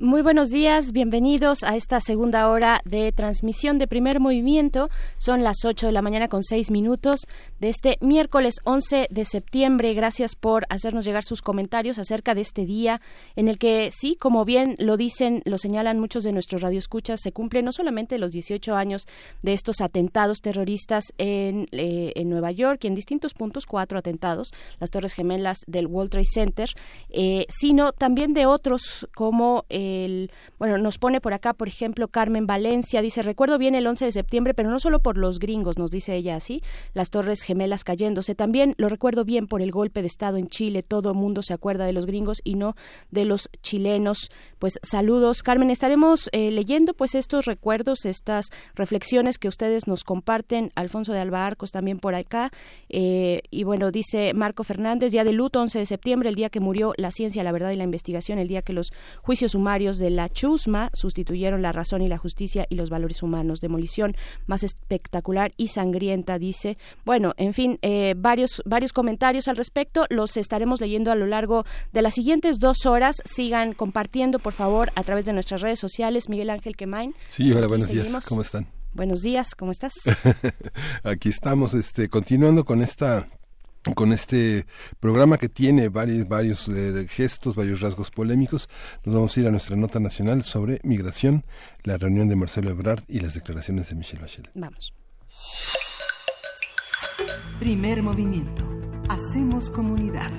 [0.00, 4.90] Muy buenos días, bienvenidos a esta segunda hora de transmisión de primer movimiento.
[5.18, 7.22] Son las 8 de la mañana con 6 minutos
[7.58, 9.94] de este miércoles 11 de septiembre.
[9.94, 13.00] Gracias por hacernos llegar sus comentarios acerca de este día
[13.34, 17.32] en el que, sí, como bien lo dicen, lo señalan muchos de nuestros radioescuchas, se
[17.32, 19.08] cumplen no solamente los 18 años
[19.42, 24.52] de estos atentados terroristas en, eh, en Nueva York y en distintos puntos, cuatro atentados,
[24.78, 26.70] las Torres Gemelas del World Trade Center,
[27.10, 29.64] eh, sino también de otros como.
[29.70, 33.86] Eh, el, bueno, nos pone por acá, por ejemplo, Carmen Valencia, dice, recuerdo bien el
[33.86, 36.62] 11 de septiembre, pero no solo por los gringos, nos dice ella así,
[36.94, 40.82] las torres gemelas cayéndose, también lo recuerdo bien por el golpe de Estado en Chile,
[40.82, 42.74] todo mundo se acuerda de los gringos y no
[43.10, 44.30] de los chilenos.
[44.58, 50.70] Pues saludos, Carmen, estaremos eh, leyendo pues estos recuerdos, estas reflexiones que ustedes nos comparten,
[50.74, 52.50] Alfonso de Alba Arcos también por acá,
[52.88, 56.60] eh, y bueno, dice Marco Fernández, día de luto, 11 de septiembre, el día que
[56.60, 60.10] murió la ciencia, la verdad y la investigación, el día que los juicios sumarios de
[60.10, 63.60] la chusma sustituyeron la razón y la justicia y los valores humanos.
[63.60, 64.16] Demolición
[64.46, 66.76] más espectacular y sangrienta, dice.
[67.04, 70.06] Bueno, en fin, eh, varios, varios comentarios al respecto.
[70.10, 73.14] Los estaremos leyendo a lo largo de las siguientes dos horas.
[73.24, 76.28] Sigan compartiendo, por favor, a través de nuestras redes sociales.
[76.28, 77.14] Miguel Ángel Quemain.
[77.28, 78.26] Sí, hola, buenos días.
[78.26, 78.66] ¿Cómo están?
[78.94, 79.92] Buenos días, ¿cómo estás?
[81.04, 83.28] Aquí estamos, este, continuando con esta
[83.94, 84.66] con este
[85.00, 88.68] programa que tiene varios, varios eh, gestos, varios rasgos polémicos,
[89.04, 91.44] nos vamos a ir a nuestra nota nacional sobre migración,
[91.84, 94.50] la reunión de Marcelo Ebrard y las declaraciones de Michelle Bachelet.
[94.54, 94.94] Vamos.
[97.58, 98.64] Primer movimiento.
[99.08, 100.30] Hacemos comunidad.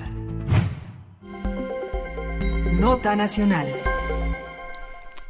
[2.80, 3.66] Nota nacional.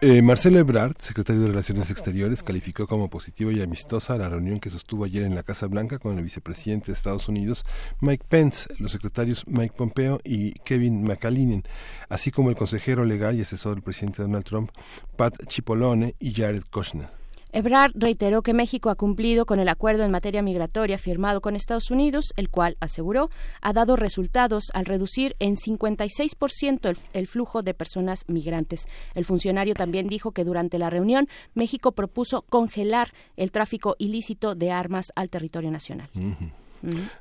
[0.02, 4.70] Eh, Marcelo Ebrard, secretario de Relaciones Exteriores, calificó como positiva y amistosa la reunión que
[4.70, 7.64] sostuvo ayer en la Casa Blanca con el vicepresidente de Estados Unidos,
[8.00, 11.64] Mike Pence, los secretarios Mike Pompeo y Kevin McAleenan,
[12.08, 14.70] así como el consejero legal y asesor del presidente Donald Trump,
[15.16, 17.19] Pat Cipollone y Jared Kushner.
[17.52, 21.90] Ebrard reiteró que México ha cumplido con el acuerdo en materia migratoria firmado con Estados
[21.90, 23.30] Unidos, el cual, aseguró,
[23.60, 28.86] ha dado resultados al reducir en 56% el, el flujo de personas migrantes.
[29.14, 34.70] El funcionario también dijo que durante la reunión México propuso congelar el tráfico ilícito de
[34.70, 36.08] armas al territorio nacional.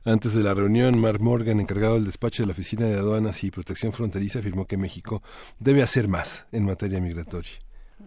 [0.06, 3.52] Antes de la reunión, Mark Morgan, encargado del despacho de la Oficina de Aduanas y
[3.52, 5.22] Protección Fronteriza, afirmó que México
[5.60, 7.60] debe hacer más en materia migratoria.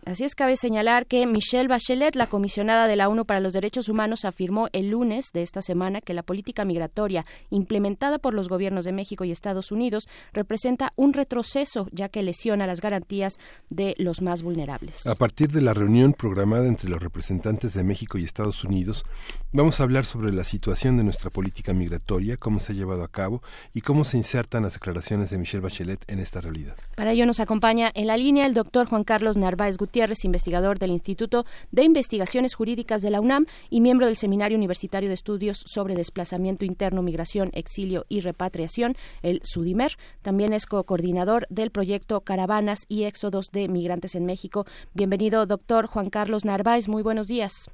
[0.05, 3.89] Así es, cabe señalar que Michelle Bachelet, la comisionada de la ONU para los Derechos
[3.89, 8.85] Humanos, afirmó el lunes de esta semana que la política migratoria implementada por los gobiernos
[8.85, 13.39] de México y Estados Unidos representa un retroceso, ya que lesiona las garantías
[13.71, 15.07] de los más vulnerables.
[15.07, 19.05] A partir de la reunión programada entre los representantes de México y Estados Unidos,
[19.53, 23.09] vamos a hablar sobre la situación de nuestra política migratoria, cómo se ha llevado a
[23.09, 23.41] cabo
[23.73, 26.75] y cómo se insertan las declaraciones de Michelle Bachelet en esta realidad.
[26.97, 29.92] Para ello nos acompaña en la línea el doctor Juan Carlos Narváez Gutiérrez,
[30.25, 35.15] investigador del Instituto de Investigaciones Jurídicas de la UNAM y miembro del Seminario Universitario de
[35.15, 39.97] Estudios sobre Desplazamiento Interno, Migración, Exilio y Repatriación, el SUDIMER.
[40.23, 44.65] También es co-coordinador del proyecto Caravanas y Éxodos de Migrantes en México.
[44.95, 46.89] Bienvenido, doctor Juan Carlos Narváez.
[46.89, 47.71] Muy buenos días.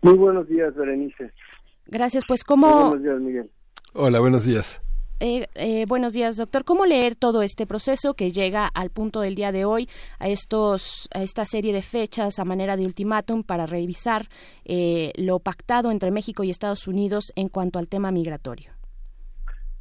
[0.00, 1.32] Muy buenos días, Berenice.
[1.86, 2.24] Gracias.
[2.26, 2.68] Pues, ¿cómo...?
[2.68, 3.50] Muy buenos días, Miguel.
[3.94, 4.82] Hola, buenos días.
[5.24, 6.64] Eh, eh, buenos días, doctor.
[6.64, 11.08] ¿Cómo leer todo este proceso que llega al punto del día de hoy, a estos,
[11.14, 14.22] a esta serie de fechas a manera de ultimátum para revisar
[14.64, 18.72] eh, lo pactado entre México y Estados Unidos en cuanto al tema migratorio?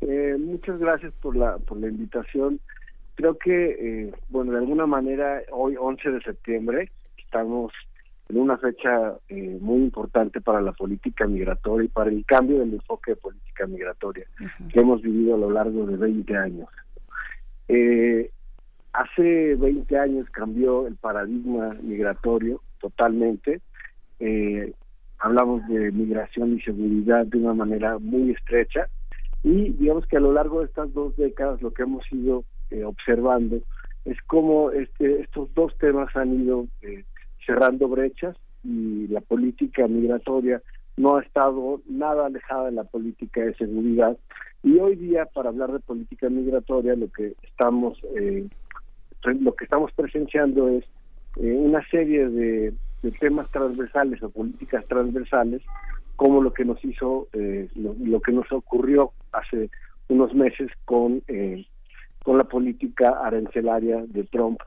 [0.01, 2.59] Eh, muchas gracias por la por la invitación.
[3.15, 7.73] Creo que, eh, bueno, de alguna manera, hoy 11 de septiembre, estamos
[8.31, 12.73] en una fecha eh, muy importante para la política migratoria y para el cambio del
[12.73, 14.25] enfoque de política migratoria
[14.71, 16.69] que hemos vivido a lo largo de 20 años.
[17.67, 18.31] Eh,
[18.93, 23.59] hace 20 años cambió el paradigma migratorio totalmente.
[24.21, 24.73] Eh,
[25.19, 28.87] hablamos de migración y seguridad de una manera muy estrecha
[29.43, 32.85] y digamos que a lo largo de estas dos décadas lo que hemos ido eh,
[32.85, 33.59] observando
[34.05, 37.03] es cómo este, estos dos temas han ido eh,
[37.45, 40.61] cerrando brechas y la política migratoria
[40.97, 44.17] no ha estado nada alejada de la política de seguridad.
[44.63, 48.47] Y hoy día para hablar de política migratoria lo que estamos eh,
[49.23, 50.83] lo que estamos presenciando es
[51.37, 52.73] eh, una serie de,
[53.19, 55.63] temas transversales o políticas transversales
[56.15, 59.71] como lo que nos hizo eh, lo, lo, que nos ocurrió hace
[60.07, 61.65] unos meses con eh,
[62.23, 64.59] con la política arancelaria de Trump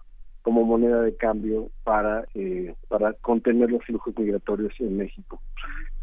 [0.45, 5.40] como moneda de cambio para eh, para contener los flujos migratorios en México.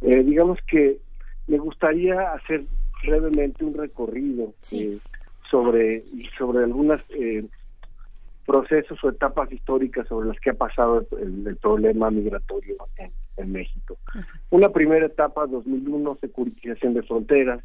[0.01, 0.97] Eh, digamos que
[1.45, 2.63] me gustaría hacer
[3.05, 4.79] brevemente un recorrido sí.
[4.81, 4.99] eh,
[5.51, 6.03] sobre
[6.39, 7.01] sobre algunas
[8.47, 13.51] procesos o etapas históricas sobre las que ha pasado el, el problema migratorio en, en
[13.51, 13.95] México.
[14.15, 14.25] Uh -huh.
[14.49, 17.63] Una primera etapa, 2001, securitización de fronteras,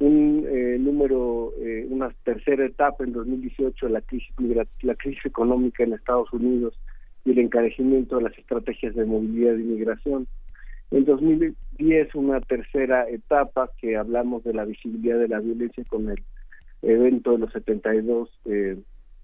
[0.00, 4.34] un eh, número, eh, una tercera etapa en 2018, la crisis,
[4.82, 6.78] la crisis económica en Estados Unidos
[7.24, 10.26] y el encarecimiento de las estrategias de movilidad y migración.
[10.90, 16.22] En 2010, una tercera etapa que hablamos de la visibilidad de la violencia con el
[16.82, 18.78] evento de los 72 eh,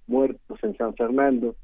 [0.06, 1.56] muertos en San Fernando.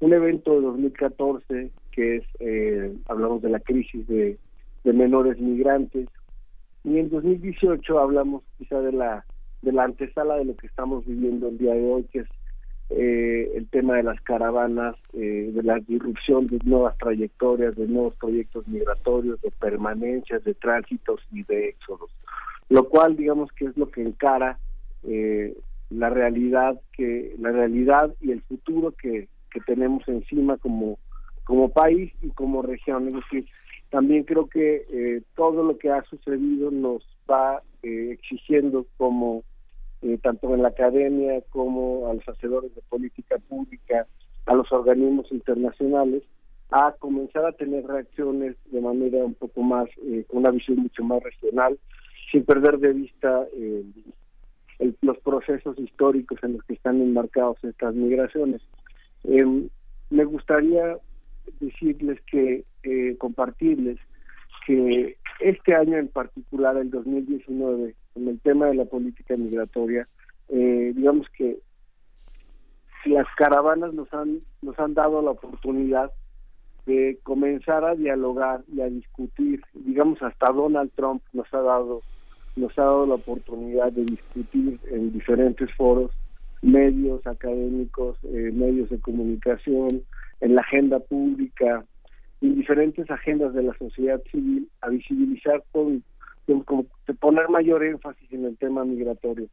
[0.00, 4.38] Un evento de 2014 que es, eh, hablamos de la crisis de,
[4.84, 6.08] de menores migrantes,
[6.84, 9.24] y en 2018 hablamos quizá de la
[9.62, 12.28] de la antesala de lo que estamos viviendo el día de hoy que es
[12.90, 18.14] eh, el tema de las caravanas eh, de la disrupción de nuevas trayectorias de nuevos
[18.16, 22.10] proyectos migratorios de permanencias de tránsitos y de éxodos.
[22.68, 24.58] Lo cual digamos que es lo que encara
[25.04, 25.56] eh,
[25.90, 30.98] la realidad que la realidad y el futuro que, que tenemos encima como
[31.44, 33.08] como país y como región.
[33.08, 33.46] Es decir
[33.90, 39.42] también creo que eh, todo lo que ha sucedido nos va eh, exigiendo como
[40.02, 44.06] eh, tanto en la academia como a los hacedores de política pública,
[44.46, 46.22] a los organismos internacionales,
[46.70, 49.88] a comenzar a tener reacciones de manera un poco más,
[50.28, 51.78] con una visión mucho más regional,
[52.30, 53.44] sin perder de vista
[54.80, 58.62] eh, los procesos históricos en los que están enmarcados estas migraciones.
[59.24, 59.68] Em,
[60.08, 60.96] me gustaría
[61.58, 63.98] decirles que, eh, compartirles
[64.66, 70.06] que este año en particular, el 2019, en el tema de la política migratoria,
[70.48, 71.58] digamos que
[73.06, 76.10] las caravanas nos han nos han dado la oportunidad
[76.86, 82.02] de comenzar a dialogar y a discutir, digamos hasta Donald Trump nos ha dado
[82.56, 86.10] nos ha dado la oportunidad de discutir en diferentes foros,
[86.62, 90.02] medios académicos, eh, medios de comunicación,
[90.40, 91.84] en la agenda pública,
[92.40, 96.02] en diferentes agendas de la sociedad civil, a visibilizar con,
[96.64, 96.86] con,
[97.18, 99.46] poner mayor énfasis en el tema migratorio.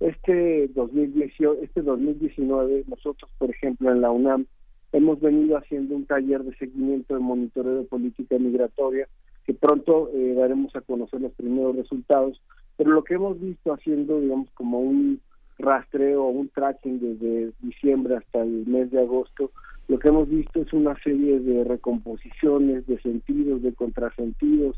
[0.00, 4.46] Este 2018, este 2019, nosotros, por ejemplo, en la UNAM,
[4.92, 9.08] hemos venido haciendo un taller de seguimiento de monitoreo de política migratoria
[9.44, 12.40] que pronto eh, daremos a conocer los primeros resultados,
[12.76, 15.20] pero lo que hemos visto haciendo, digamos, como un
[15.58, 19.50] rastreo, un tracking desde diciembre hasta el mes de agosto,
[19.88, 24.76] lo que hemos visto es una serie de recomposiciones, de sentidos, de contrasentidos,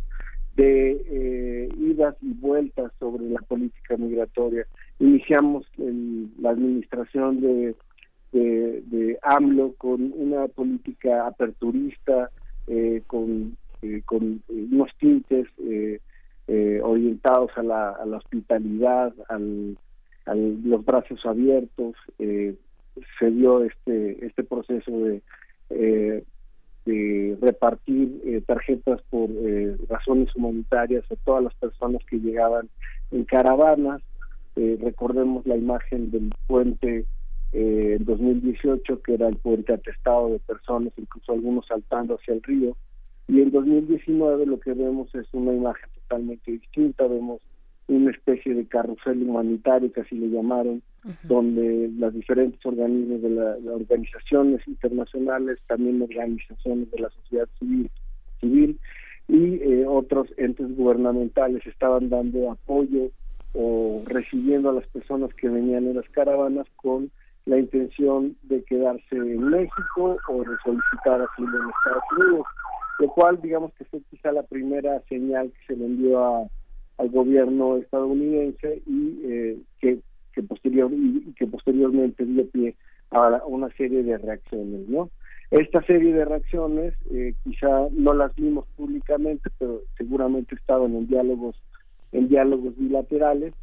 [0.57, 4.67] de eh, idas y vueltas sobre la política migratoria.
[4.99, 7.75] Iniciamos la administración de
[8.33, 12.31] de, AMLO con una política aperturista,
[12.67, 16.01] eh, con, eh, con unos tintes eh,
[16.83, 19.77] orientados a la, a la hospitalidad, al,
[20.27, 21.95] a los brazos abiertos.
[23.19, 25.23] Se dio este, este proceso de,
[26.85, 29.29] de repartir tarjetas por
[29.89, 32.69] razones humanitarias a todas las personas que llegaban
[33.11, 34.03] en caravanas.
[34.55, 37.05] recordemos la imagen del puente
[37.59, 42.43] eh, en 2018, que era el puente atestado de personas, incluso algunos saltando hacia el
[42.43, 42.77] río.
[43.29, 47.41] Y en 2019 lo que vemos es una imagen totalmente distinta, vemos
[47.89, 50.83] una especie de carrusel humanitario, que así le llamaron,
[51.23, 57.91] donde las diferentes organismos de las organizaciones internacionales, también organizaciones de la sociedad civil,
[58.41, 58.79] civil
[59.29, 63.11] y eh, otros entes gubernamentales estaban dando apoyo
[63.55, 67.11] o recibiendo a las personas que venían en las caravanas con
[67.47, 72.47] la intención de quedarse en México o de solicitar asilo en Estados Unidos,
[72.99, 76.47] lo cual digamos que fue quizá la primera señal que se le envió a,
[76.99, 80.01] al gobierno estadounidense y eh, que,
[80.37, 82.77] que, posterior, y que posteriormente dio pie
[83.11, 85.11] a una serie de reacciones, ¿no?
[85.51, 91.57] Esta serie de reacciones eh, quizá no las vimos públicamente, pero seguramente estaban en diálogos
[92.13, 93.55] en diálogos bilaterales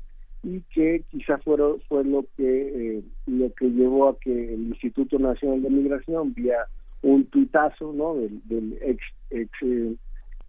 [0.44, 5.62] y que quizá fue lo que eh, lo que llevó a que el Instituto Nacional
[5.62, 6.58] de Migración vía
[7.02, 8.16] un tuitazo ¿no?
[8.16, 9.96] del, ex, ex, eh,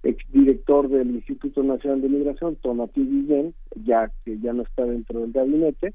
[0.05, 5.21] ex director del Instituto Nacional de Migración, Tonati Guillén, ya que ya no está dentro
[5.21, 5.93] del gabinete,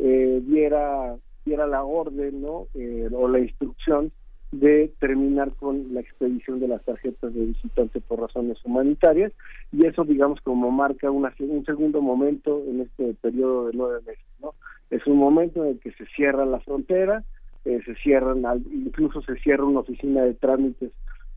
[0.00, 1.16] eh, diera,
[1.46, 2.66] la orden ¿no?
[2.74, 4.12] Eh, o la instrucción
[4.52, 9.32] de terminar con la expedición de las tarjetas de visitante por razones humanitarias
[9.72, 14.24] y eso digamos como marca una, un segundo momento en este periodo de nueve meses
[14.40, 14.54] no
[14.90, 17.24] es un momento en el que se cierra la frontera
[17.66, 18.42] eh, se cierran
[18.72, 20.92] incluso se cierra una oficina de trámites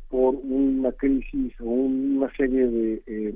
[0.07, 3.35] por una crisis o una serie de, eh,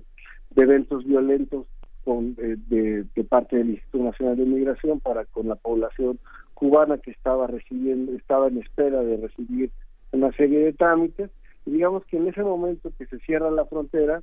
[0.52, 1.68] de eventos violentos
[2.06, 6.20] con, eh, de, parte del Instituto Nacional de Migración para con la población
[6.54, 9.72] cubana que estaba recibiendo, estaba en espera de recibir
[10.14, 11.30] una serie de trámites,
[11.66, 14.22] y digamos que en ese momento que se cierra la frontera,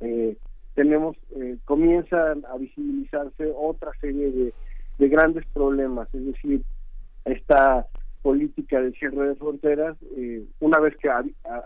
[0.00, 0.36] eh,
[0.74, 4.54] tenemos, eh, comienzan a visibilizarse otra serie de,
[4.98, 6.62] de grandes problemas, es decir,
[7.24, 7.86] esta
[8.22, 11.08] política de cierre de fronteras, eh, una vez que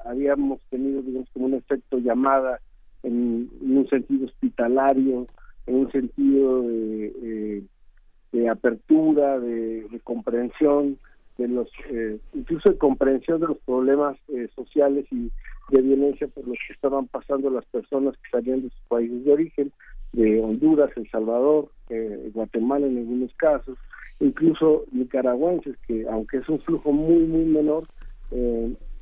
[0.05, 2.61] habíamos tenido, digamos, como un efecto llamada
[3.05, 5.27] en, un sentido hospitalario,
[5.67, 7.63] en un sentido de,
[8.33, 10.99] eh, apertura, de, comprensión,
[11.39, 15.31] de los eh, incluso de comprensión de los problemas eh, sociales y
[15.71, 19.33] de violencia por los que estaban pasando las personas que salían de sus países de
[19.33, 19.73] origen,
[20.13, 23.79] de Honduras, El Salvador, eh, Guatemala en algunos casos,
[24.21, 27.87] incluso nicaragüenses, que aunque es un flujo muy, muy menor,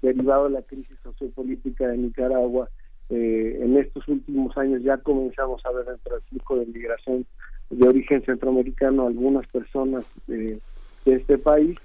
[0.03, 2.69] derivado de la crisis sociopolítica de Nicaragua,
[3.09, 6.19] en estos últimos años ya comenzamos a ver dentro
[6.57, 7.27] del de migración
[7.73, 10.61] de origen centroamericano algunas personas de,
[11.05, 11.77] este país.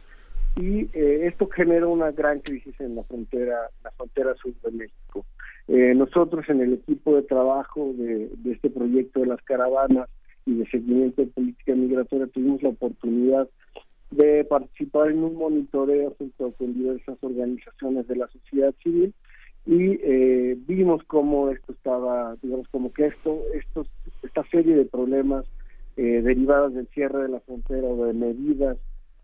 [0.57, 5.26] Y eh, esto genera una gran crisis en la frontera la frontera sur de México.
[5.68, 10.10] Eh, nosotros en el equipo de trabajo de, este proyecto de las caravanas
[10.45, 13.48] y de seguimiento de política migratoria tuvimos la oportunidad
[14.11, 19.14] de participar en un monitoreo junto con diversas organizaciones de la sociedad civil
[19.68, 23.88] y eh, vimos cómo esto estaba, digamos, como que esto, estos,
[24.23, 25.45] esta serie de problemas
[25.98, 28.77] eh, derivadas del cierre de la frontera o de medidas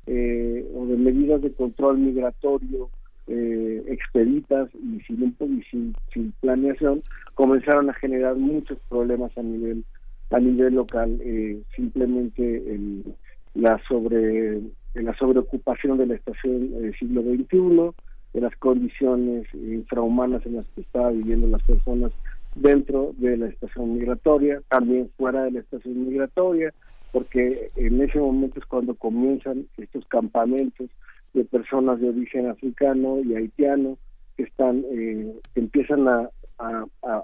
[0.05, 2.89] eh, o de medidas de control migratorio
[3.27, 6.99] eh, expeditas y sin, y sin, sin planeación
[7.35, 9.85] comenzaron a generar muchos problemas a nivel
[10.31, 13.15] a nivel local eh, simplemente el,
[13.53, 14.59] la sobre
[14.95, 17.95] la sobreocupación de la estación del siglo XXI
[18.33, 22.11] de las condiciones infrahumanas en las que estaban viviendo las personas
[22.55, 26.73] dentro de la estación migratoria, también fuera de la estación migratoria,
[27.11, 30.89] porque en ese momento es cuando comienzan estos campamentos
[31.33, 33.97] de personas de origen africano y haitiano
[34.35, 36.29] que están eh, empiezan a,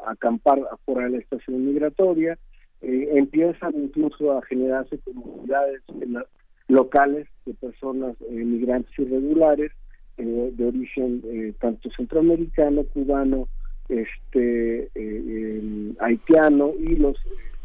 [0.07, 2.37] acampar afuera de la estación migratoria,
[2.81, 5.81] eh, empiezan incluso a generarse comunidades
[6.67, 9.71] locales de personas eh, migrantes irregulares
[10.19, 13.47] eh, de origen eh, tanto centroamericano, cubano,
[13.87, 14.91] este
[15.99, 17.17] haitiano y los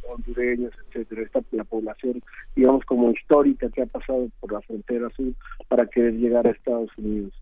[0.08, 2.22] hondureños, etcétera, esta la población,
[2.56, 5.32] digamos como histórica que ha pasado por la frontera sur
[5.68, 7.32] para querer llegar a Estados Unidos.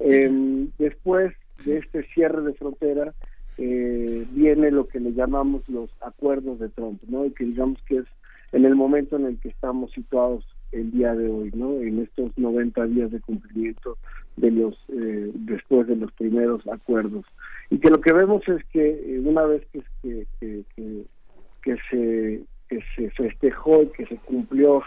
[0.00, 1.32] Em, después
[1.64, 3.14] de este cierre de frontera
[3.58, 7.26] eh, viene lo que le llamamos los acuerdos de Trump, ¿no?
[7.26, 8.06] Y que digamos que es
[8.52, 11.80] en el momento en el que estamos situados el día de hoy, ¿no?
[11.80, 13.98] En estos 90 días de cumplimiento
[14.36, 17.24] de los eh, después de los primeros acuerdos
[17.70, 23.10] y que lo que vemos es que eh, una vez que, que, se que se
[23.10, 24.82] festejó y que se cumplió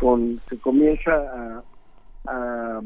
[0.00, 1.62] con se comienza
[2.26, 2.82] a,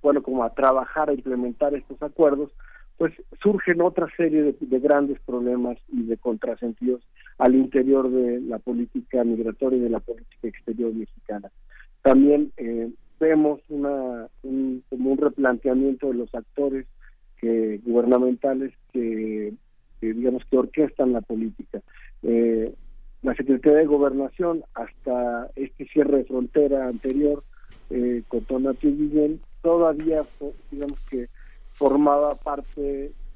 [0.00, 2.50] bueno como a trabajar a implementar estos acuerdos
[2.96, 7.02] pues surgen otra serie de grandes problemas y de contrasentidos
[7.40, 11.50] al interior de la política migratoria y de la política exterior mexicana.
[12.02, 16.86] También eh, vemos una, un, como un replanteamiento de los actores
[17.42, 19.54] gubernamentales que,
[20.02, 21.80] digamos que orquestan la política.
[22.22, 22.74] Eh,
[23.22, 27.42] la Secretaría de Gobernación hasta este cierre de frontera anterior
[27.88, 30.22] eh, con Tonati Guillén todavía
[30.70, 31.28] digamos que
[31.72, 32.80] formaba parte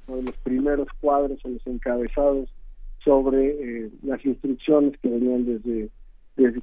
[0.07, 2.49] de los primeros cuadros o los encabezados
[3.05, 5.91] sobre eh, las instrucciones que venían desde,
[6.37, 6.63] desde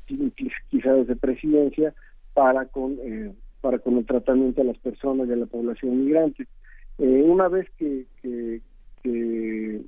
[0.70, 1.94] quizá desde presidencia
[2.34, 6.48] para con eh, para con el tratamiento de las personas de la población migrante.
[6.98, 8.62] Eh, una vez que, que,
[9.04, 9.82] que,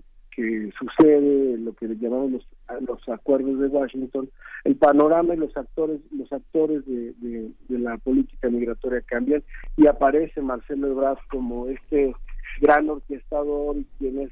[0.79, 2.47] sucede lo que llamamos los,
[2.87, 4.29] los acuerdos de Washington,
[4.63, 9.43] el panorama y los actores los actores de, de, la política migratoria cambian
[9.77, 12.15] y aparece Marcelo Ebrard como este
[12.61, 14.31] gran orquestador y quien es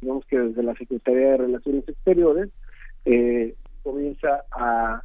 [0.00, 2.50] digamos que desde la Secretaría de Relaciones Exteriores,
[3.04, 5.02] eh, comienza a,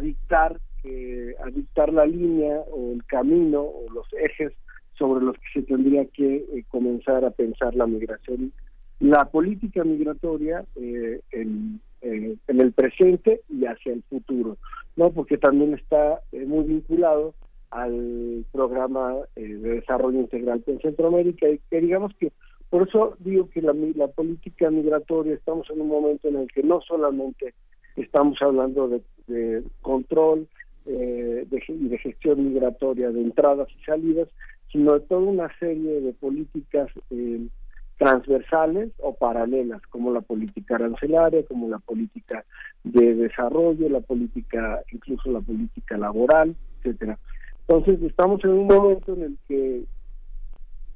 [0.00, 4.52] dictar eh, a dictar la línea o el camino o los ejes
[4.94, 8.52] sobre los que se tendría que eh, comenzar a pensar la migración,
[8.98, 14.56] la política migratoria en, en, el presente y hacia el futuro,
[14.96, 17.34] no porque también está muy vinculado
[17.70, 22.32] al programa de desarrollo integral en Centroamérica y que digamos que
[22.72, 26.62] por eso digo que la, la política migratoria estamos en un momento en el que
[26.62, 27.52] no solamente
[27.96, 28.88] estamos hablando
[29.26, 30.48] de, control
[30.86, 34.26] eh, de, y de gestión migratoria de entradas y salidas,
[34.72, 37.46] sino de toda una serie de políticas eh,
[37.98, 42.42] transversales o paralelas, como la política arancelaria, como la política
[42.84, 47.18] de desarrollo, la política, incluso la política laboral, etcétera.
[47.68, 49.84] Entonces estamos en un momento en el que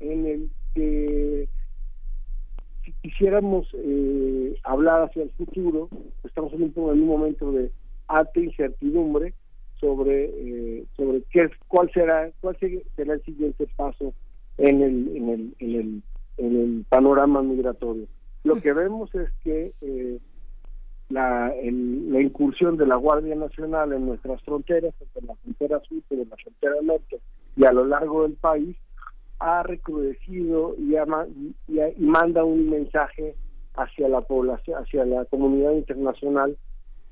[0.01, 1.49] en el que
[3.03, 5.89] quisiéramos eh, hablar hacia el futuro,
[6.25, 7.71] estamos en un, en un momento de
[8.09, 9.35] alta incertidumbre
[9.81, 14.15] sobre eh, sobre qué cuál será cuál será el siguiente paso
[14.59, 16.03] en el en el en el,
[16.39, 18.07] en el panorama migratorio.
[18.45, 20.19] Lo que vemos es que eh,
[21.09, 26.29] la, la incursión de la Guardia Nacional en nuestras fronteras, en la frontera sur, en
[26.29, 27.21] la frontera norte
[27.57, 28.77] y a lo largo del país,
[29.39, 30.97] ha recrudecido y,
[31.69, 33.35] y, manda un mensaje
[33.75, 36.57] hacia la población, hacia la comunidad internacional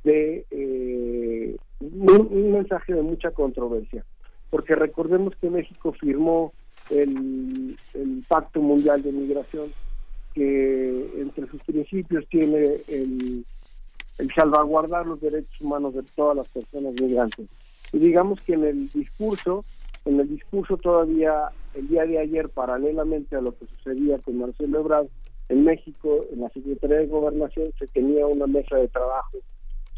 [0.05, 4.05] de eh, un, mensaje de mucha controversia,
[4.51, 6.53] porque recordemos que México firmó
[6.91, 7.77] el,
[8.29, 9.73] Pacto Mundial de Migración,
[10.35, 13.45] que entre sus principios tiene el,
[14.19, 17.47] el salvaguardar los derechos humanos de todas las personas migrantes.
[17.93, 19.65] Y digamos que en el discurso
[20.05, 24.81] en el discurso todavía el día de ayer, paralelamente a lo que sucedía con Marcelo
[24.81, 25.07] Ebrard,
[25.49, 29.39] en México, en la Secretaría de Gobernación, se tenía una mesa de trabajo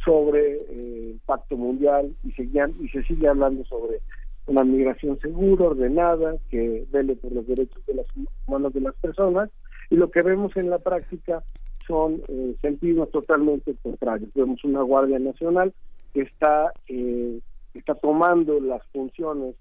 [0.05, 4.01] sobre eh, el pacto mundial y, seguían, y se sigue hablando sobre
[4.47, 8.07] una migración segura, ordenada, que vele por los derechos de las
[8.47, 9.51] humanos de las personas,
[9.90, 11.43] y lo que vemos en la práctica
[11.86, 14.31] son eh, sentidos totalmente contrarios.
[14.35, 15.73] Vemos una Guardia Nacional
[16.12, 17.40] que está, eh,
[17.74, 19.55] está tomando las funciones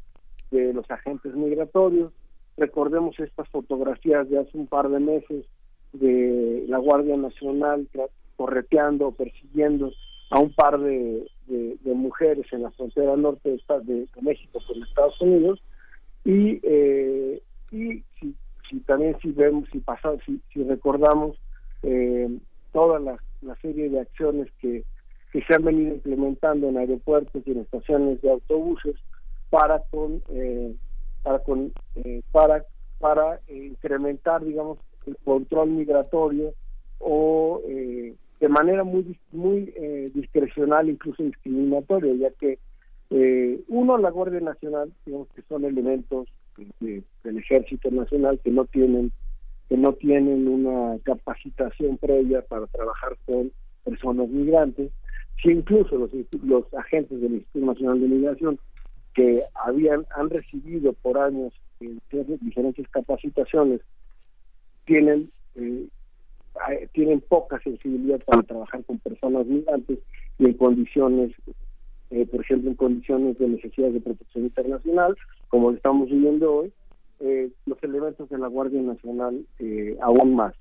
[0.52, 2.12] de los agentes migratorios.
[2.58, 5.46] Recordemos estas fotografías de hace un par de meses
[5.94, 7.88] de la Guardia Nacional
[8.36, 9.92] correteando, persiguiendo
[10.30, 11.28] a un par de,
[11.84, 15.62] mujeres en la frontera norte de, México con Estados Unidos
[16.24, 17.42] y, eh,
[17.72, 21.38] y si, también si vemos, si pasamos, si, si recordamos
[21.84, 22.30] eh,
[22.74, 23.18] toda la,
[23.62, 24.84] serie de acciones que,
[25.32, 28.96] que se han venido implementando en aeropuertos y en estaciones de autobuses
[29.56, 30.76] para con eh,
[31.24, 32.66] para con eh, para
[33.00, 36.54] para incrementar digamos el control migratorio
[37.00, 42.60] o eh, de manera muy muy eh, discrecional incluso discriminatoria ya que
[43.12, 46.28] eh, uno la Guardia Nacional digamos que son elementos
[46.82, 49.14] del Ejército Nacional que no tienen
[49.70, 53.54] que no tienen una capacitación previa para trabajar con
[53.86, 54.92] personas migrantes
[55.42, 56.12] si incluso los
[56.44, 58.60] los agentes del Instituto Nacional de Migración
[59.16, 63.82] que habían han recibido por años diferentes capacitaciones
[64.86, 65.88] tienen eh,
[66.94, 70.00] tienen poca sensibilidad para trabajar con personas migrantes
[70.40, 71.32] y en condiciones,
[72.12, 75.18] eh, por ejemplo, en condiciones de necesidad de protección internacional,
[75.50, 76.74] como estamos viviendo hoy,
[77.20, 80.54] eh, los elementos de la Guardia Nacional eh, aún más.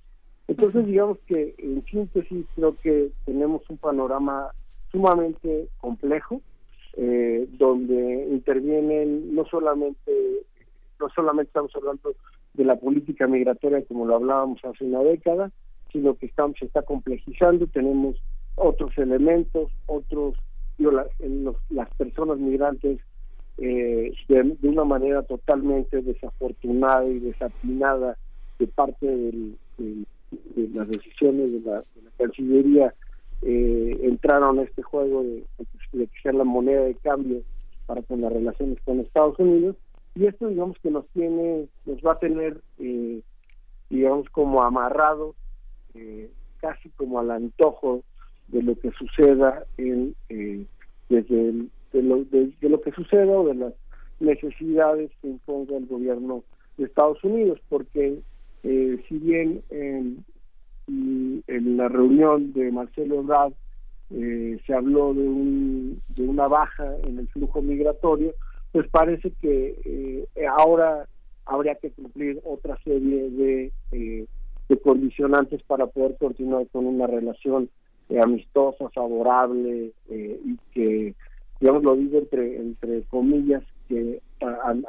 [0.46, 4.50] Entonces, digamos que en síntesis creo que tenemos un panorama
[4.92, 6.40] sumamente complejo,
[6.96, 10.12] donde intervienen no solamente,
[11.00, 12.14] no solamente estamos hablando
[12.54, 15.50] de la política migratoria como lo hablábamos hace una década,
[15.92, 18.16] sino que estamos, se está complejizando, tenemos
[18.56, 20.34] otros elementos, otros,
[20.78, 22.98] las personas migrantes
[23.58, 28.16] eh, de, una manera totalmente desafortunada y desatinada
[28.58, 29.54] de parte de
[30.72, 31.82] las decisiones de la,
[32.18, 32.94] Cancillería
[33.42, 35.44] eh, entraron a este juego de,
[35.92, 37.42] de, que la moneda de cambio
[37.86, 39.76] para con las relaciones con Estados Unidos.
[40.14, 43.20] Y esto digamos que nos tiene nos va a tener eh,
[43.90, 45.34] digamos como amarrados
[45.94, 46.30] eh,
[46.60, 48.02] casi como al antojo
[48.48, 50.64] de lo que suceda en eh,
[51.08, 51.52] desde
[51.92, 53.74] de, lo, de, lo que suceda o de las
[54.20, 56.42] necesidades que imponga el gobierno
[56.76, 57.60] de Estados Unidos.
[57.68, 58.20] Porque
[58.62, 59.62] eh, si bien
[60.88, 63.52] en, en la reunión de Marcelo Ebrard
[64.10, 68.34] eh, se habló de, un, de una baja en el flujo migratorio,
[68.72, 71.06] pues parece que eh, ahora
[71.46, 74.26] habría que cumplir otra serie de, eh,
[74.68, 77.70] de condicionantes para poder continuar con una relación
[78.08, 81.14] eh, amistosa, favorable y que,
[81.60, 84.20] digamos, lo digo entre, entre comillas, que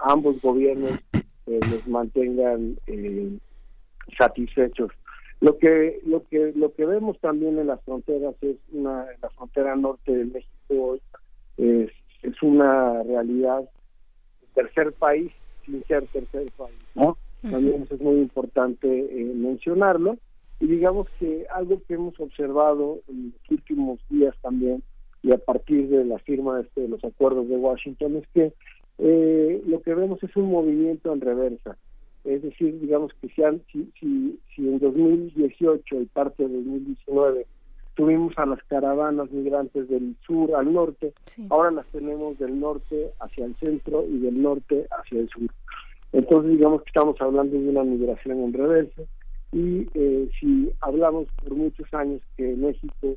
[0.03, 0.99] ambos gobiernos
[1.45, 2.77] los mantengan
[4.17, 4.91] satisfechos.
[5.41, 9.29] Lo que lo que lo que vemos también en las fronteras es una en la
[9.31, 10.97] frontera norte de México
[11.57, 11.91] es
[12.21, 13.69] es una realidad
[14.53, 15.31] tercer país
[15.65, 17.17] sin ser tercer país, ¿no?
[17.41, 20.17] También eso es muy importante eh, mencionarlo.
[20.59, 24.81] Y digamos que algo que hemos observado en los últimos días también,
[25.21, 28.53] y a partir de la firma de, este, los acuerdos de Washington, es que
[28.97, 31.77] eh, lo que vemos es un movimiento en reversa.
[32.25, 37.45] Es decir, digamos que si, si, si, en 2018 y parte de 2019
[37.93, 41.13] tuvimos a las caravanas migrantes del sur al norte,
[41.49, 45.49] ahora las tenemos del norte hacia el centro y del norte hacia el sur.
[46.11, 49.03] Entonces digamos que estamos hablando de una migración en reversa
[49.51, 53.15] y eh, si hablamos por muchos años que México,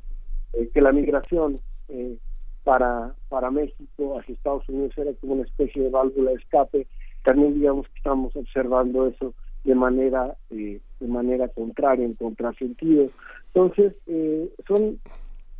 [0.53, 1.59] eh, que la migración
[1.89, 2.15] eh,
[2.63, 6.87] para, para México hacia Estados Unidos era como una especie de válvula de escape,
[7.23, 9.33] también digamos que estamos observando eso
[9.63, 13.09] de manera de manera contraria, en contrasentido.
[13.53, 14.99] Entonces, eh, son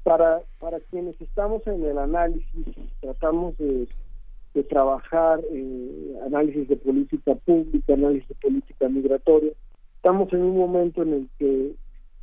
[0.04, 2.66] para, para quienes estamos en el análisis,
[3.02, 3.88] tratamos de,
[4.70, 9.54] trabajar eh, análisis de política pública, análisis de política migratoria,
[9.96, 11.76] estamos en un momento en el que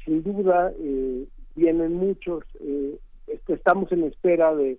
[0.04, 2.98] sin duda eh, vienen muchos, eh,
[3.48, 4.78] estamos en espera de,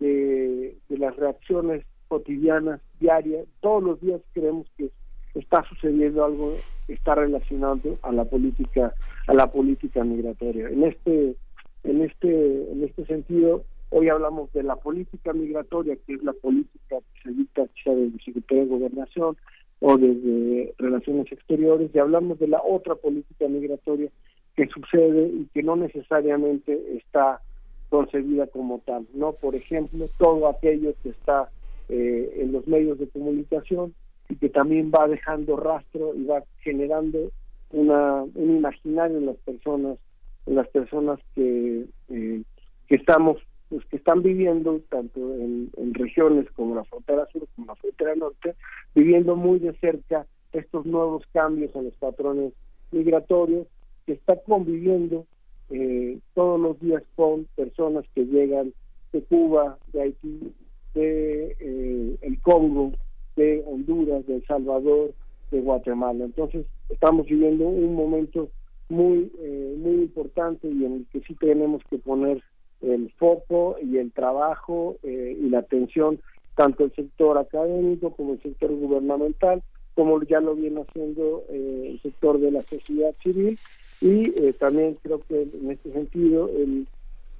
[0.00, 4.90] de las reacciones cotidianas, diarias, todos los días creemos que
[5.34, 6.54] está sucediendo algo
[6.88, 8.94] está relacionado a la política
[9.26, 11.36] a la política migratoria en este
[11.84, 16.96] en este en este sentido hoy hablamos de la política migratoria que es la política
[16.98, 19.36] que se dicta quizá desde Secretaría de Gobernación
[19.80, 24.10] o desde Relaciones Exteriores y hablamos de la otra política migratoria
[24.56, 27.42] que sucede y que no necesariamente está
[27.90, 29.32] concebida como tal, ¿no?
[29.32, 31.50] Por ejemplo, todo aquello que está
[31.88, 33.94] eh, en los medios de comunicación
[34.28, 37.30] y que también va dejando rastro y va generando
[37.70, 39.98] una, un imaginario en las personas,
[40.46, 42.42] en las personas que, eh,
[42.88, 43.38] que estamos,
[43.68, 48.54] pues que están viviendo tanto en, regiones como la frontera sur como la frontera norte,
[48.94, 52.52] viviendo muy de cerca estos nuevos cambios en los patrones
[52.90, 53.66] migratorios,
[54.04, 55.26] que está conviviendo
[55.70, 58.72] eh, todos los días con personas que llegan
[59.12, 60.52] de Cuba, de Haití,
[60.96, 62.92] de eh, el Congo,
[63.36, 65.12] de Honduras, de El Salvador,
[65.50, 66.24] de Guatemala.
[66.24, 68.48] Entonces estamos viviendo un momento
[68.88, 72.42] muy eh, muy importante y en el que sí tenemos que poner
[72.82, 76.20] el foco y el trabajo eh, y la atención
[76.54, 79.62] tanto el sector académico como el sector gubernamental
[79.94, 83.58] como ya lo viene haciendo eh, el sector de la sociedad civil
[84.00, 86.86] y eh, también creo que en este sentido el,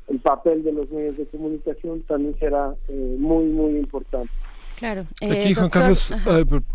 [0.08, 4.30] el papel de los medios de comunicación también será eh, muy muy importante
[4.76, 5.06] Claro.
[5.22, 6.12] Aquí, Juan Carlos,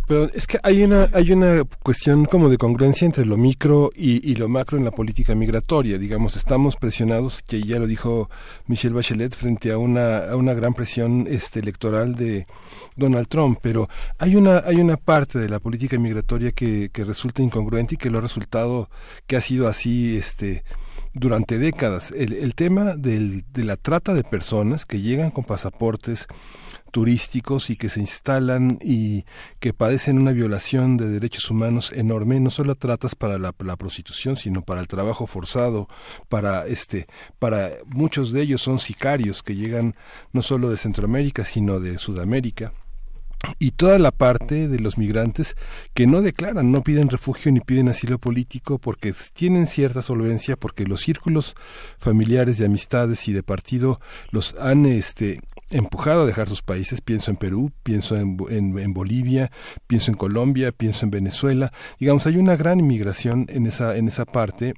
[0.08, 4.28] perdón, es que hay una, hay una cuestión como de congruencia entre lo micro y,
[4.30, 6.00] y, lo macro en la política migratoria.
[6.00, 8.28] Digamos, estamos presionados, que ya lo dijo
[8.66, 12.48] Michelle Bachelet, frente a una, a una gran presión este, electoral de
[12.96, 13.88] Donald Trump, pero
[14.18, 18.10] hay una, hay una parte de la política migratoria que, que resulta incongruente y que
[18.10, 18.90] lo ha resultado,
[19.28, 20.64] que ha sido así, este,
[21.14, 22.12] durante décadas.
[22.12, 26.28] El, el tema del, de la trata de personas que llegan con pasaportes
[26.92, 29.26] turísticos y que se instalan y
[29.60, 34.38] que padecen una violación de derechos humanos enorme, no solo tratas para la, la, prostitución,
[34.38, 35.88] sino para el trabajo forzado,
[36.30, 37.08] para este,
[37.40, 39.96] para muchos de ellos son sicarios que llegan
[40.34, 42.74] no solo de Centroamérica, sino de Sudamérica
[43.60, 45.56] y toda la parte de los migrantes
[45.94, 50.86] que no declaran, no piden refugio ni piden asilo político porque tienen cierta solvencia, porque
[50.86, 51.56] los círculos
[51.98, 54.00] familiares de amistades y de partido
[54.32, 57.02] los han este empujado a dejar sus países.
[57.02, 59.52] Pienso en Perú, pienso en, en, en, Bolivia,
[59.88, 61.72] pienso en Colombia, pienso en Venezuela.
[62.00, 64.74] Digamos, hay una gran inmigración en esa, en esa parte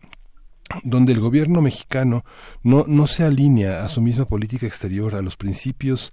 [0.83, 2.25] donde el gobierno mexicano
[2.63, 6.11] no, no se alinea a su misma política exterior, a los principios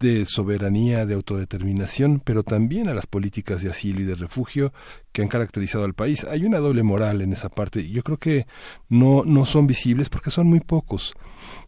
[0.00, 4.72] de soberanía, de autodeterminación, pero también a las políticas de asilo y de refugio
[5.12, 6.24] que han caracterizado al país.
[6.24, 8.46] Hay una doble moral en esa parte yo creo que
[8.88, 11.14] no, no son visibles porque son muy pocos.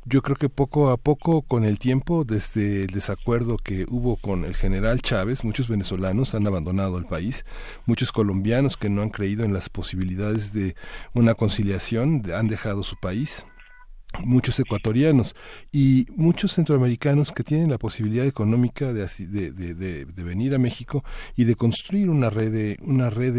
[0.06, 4.44] Yo creo que poco a poco, con el tiempo, desde el desacuerdo que hubo con
[4.44, 7.46] el general Chávez, muchos venezolanos han abandonado el país,
[7.86, 10.76] muchos colombianos que no han creído en las posibilidades de
[11.14, 13.46] una conciliación han dejado su país
[14.20, 15.34] muchos ecuatorianos
[15.72, 21.04] y muchos centroamericanos que tienen la posibilidad económica de, de, de, de venir a México
[21.36, 23.34] y de construir una red de, una red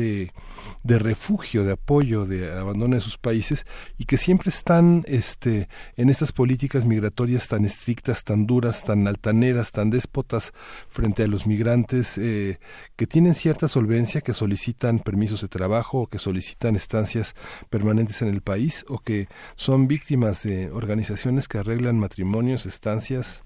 [0.83, 3.65] de, refugio, de apoyo, de abandono de sus países
[3.97, 9.71] y que siempre están este, en estas políticas migratorias tan estrictas, tan duras, tan altaneras,
[9.71, 10.53] tan déspotas
[10.89, 12.59] frente a los migrantes eh,
[12.95, 17.35] que tienen cierta solvencia, que solicitan permisos de trabajo o que solicitan estancias
[17.69, 23.43] permanentes en el país o que son víctimas de organizaciones que arreglan matrimonios, estancias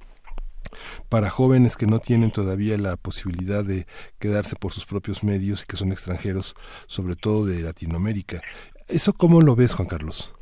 [1.09, 3.85] para jóvenes que no tienen todavía la posibilidad de
[4.19, 6.55] quedarse por sus propios medios y que son extranjeros,
[6.87, 8.41] sobre todo de Latinoamérica.
[8.87, 10.33] ¿Eso cómo lo ves, Juan Carlos?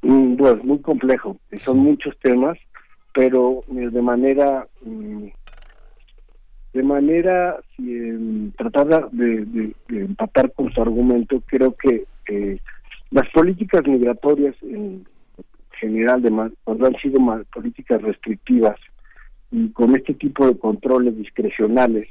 [0.00, 2.58] Pues muy complejo, son muchos temas,
[3.14, 5.26] pero eh, de manera mm,
[6.72, 12.58] de manera si, tratar de, de, de, empatar con su argumento, creo que eh,
[13.10, 15.04] las políticas migratorias en,
[15.80, 16.30] general de
[16.64, 17.20] cuando han sido
[17.52, 18.78] políticas restrictivas
[19.50, 22.08] y con este tipo de controles discrecionales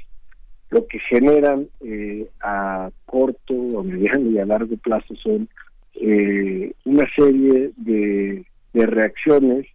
[0.70, 5.48] lo que generan eh, a corto, a mediano y a largo plazo son
[5.94, 9.66] eh, una serie de, de reacciones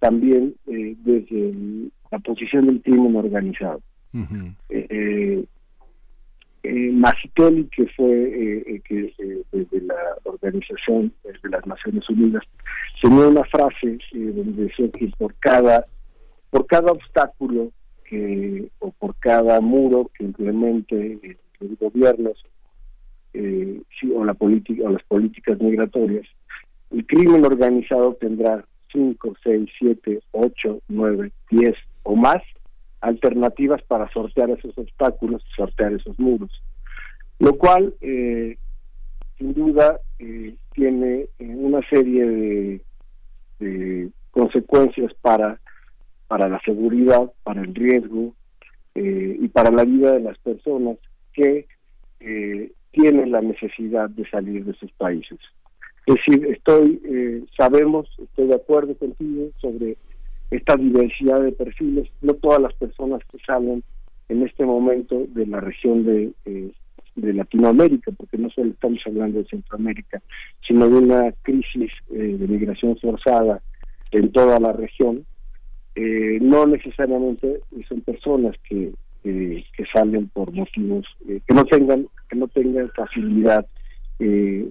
[0.00, 3.80] también eh, desde el, la posición del crimen organizado.
[4.12, 5.46] Uh -huh.
[6.64, 12.42] Eh, eh, Macitoli, que fue eh, que eh, desde la organización de las Naciones Unidas,
[13.00, 15.84] tenía una frase donde decía que por cada
[16.50, 17.70] por cada obstáculo
[18.08, 22.42] que o por cada muro que implemente los gobiernos
[23.32, 26.26] sí, o la o las políticas migratorias,
[26.90, 31.74] el crimen organizado tendrá 5, 6, 7, 8, 9, 10
[32.04, 32.42] o más
[33.04, 36.50] alternativas para sortear esos obstáculos, sortear esos muros.
[37.38, 38.56] Lo cual, eh,
[39.38, 42.80] sin duda, eh, tiene eh, una serie
[43.58, 45.60] de, consecuencias para,
[46.26, 48.34] para la seguridad, para el riesgo
[48.94, 50.98] eh, y para la vida de las personas
[51.32, 51.66] que
[52.90, 55.38] tienen la necesidad de salir de sus países.
[56.06, 59.96] Es decir, estoy, eh, sabemos, estoy de acuerdo contigo sobre
[60.50, 62.08] esta diversidad de perfiles.
[62.22, 63.82] No todas las personas que salen
[64.28, 66.70] en este momento de la región de, eh,
[67.16, 70.22] de Latinoamérica, porque no solo estamos hablando de Centroamérica,
[70.66, 73.62] sino de una crisis eh, de migración forzada
[74.12, 75.24] en toda la región,
[75.94, 78.92] eh, no necesariamente son personas que,
[79.22, 83.66] que salen por motivos que no tengan que no tengan facilidad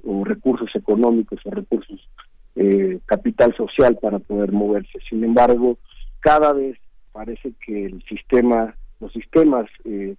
[0.06, 2.08] o recursos económicos o recursos
[3.06, 5.00] capital social para poder moverse.
[5.10, 5.78] Sin embargo,
[6.20, 6.78] cada vez
[7.12, 10.16] parece que el sistema los sistemas eh,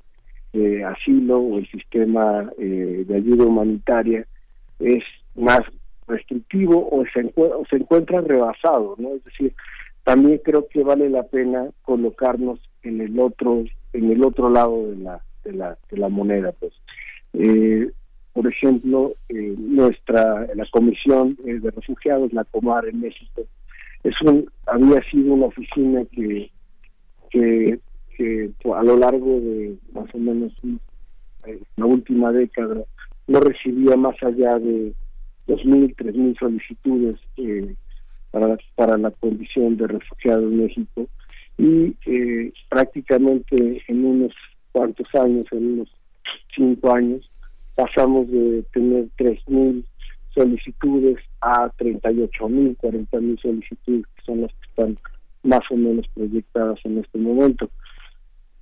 [0.52, 4.26] de asilo o el sistema eh, de ayuda humanitaria
[4.78, 5.02] es
[5.34, 5.60] más
[6.06, 9.14] restrictivo o se, o se encuentra rebasado, ¿no?
[9.14, 9.54] Es decir,
[10.04, 14.96] también creo que vale la pena colocarnos en el otro en el otro lado de
[14.96, 16.72] la de la, de la moneda, pues.
[17.32, 17.90] Eh,
[18.34, 23.42] por ejemplo, nuestra la Comisión de Refugiados, la Comar en México,
[24.02, 26.50] es un había sido una oficina que
[27.30, 27.78] que
[28.16, 30.52] que a lo largo de más o menos
[31.46, 32.84] eh, la última década
[33.26, 34.92] no recibía más allá de
[35.46, 37.74] 2.000, 3.000 solicitudes eh,
[38.30, 41.06] para, para la condición de refugiado en México.
[41.58, 44.32] Y eh, prácticamente en unos
[44.72, 45.88] cuantos años, en unos
[46.54, 47.30] cinco años,
[47.74, 49.84] pasamos de tener 3.000
[50.34, 54.98] solicitudes a 38.000, 40.000 solicitudes, que son las que están
[55.42, 57.70] más o menos proyectadas en este momento.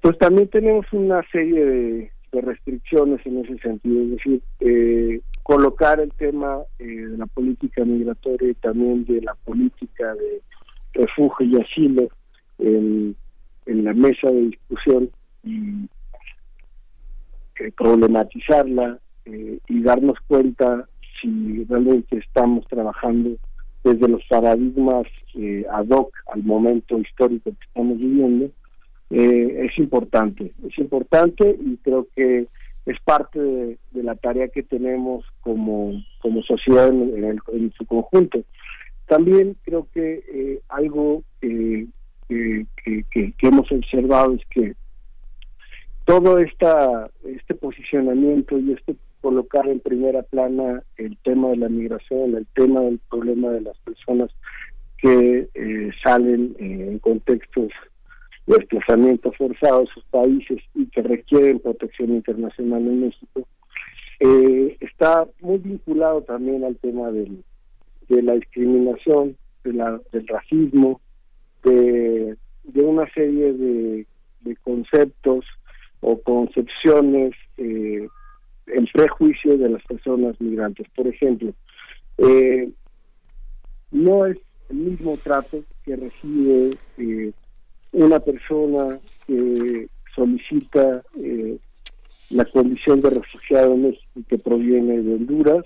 [0.01, 6.11] Pues también tenemos una serie de, restricciones en ese sentido, es decir, eh, colocar el
[6.15, 10.41] tema eh, de la política migratoria y también de la política de
[10.95, 12.09] refugio y asilo
[12.59, 13.15] en,
[13.67, 15.11] la mesa de discusión
[15.45, 15.89] y
[17.61, 20.89] eh, problematizarla y darnos cuenta
[21.21, 23.37] si realmente estamos trabajando
[23.85, 25.07] desde los paradigmas
[25.71, 28.51] ad hoc al momento histórico que estamos viviendo
[29.15, 32.47] eh, es importante, es importante y creo que
[32.87, 38.43] es parte de, la tarea que tenemos como, como sociedad en, su conjunto.
[39.07, 41.89] También creo que eh, algo que,
[43.43, 44.75] hemos observado es que
[46.21, 52.37] todo esta, este posicionamiento y este colocar en primera plana el tema de la migración,
[52.37, 54.31] el tema del problema de las personas
[54.99, 57.71] que eh, salen en contextos
[58.47, 63.49] desplazamiento forzado a sus países y que requieren protección internacional en México,
[64.21, 67.43] eh, está muy vinculado también al tema del,
[68.11, 69.35] de la discriminación,
[69.65, 71.01] de la, del racismo,
[71.65, 74.07] de, de una serie de,
[74.43, 75.47] de conceptos
[76.03, 78.07] o concepciones eh,
[78.67, 80.87] en prejuicio de las personas migrantes.
[80.95, 81.53] Por ejemplo,
[82.19, 82.71] eh,
[83.91, 84.39] no es
[84.69, 87.33] el mismo trato que recibe eh,
[87.93, 91.59] una persona que solicita eh,
[92.31, 95.65] la condición de refugiado en México que proviene de Honduras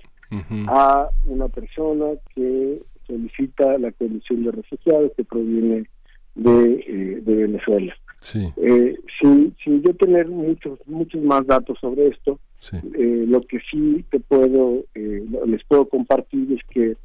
[0.67, 2.05] a una persona
[2.35, 5.87] que solicita la condición de refugiado que proviene
[6.35, 7.95] de, eh, de Venezuela.
[8.19, 8.51] Sí.
[8.57, 12.39] Eh, sin, yo tener muchos muchos más datos sobre esto,
[12.73, 16.97] eh, lo que sí te puedo les puedo compartir es que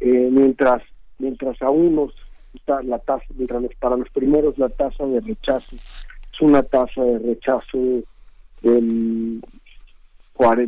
[0.00, 0.82] mientras
[1.18, 2.12] mientras a unos
[2.66, 3.24] la tasa
[3.80, 7.78] para los primeros la tasa de rechazo es una tasa de rechazo
[8.62, 9.42] del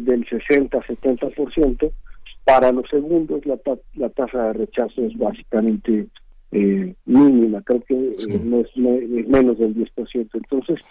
[0.01, 1.93] del 60 70%
[2.45, 3.59] para los segundos la,
[3.95, 6.07] la tasa de rechazo es básicamente
[6.55, 10.91] eh, mínima creo que eh, no es, menos del 10% entonces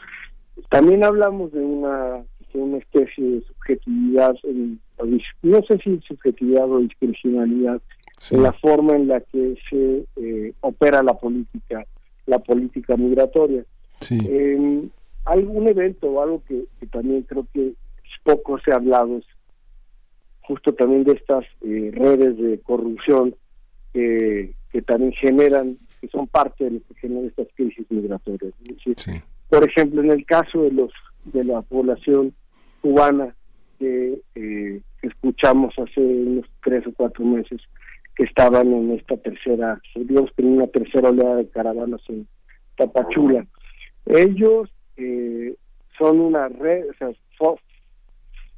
[0.70, 2.24] también hablamos de una
[2.54, 4.36] una especie de subjetividad
[5.42, 7.82] no sé si subjetividad o discrecionalidad
[8.30, 11.84] en la forma en la que se eh, opera la política
[12.28, 13.66] la política migratoria.
[15.26, 17.74] Hay un evento o algo que, también creo que
[18.24, 19.26] poco se ha hablado es
[20.42, 23.36] justo también de estas eh, redes de corrupción
[23.94, 28.54] que también generan que son parte de lo que generan estas crisis migratorias
[29.50, 30.92] por ejemplo en el caso de los
[31.26, 32.34] de la población
[32.82, 33.34] cubana
[33.80, 34.20] que
[35.02, 37.62] escuchamos hace unos tres o cuatro meses
[38.16, 42.28] que estaban en esta tercera, digamos que en una tercera oleada de caravanas en
[42.78, 43.46] Tapachula.
[44.06, 45.56] Ellos eh,
[45.98, 47.10] son una red, o sea,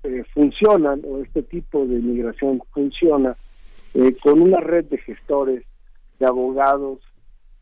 [0.03, 3.35] eh, funcionan, o este tipo de migración funciona
[3.93, 5.63] eh, con una red de gestores,
[6.19, 6.99] de abogados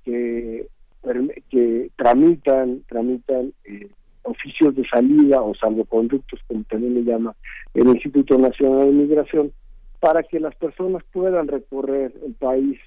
[0.04, 0.68] que,
[1.50, 3.54] que tramitan, tramitan
[4.24, 7.36] oficios de salida o salvoconductos, como también le llama
[7.74, 9.52] el Instituto Nacional de Migración,
[10.00, 12.80] para que las personas puedan recorrer el país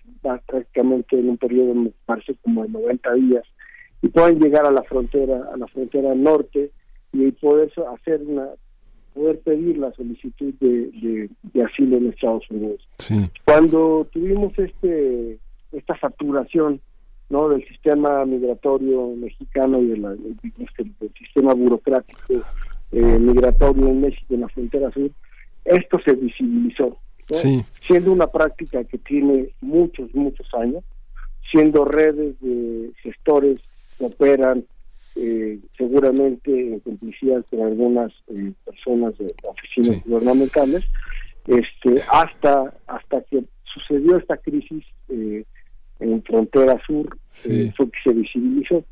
[0.46, 3.44] prácticamente en un periodo, me parece, como de 90 días,
[4.02, 6.70] y puedan llegar a la frontera, a la frontera norte,
[7.12, 8.48] y poder hacer una
[9.14, 12.86] poder pedir la solicitud de, de, asilo en Estados Unidos.
[13.46, 15.38] Cuando tuvimos este
[15.72, 16.80] esta saturación
[17.28, 22.34] no del sistema migratorio mexicano y de la, del, sistema burocrático
[22.92, 25.10] eh, migratorio en México en la frontera sur,
[25.64, 26.96] esto se visibilizó,
[27.84, 30.84] siendo una práctica que tiene muchos, muchos años,
[31.50, 33.60] siendo redes de gestores
[33.98, 34.64] que operan
[35.16, 40.84] eh, seguramente en complicidad con algunas eh, personas de oficinas gubernamentales,
[41.46, 45.44] este, hasta, hasta que sucedió esta crisis eh,
[46.00, 48.84] en frontera sur, fue que se visibilizó.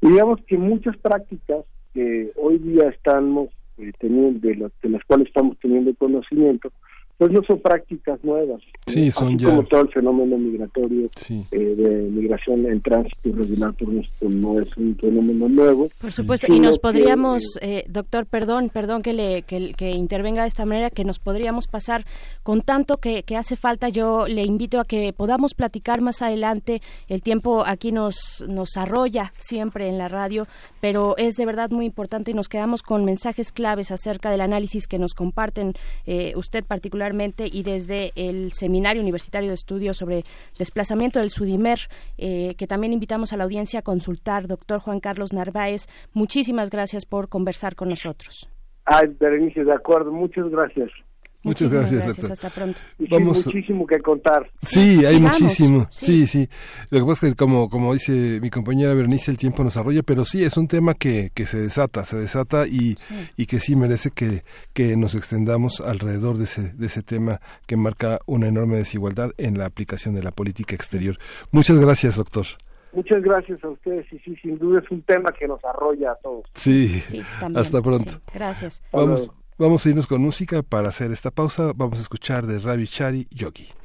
[0.00, 1.64] Y digamos que muchas prácticas
[1.94, 3.50] que hoy día estamos
[3.98, 6.70] teniendo, de, de las cuales estamos teniendo conocimiento,
[7.18, 8.60] pues no son prácticas nuevas.
[8.86, 13.88] Sí, son como todo el fenómeno migratorio eh, de migración en tránsito irregular por
[14.30, 15.88] no es un fenómeno nuevo.
[16.00, 20.48] Por supuesto, y nos podríamos, eh, doctor, perdón, perdón que, le, que, que, intervenga de
[20.48, 22.04] esta manera, que nos podríamos pasar
[22.42, 23.88] con tanto que, que hace falta.
[23.88, 26.82] Yo le invito a que podamos platicar más adelante.
[27.08, 30.46] El tiempo aquí nos, nos arrolla siempre en la radio,
[30.80, 34.86] pero es de verdad muy importante y nos quedamos con mensajes claves acerca del análisis
[34.86, 35.72] que nos comparten
[36.04, 40.22] eh, usted particularmente y desde el Seminario Universitario de Estudios sobre
[40.58, 41.78] Desplazamiento del Sudimer,
[42.18, 44.46] eh, que también invitamos a la audiencia a consultar.
[44.46, 48.50] Doctor Juan Carlos Narváez, muchísimas gracias por conversar con nosotros.
[48.84, 50.90] Ay, Berenice, de acuerdo, muchas gracias.
[51.46, 52.32] Muchas gracias, doctor.
[52.32, 52.80] Hasta pronto.
[53.10, 54.50] Vamos, muchísimo que contar.
[54.60, 55.86] Sí, hay muchísimo.
[55.90, 56.26] Sí.
[56.26, 56.48] sí.
[56.90, 60.02] Lo que pasa es que, como, como dice mi compañera Bernice, el tiempo nos arrolla,
[60.02, 62.96] pero sí, es un tema que, que se desata, se desata y,
[63.36, 64.42] y que sí merece que,
[64.72, 69.56] que nos extendamos alrededor de ese, de ese tema que marca una enorme desigualdad en
[69.56, 71.18] la aplicación de la política exterior.
[71.52, 72.46] Muchas gracias, doctor.
[72.92, 76.14] Muchas gracias a ustedes y sí, sin duda es un tema que nos arrolla a
[76.16, 76.46] todos.
[76.54, 77.02] Sí,
[77.54, 78.12] hasta pronto.
[78.32, 78.82] Gracias.
[78.90, 79.30] Vamos.
[79.58, 81.72] Vamos a irnos con música para hacer esta pausa.
[81.74, 83.75] Vamos a escuchar de Ravi Chari Yogi.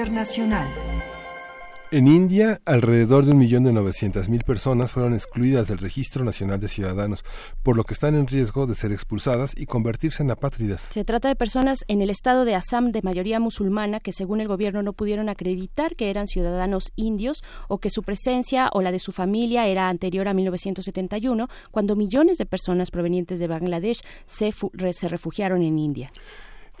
[0.00, 0.66] Internacional.
[1.90, 6.58] En India, alrededor de un millón de novecientas mil personas fueron excluidas del Registro Nacional
[6.58, 7.22] de Ciudadanos,
[7.62, 10.88] por lo que están en riesgo de ser expulsadas y convertirse en apátridas.
[10.90, 14.48] Se trata de personas en el estado de Assam de mayoría musulmana que según el
[14.48, 19.00] gobierno no pudieron acreditar que eran ciudadanos indios o que su presencia o la de
[19.00, 24.50] su familia era anterior a 1971, cuando millones de personas provenientes de Bangladesh se,
[24.92, 26.10] se refugiaron en India.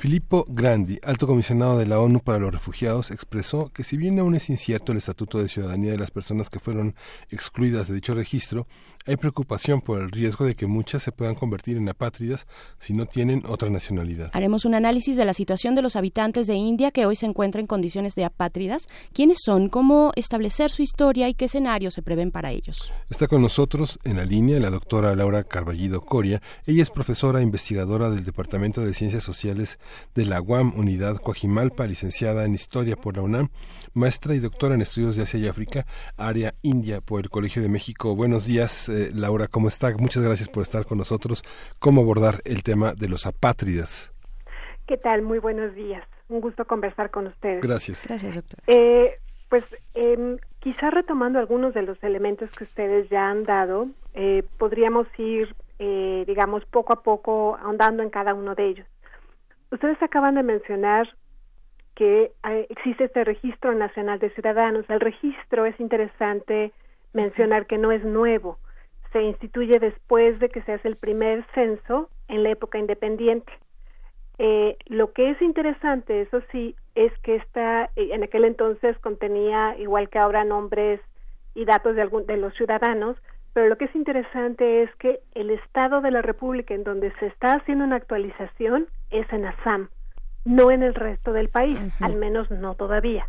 [0.00, 4.34] Filippo Grandi, alto comisionado de la ONU para los Refugiados, expresó que si bien aún
[4.34, 6.94] es incierto el estatuto de ciudadanía de las personas que fueron
[7.28, 8.66] excluidas de dicho registro,
[9.06, 12.46] hay preocupación por el riesgo de que muchas se puedan convertir en apátridas
[12.78, 14.30] si no tienen otra nacionalidad.
[14.32, 17.62] Haremos un análisis de la situación de los habitantes de India que hoy se encuentran
[17.62, 22.30] en condiciones de apátridas, quiénes son, cómo establecer su historia y qué escenarios se prevén
[22.30, 22.92] para ellos.
[23.08, 26.42] Está con nosotros en la línea la doctora Laura Carballido Coria.
[26.66, 29.78] Ella es profesora e investigadora del Departamento de Ciencias Sociales
[30.14, 33.50] de la UAM Unidad Coajimalpa, licenciada en Historia por la UNAM,
[33.94, 35.86] maestra y doctora en Estudios de Asia y África,
[36.16, 38.14] área India por el Colegio de México.
[38.14, 38.88] Buenos días.
[38.88, 39.92] Eh, Laura, ¿cómo está?
[39.96, 41.42] Muchas gracias por estar con nosotros.
[41.78, 44.12] ¿Cómo abordar el tema de los apátridas?
[44.86, 45.22] ¿Qué tal?
[45.22, 46.04] Muy buenos días.
[46.28, 47.62] Un gusto conversar con ustedes.
[47.62, 48.02] Gracias.
[48.04, 48.60] Gracias, doctor.
[48.66, 49.18] Eh,
[49.50, 49.64] pues
[49.94, 55.54] eh, quizá retomando algunos de los elementos que ustedes ya han dado, eh, podríamos ir,
[55.78, 58.86] eh, digamos, poco a poco ahondando en cada uno de ellos.
[59.72, 61.08] Ustedes acaban de mencionar
[62.00, 62.32] que
[62.70, 64.88] existe este registro nacional de ciudadanos.
[64.88, 66.72] El registro es interesante
[67.12, 68.56] mencionar que no es nuevo,
[69.12, 73.52] se instituye después de que se hace el primer censo en la época independiente.
[74.38, 80.08] Eh, lo que es interesante, eso sí, es que esta, en aquel entonces contenía, igual
[80.08, 81.02] que ahora, nombres
[81.54, 83.18] y datos de, algún, de los ciudadanos,
[83.52, 87.26] pero lo que es interesante es que el estado de la República en donde se
[87.26, 89.90] está haciendo una actualización es en Assam,
[90.44, 93.28] no en el resto del país, al menos no todavía.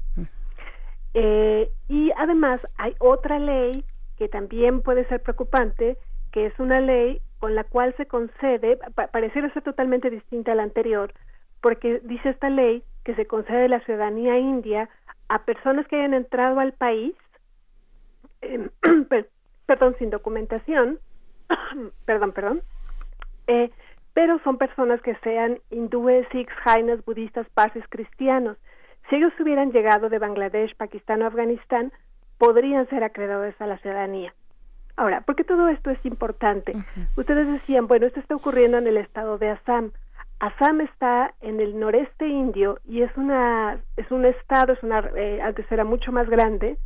[1.14, 3.84] Eh, y además hay otra ley
[4.18, 5.98] que también puede ser preocupante,
[6.32, 8.78] que es una ley con la cual se concede,
[9.12, 11.12] pareciera ser totalmente distinta a la anterior,
[11.60, 14.90] porque dice esta ley que se concede la ciudadanía india
[15.28, 17.16] a personas que hayan entrado al país,
[18.42, 18.70] eh,
[19.66, 21.00] perdón, sin documentación,
[22.06, 22.62] perdón, perdón,
[23.48, 23.72] eh,
[24.14, 28.58] pero son personas que sean hindúes, sikhs, jainas, budistas, parsis, cristianos,
[29.10, 31.92] si ellos hubieran llegado de Bangladesh, Pakistán o Afganistán,
[32.38, 34.34] podrían ser acreedores a la ciudadanía.
[34.96, 36.74] Ahora, ¿por qué todo esto es importante?
[37.18, 39.92] Ustedes decían, bueno, esto está ocurriendo en el estado de Assam.
[40.40, 45.40] Assam está en el noreste indio y es una es un estado, es una eh,
[45.42, 46.78] antes era mucho más grande,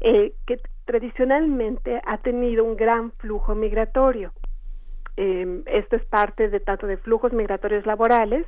[0.00, 4.32] eh, que tradicionalmente ha tenido un gran flujo migratorio.
[5.16, 8.46] Eh, esto es parte de tanto de flujos migratorios laborales,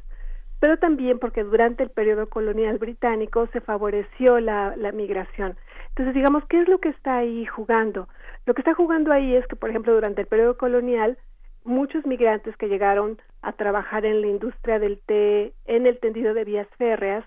[0.60, 5.56] pero también porque durante el periodo colonial británico se favoreció la, la migración.
[5.90, 8.08] Entonces, digamos, ¿qué es lo que está ahí jugando?
[8.46, 11.16] Lo que está jugando ahí es que, por ejemplo, durante el periodo colonial,
[11.64, 16.44] muchos migrantes que llegaron a trabajar en la industria del té, en el tendido de
[16.44, 17.24] vías férreas,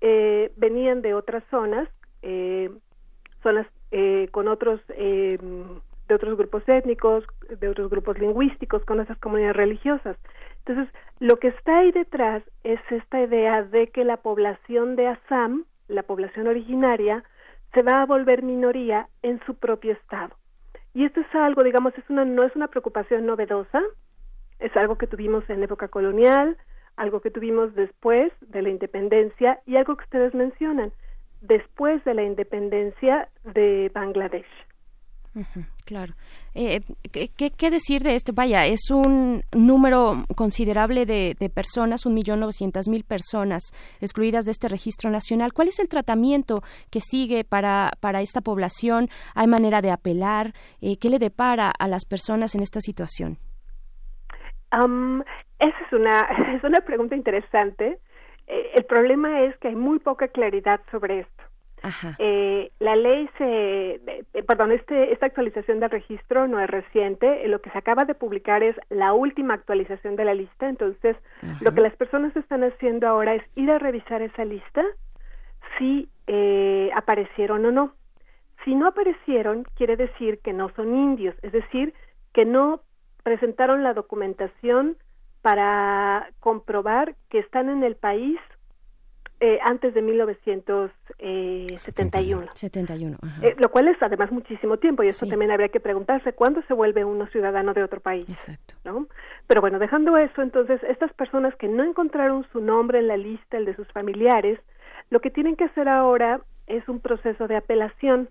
[0.00, 1.88] eh, venían de otras zonas,
[2.22, 2.70] eh,
[3.42, 5.38] zonas eh, con otros, eh,
[6.08, 10.16] de otros grupos étnicos, de otros grupos lingüísticos, con esas comunidades religiosas.
[10.64, 15.64] Entonces, lo que está ahí detrás es esta idea de que la población de Assam,
[15.88, 17.24] la población originaria,
[17.74, 20.34] se va a volver minoría en su propio estado.
[20.94, 23.82] Y esto es algo, digamos, es una, no es una preocupación novedosa,
[24.58, 26.56] es algo que tuvimos en época colonial,
[26.96, 30.92] algo que tuvimos después de la independencia y algo que ustedes mencionan,
[31.40, 34.67] después de la independencia de Bangladesh.
[35.84, 36.14] Claro.
[36.54, 36.80] Eh,
[37.12, 38.32] ¿qué, decir de esto?
[38.34, 43.62] Vaya, es un número considerable de, personas, un millón novecientas mil personas
[44.00, 45.52] excluidas de este registro nacional.
[45.52, 49.08] ¿Cuál es el tratamiento que sigue para, para esta población?
[49.34, 50.52] ¿Hay manera de apelar?
[50.80, 53.38] Eh, ¿Qué le depara a las personas en esta situación?
[54.70, 56.20] esa es una,
[56.56, 57.98] es una pregunta interesante.
[58.46, 61.47] Eh, el problema es que hay muy poca claridad sobre esto.
[62.18, 67.48] Eh, la ley se, eh, perdón, este, esta actualización del registro no es reciente, eh,
[67.48, 71.16] lo que se acaba de publicar es la última actualización de la lista, entonces
[71.60, 74.84] lo que las personas están haciendo ahora es ir a revisar esa lista
[75.78, 77.92] si eh, aparecieron o no.
[78.64, 81.94] Si no aparecieron, quiere decir que no son indios, es decir,
[82.32, 82.80] que no
[83.22, 84.96] presentaron la documentación
[85.42, 88.38] para comprobar que están en el país
[89.40, 92.48] eh, antes de 1971.
[92.54, 93.46] 71, ajá.
[93.46, 96.74] Eh, lo cual es además muchísimo tiempo y eso también habría que preguntarse cuándo se
[96.74, 98.28] vuelve uno ciudadano de otro país.
[98.28, 98.74] Exacto.
[98.84, 99.06] ¿no?
[99.46, 103.58] Pero bueno, dejando eso, entonces estas personas que no encontraron su nombre en la lista,
[103.58, 104.58] el de sus familiares,
[105.10, 108.30] lo que tienen que hacer ahora es un proceso de apelación.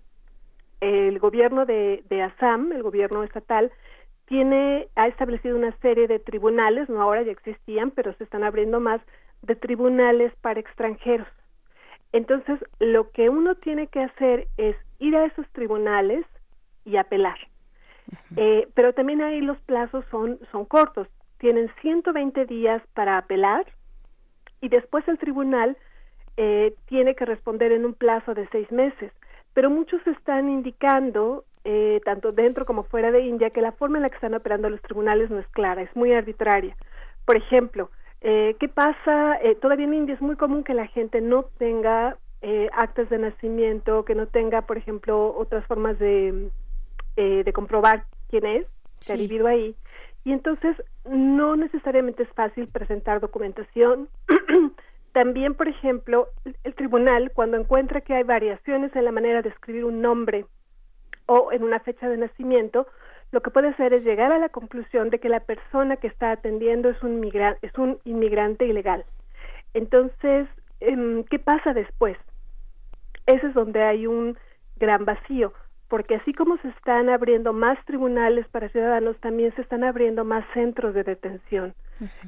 [0.80, 3.72] El gobierno de, de Assam, el gobierno estatal,
[4.26, 8.78] tiene ha establecido una serie de tribunales, no ahora ya existían, pero se están abriendo
[8.78, 9.00] más
[9.42, 11.28] de tribunales para extranjeros.
[12.12, 16.24] Entonces, lo que uno tiene que hacer es ir a esos tribunales
[16.84, 17.38] y apelar.
[18.36, 21.08] Eh, pero también ahí los plazos son, son cortos.
[21.38, 23.66] Tienen 120 días para apelar
[24.60, 25.76] y después el tribunal
[26.36, 29.12] eh, tiene que responder en un plazo de seis meses.
[29.52, 34.02] Pero muchos están indicando, eh, tanto dentro como fuera de India, que la forma en
[34.02, 36.76] la que están operando los tribunales no es clara, es muy arbitraria.
[37.24, 37.90] Por ejemplo,
[38.20, 39.36] eh, ¿qué pasa?
[39.42, 43.18] Eh, todavía en India es muy común que la gente no tenga eh, actas de
[43.18, 46.50] nacimiento, que no tenga, por ejemplo, otras formas de,
[47.16, 48.66] eh, de comprobar quién es,
[49.04, 49.74] que ha vivido ahí.
[50.24, 54.08] Y entonces no necesariamente es fácil presentar documentación.
[55.12, 56.28] También, por ejemplo,
[56.64, 60.46] el tribunal, cuando encuentra que hay variaciones en la manera de escribir un nombre
[61.26, 62.86] o en una fecha de nacimiento,
[63.30, 66.30] lo que puede hacer es llegar a la conclusión de que la persona que está
[66.30, 69.04] atendiendo es un, migra- es un inmigrante ilegal.
[69.74, 70.48] Entonces,
[70.80, 72.16] em, ¿qué pasa después?
[73.26, 74.38] Ese es donde hay un
[74.76, 75.52] gran vacío,
[75.88, 80.44] porque así como se están abriendo más tribunales para ciudadanos, también se están abriendo más
[80.54, 81.74] centros de detención.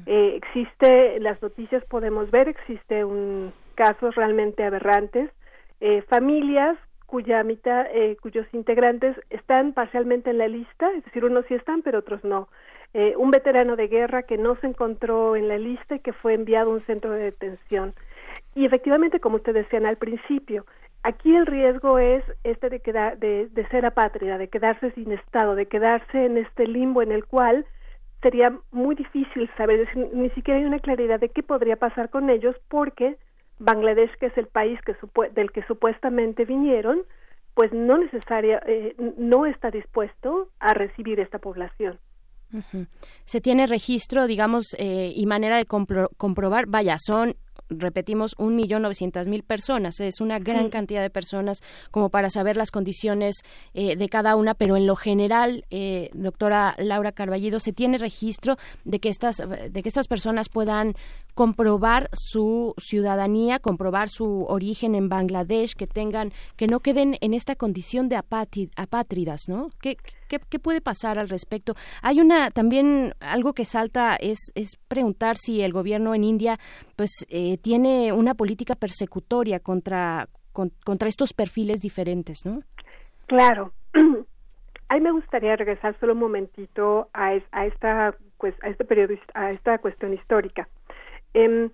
[0.05, 5.31] Eh, existe, las noticias podemos ver, existe un casos realmente aberrantes,
[5.79, 6.77] eh, familias
[7.11, 11.81] cuya mitad, eh, cuyos integrantes están parcialmente en la lista, es decir, unos sí están,
[11.81, 12.47] pero otros no.
[12.93, 16.35] Eh, un veterano de guerra que no se encontró en la lista y que fue
[16.35, 17.93] enviado a un centro de detención.
[18.55, 20.65] Y efectivamente, como ustedes decían al principio,
[21.03, 25.65] aquí el riesgo es este de quedar, de, ser apátrida, de quedarse sin estado, de
[25.65, 27.65] quedarse en este limbo en el cual
[28.21, 32.55] sería muy difícil saber, ni siquiera hay una claridad de qué podría pasar con ellos
[32.69, 33.17] porque
[33.61, 34.95] Bangladesh, que es el país que
[35.33, 37.03] del que supuestamente vinieron,
[37.53, 41.99] pues no necesaria, eh, no está dispuesto a recibir esta población.
[43.23, 47.35] Se tiene registro, digamos, eh, y manera de compro- comprobar, vaya, son
[47.69, 50.01] repetimos, un millón novecientas mil personas.
[50.01, 51.59] Es una gran cantidad de personas
[51.89, 53.35] como para saber las condiciones
[53.73, 58.57] eh, de cada una, pero en lo general, eh, doctora Laura Carballido, se tiene registro
[58.83, 60.95] de que estas de que estas personas puedan
[61.33, 67.55] comprobar su ciudadanía, comprobar su origen en Bangladesh, que tengan, que no queden en esta
[67.55, 69.69] condición de apátridas, ¿no?
[69.81, 69.97] ¿Qué,
[70.27, 71.73] qué, qué puede pasar al respecto?
[72.01, 76.57] Hay una también algo que salta es es preguntar si el gobierno en India,
[76.95, 82.61] pues eh, tiene una política persecutoria contra con- contra estos perfiles diferentes, ¿no?
[83.27, 83.71] Claro.
[84.89, 89.13] Ahí me gustaría regresar solo un momentito a, es- a esta pues, a este periodo
[89.35, 90.67] a esta cuestión histórica.
[91.33, 91.69] Em,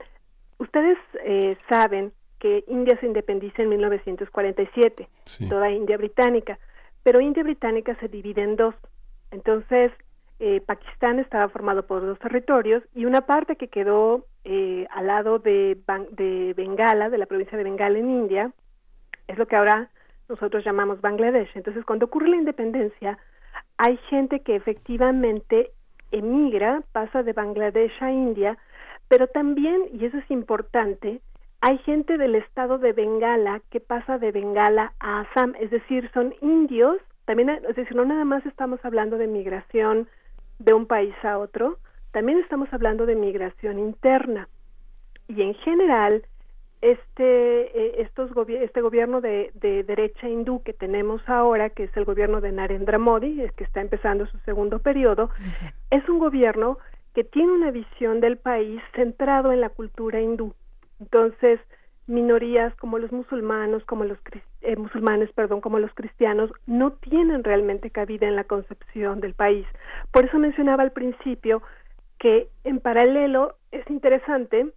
[0.59, 5.49] ustedes eh, saben que India se independiza en 1947, Sí.
[5.49, 6.59] toda India británica,
[7.03, 8.75] pero India británica se divide en dos.
[9.31, 9.91] Entonces,
[10.39, 15.39] eh, Pakistán estaba formado por dos territorios y una parte que quedó eh, al lado
[15.39, 18.51] de, Ban- de Bengala, de la provincia de Bengala en India,
[19.27, 19.89] es lo que ahora
[20.29, 21.49] nosotros llamamos Bangladesh.
[21.55, 23.17] Entonces, cuando ocurre la independencia,
[23.77, 25.71] hay gente que efectivamente
[26.11, 28.57] emigra, pasa de Bangladesh a India,
[29.07, 31.21] pero también, y eso es importante,
[31.61, 36.35] hay gente del estado de Bengala que pasa de Bengala a Assam, es decir, son
[36.41, 40.07] indios, también, es decir, no nada más estamos hablando de migración
[40.59, 41.77] de un país a otro,
[42.11, 44.47] también estamos hablando de migración interna.
[45.27, 46.23] Y en general,
[46.81, 51.97] este eh, estos gobi- este gobierno de, de derecha hindú que tenemos ahora que es
[51.97, 55.31] el gobierno de Narendra Modi es que está empezando su segundo periodo
[55.89, 56.77] es un gobierno
[57.17, 60.53] que tiene una visión del país centrado en la cultura hindú
[60.99, 61.59] entonces
[62.05, 64.19] minorías como los musulmanos como los
[64.61, 69.65] eh, musulmanes perdón como los cristianos no tienen realmente cabida en la concepción del país
[70.11, 71.63] por eso mencionaba al principio
[72.19, 74.67] que en paralelo es interesante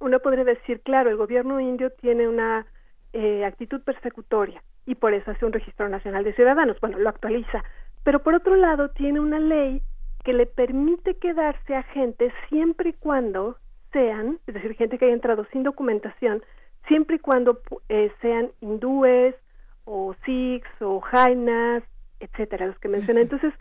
[0.00, 2.66] uno podría decir, claro, el gobierno indio tiene una
[3.12, 6.78] eh, actitud persecutoria y por eso hace un registro nacional de ciudadanos.
[6.80, 7.62] Bueno, lo actualiza.
[8.02, 9.80] Pero por otro lado, tiene una ley
[10.24, 13.58] que le permite quedarse a gente siempre y cuando
[13.92, 16.42] sean, es decir, gente que haya entrado sin documentación,
[16.88, 19.34] siempre y cuando eh, sean hindúes
[19.84, 21.84] o sikhs o jainas,
[22.20, 23.22] etcétera, los que mencioné.
[23.22, 23.52] Entonces,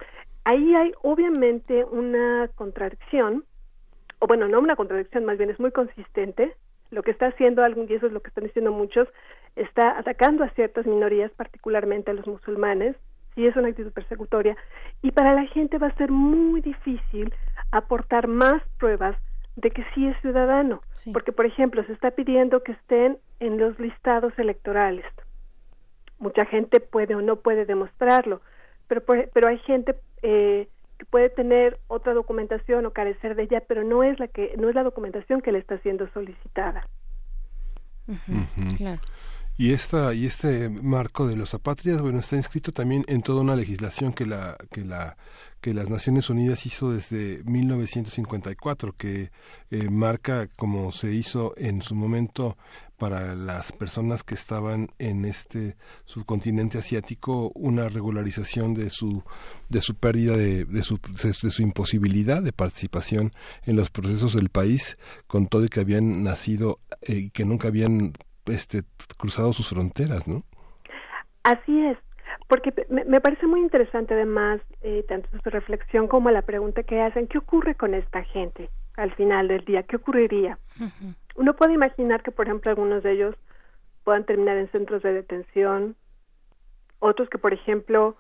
[0.46, 3.44] ahí hay obviamente una contradicción
[4.24, 6.56] o bueno, no una contradicción, más bien es muy consistente
[6.92, 9.10] lo que está haciendo algún y eso es lo que están diciendo muchos
[9.58, 12.96] está atacando a ciertas minorías particularmente a los musulmanes
[13.36, 14.56] sí es una actitud persecutoria
[15.02, 17.34] y para la gente va a ser muy difícil
[17.72, 19.18] aportar más pruebas
[19.56, 20.82] de que sí es ciudadano
[21.12, 25.06] porque por ejemplo se está pidiendo que estén en los listados electorales.
[26.20, 28.42] Mucha gente puede o no puede demostrarlo
[28.88, 33.84] pero pero hay gente eh, que puede tener otra documentación o carecer de ella pero
[33.84, 36.88] no es la que no es la documentación que le está siendo solicitada.
[38.78, 39.00] Claro
[39.58, 43.56] y esta y este marco de los apátridas bueno está inscrito también en toda una
[43.56, 45.16] legislación que la que la
[45.62, 49.32] que las Naciones Unidas hizo desde 1954 que
[49.70, 52.58] eh, marca como se hizo en su momento
[52.98, 59.24] para las personas que estaban en este subcontinente asiático una regularización de su
[59.70, 63.32] de su pérdida de, de, su, de su imposibilidad de participación
[63.66, 64.98] en los procesos del país
[65.28, 68.14] con todo y que habían nacido eh, y que nunca habían
[68.48, 68.82] este,
[69.18, 70.44] cruzado sus fronteras, ¿no?
[71.44, 71.98] Así es,
[72.48, 77.28] porque me, parece muy interesante además eh, tanto su reflexión como la pregunta que hacen,
[77.28, 79.84] ¿qué ocurre con esta gente al final del día?
[79.84, 80.58] ¿Qué ocurriría?
[81.36, 83.36] Uno puede imaginar que, por ejemplo, algunos de ellos
[84.04, 85.96] puedan terminar en centros de detención,
[87.00, 88.16] otros que, por ejemplo,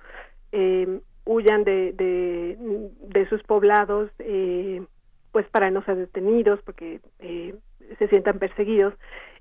[0.52, 2.58] eh, huyan de, de,
[3.02, 4.84] de, sus poblados, eh,
[5.32, 7.56] pues para no ser detenidos, porque eh,
[7.98, 8.94] se sientan perseguidos.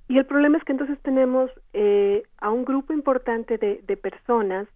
[0.09, 4.69] Y el problema es que entonces tenemos eh, a un grupo importante de, de personas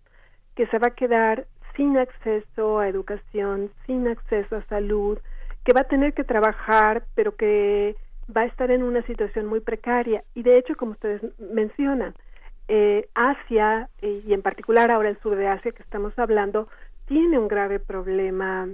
[0.54, 1.46] que se va a quedar
[1.76, 5.18] sin acceso a educación, sin acceso a salud,
[5.64, 7.96] que va a tener que trabajar, pero que
[8.34, 10.24] va a estar en una situación muy precaria.
[10.34, 12.14] Y de hecho, como ustedes mencionan,
[12.68, 16.68] eh, Asia, y en particular ahora el sur de Asia que estamos hablando,
[17.06, 18.68] tiene un grave problema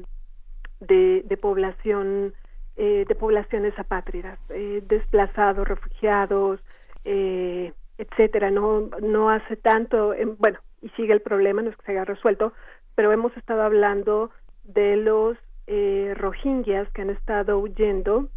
[0.81, 2.33] de, de población
[2.77, 6.61] eh, de poblaciones apátridas, eh, desplazados, refugiados,
[7.05, 8.51] eh, etcétera.
[8.51, 12.53] No, no hace tanto, bueno, y sigue el problema, no es que se haya resuelto,
[12.94, 14.31] pero hemos estado hablando
[14.65, 15.36] de los
[15.66, 18.28] eh, rohingyas que han estado huyendo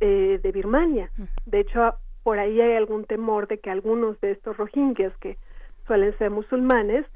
[0.00, 1.10] eh, de Birmania.
[1.46, 5.36] De hecho, por ahí hay algún temor de que algunos de estos rohingyas, que
[5.86, 7.06] suelen ser musulmanes,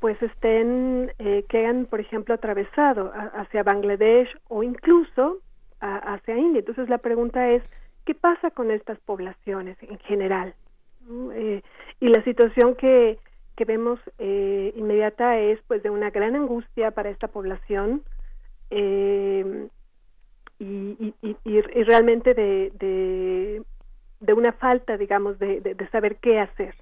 [0.00, 5.38] pues estén, eh, que hayan, por ejemplo, atravesado hacia Bangladesh o incluso
[5.82, 6.60] hacia India.
[6.60, 7.62] Entonces la pregunta es,
[8.04, 10.54] ¿qué pasa con estas poblaciones en general?
[11.34, 11.62] Eh,
[12.00, 13.18] y la situación que,
[13.56, 18.02] que vemos eh, inmediata es pues de una gran angustia para esta población
[18.70, 19.68] eh,
[20.58, 23.62] y, y, y, realmente de, de,
[24.20, 26.74] de, una falta, digamos, de, de saber qué hacer.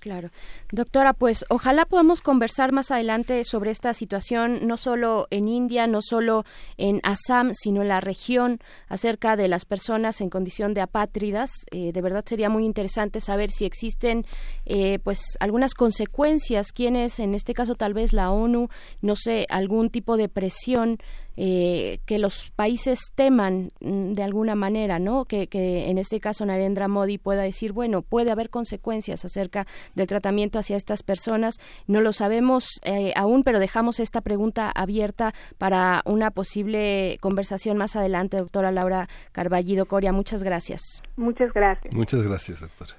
[0.00, 0.30] Claro.
[0.70, 6.02] Doctora, pues ojalá podamos conversar más adelante sobre esta situación, no solo en India, no
[6.02, 6.44] solo
[6.76, 11.50] en Assam, sino en la región, acerca de las personas en condición de apátridas.
[11.72, 14.24] Eh, de verdad sería muy interesante saber si existen
[14.66, 18.68] eh, pues algunas consecuencias, quienes, en este caso tal vez la ONU,
[19.00, 20.98] no sé, algún tipo de presión
[21.40, 25.24] eh, que los países teman mm, de alguna manera, ¿no?
[25.24, 30.08] Que, que, en este caso Narendra Modi pueda decir, bueno, puede haber consecuencias acerca del
[30.08, 31.60] tratamiento hacia estas personas.
[31.86, 37.94] No lo sabemos eh, aún, pero dejamos esta pregunta abierta para una posible conversación más
[37.94, 40.10] adelante, doctora Laura Carballido Coria.
[40.10, 41.04] Muchas gracias.
[41.14, 41.94] Muchas gracias.
[41.94, 42.96] Muchas gracias, doctora.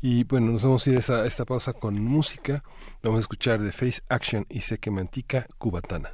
[0.00, 2.64] Y bueno, nos vamos a ir a esta, esta pausa con música.
[3.02, 6.10] Vamos a escuchar de Face Action y Seque Mantica Cubatana.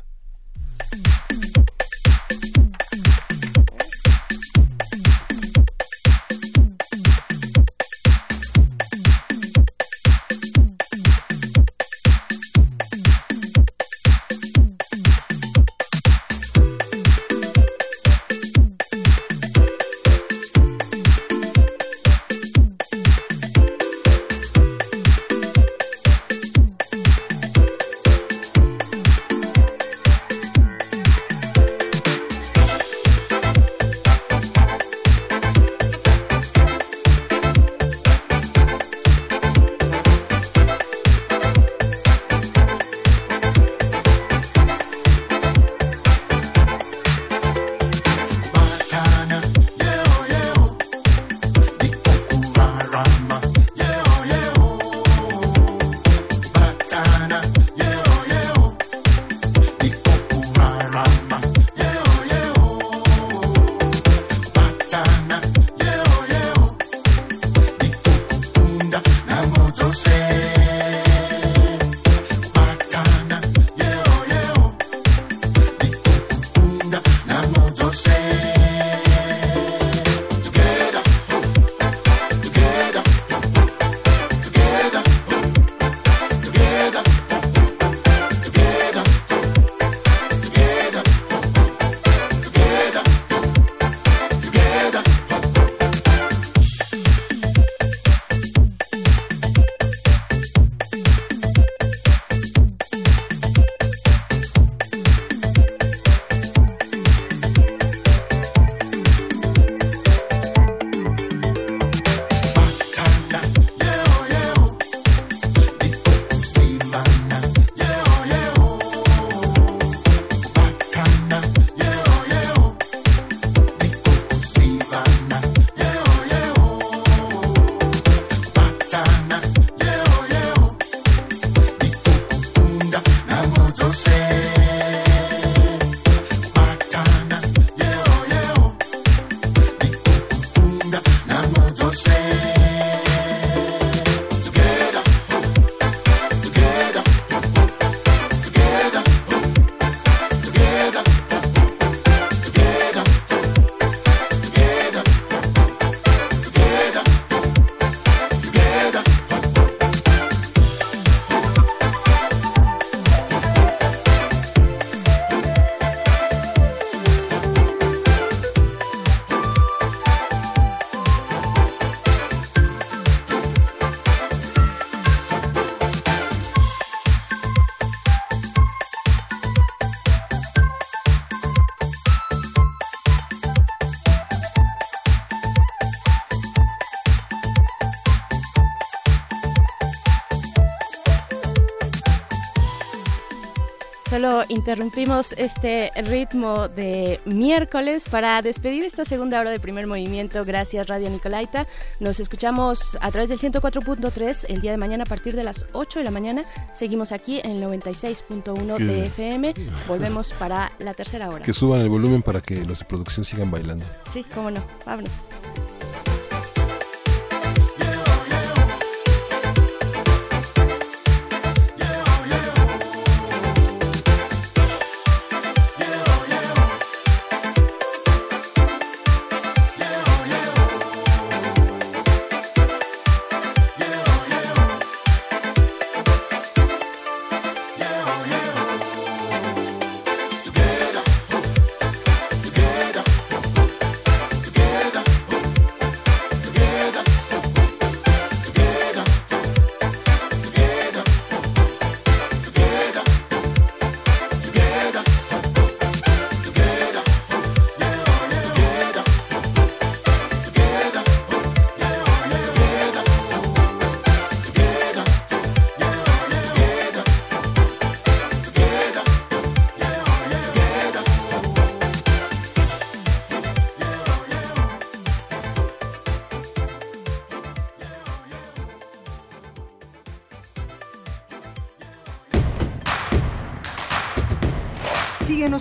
[194.19, 200.45] Solo interrumpimos este ritmo de miércoles para despedir esta segunda hora de primer movimiento.
[200.45, 201.69] Gracias, Radio Nicolaita.
[202.01, 206.01] Nos escuchamos a través del 104.3 el día de mañana a partir de las 8
[206.01, 206.43] de la mañana.
[206.73, 209.55] Seguimos aquí en el 96.1 de FM.
[209.86, 211.45] Volvemos para la tercera hora.
[211.45, 213.86] Que suban el volumen para que los de producción sigan bailando.
[214.12, 214.65] Sí, cómo no.
[214.85, 215.27] Vámonos.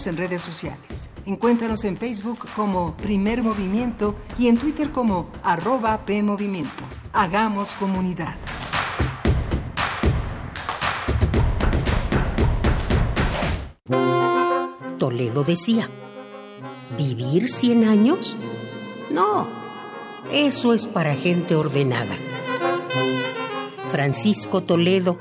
[0.08, 1.10] En redes sociales.
[1.26, 6.84] Encuéntranos en Facebook como Primer Movimiento y en Twitter como arroba PMovimiento.
[7.14, 8.36] Hagamos comunidad.
[14.98, 15.90] Toledo decía,
[16.98, 18.36] ¿vivir 100 años?
[19.12, 19.48] No,
[20.32, 22.16] eso es para gente ordenada.
[23.88, 25.18] Francisco Toledo,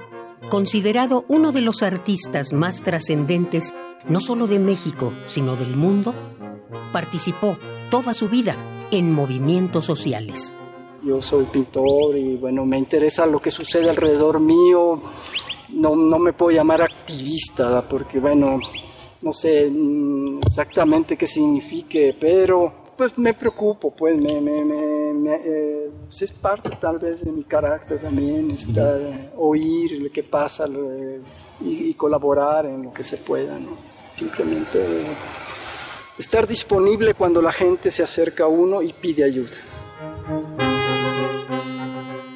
[0.48, 3.72] considerado uno de los artistas más trascendentes
[4.08, 6.14] no solo de México, sino del mundo,
[6.92, 7.58] participó
[7.90, 8.56] toda su vida
[8.90, 10.54] en movimientos sociales.
[11.02, 15.00] Yo soy pintor y bueno, me interesa lo que sucede alrededor mío.
[15.70, 18.60] No, no me puedo llamar activista porque bueno,
[19.22, 25.90] no sé mm, exactamente qué signifique, pero pues me preocupo, pues me, me, me, eh,
[26.06, 30.66] pues, es parte tal vez de mi carácter también, estar, eh, oír lo que pasa
[31.60, 33.95] y, y, colaborar en lo que se pueda, ¿no?
[34.16, 35.06] Simplemente
[36.18, 39.56] estar disponible cuando la gente se acerca a uno y pide ayuda.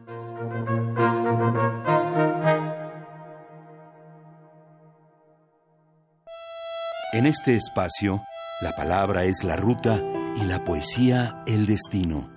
[7.13, 8.21] En este espacio,
[8.61, 10.01] la palabra es la ruta
[10.35, 12.30] y la poesía el destino.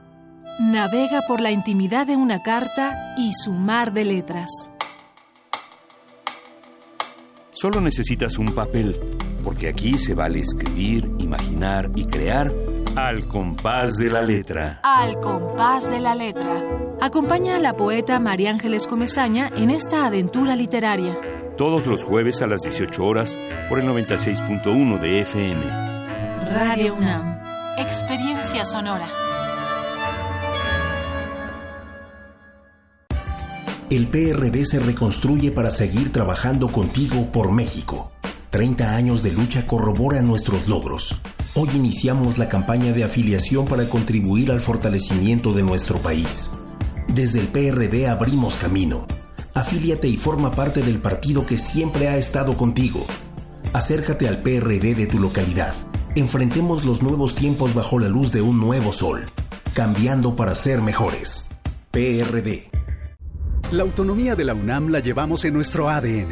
[0.60, 4.50] Navega por la intimidad de una carta y su mar de letras.
[7.50, 8.96] Solo necesitas un papel,
[9.42, 12.52] porque aquí se vale escribir, imaginar y crear
[12.96, 14.80] al compás de la letra.
[14.82, 16.62] Al compás de la letra.
[17.00, 21.18] Acompaña a la poeta María Ángeles Comezaña en esta aventura literaria.
[21.56, 23.38] Todos los jueves a las 18 horas
[23.68, 25.85] por el 96.1 de FM.
[26.48, 27.40] Radio UNAM.
[27.76, 29.08] Experiencia sonora.
[33.90, 38.12] El PRD se reconstruye para seguir trabajando contigo por México.
[38.50, 41.20] 30 años de lucha corroboran nuestros logros.
[41.54, 46.52] Hoy iniciamos la campaña de afiliación para contribuir al fortalecimiento de nuestro país.
[47.08, 49.04] Desde el PRD abrimos camino.
[49.54, 53.04] Afíliate y forma parte del partido que siempre ha estado contigo.
[53.72, 55.74] Acércate al PRD de tu localidad
[56.16, 59.26] enfrentemos los nuevos tiempos bajo la luz de un nuevo sol,
[59.74, 61.50] cambiando para ser mejores.
[61.90, 62.70] PRD.
[63.70, 66.30] La autonomía de la UNAM la llevamos en nuestro ADN.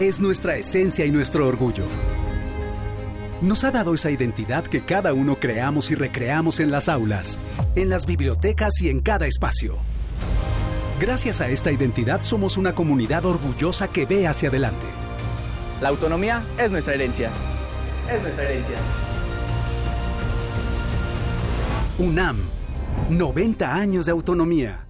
[0.00, 1.84] Es nuestra esencia y nuestro orgullo.
[3.42, 7.38] Nos ha dado esa identidad que cada uno creamos y recreamos en las aulas,
[7.76, 9.80] en las bibliotecas y en cada espacio.
[10.98, 14.86] Gracias a esta identidad somos una comunidad orgullosa que ve hacia adelante.
[15.82, 17.30] La autonomía es nuestra herencia
[18.16, 18.76] es nuestra herencia.
[21.98, 22.38] UNAM,
[23.10, 24.86] 90 años de autonomía.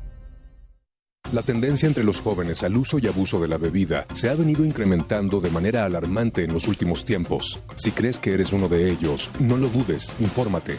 [1.32, 4.66] La tendencia entre los jóvenes al uso y abuso de la bebida se ha venido
[4.66, 7.64] incrementando de manera alarmante en los últimos tiempos.
[7.74, 10.76] Si crees que eres uno de ellos, no lo dudes, infórmate.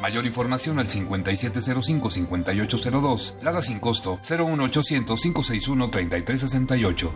[0.00, 7.10] Mayor información al 5705-5802, Lada sin costo 01800-561-3368.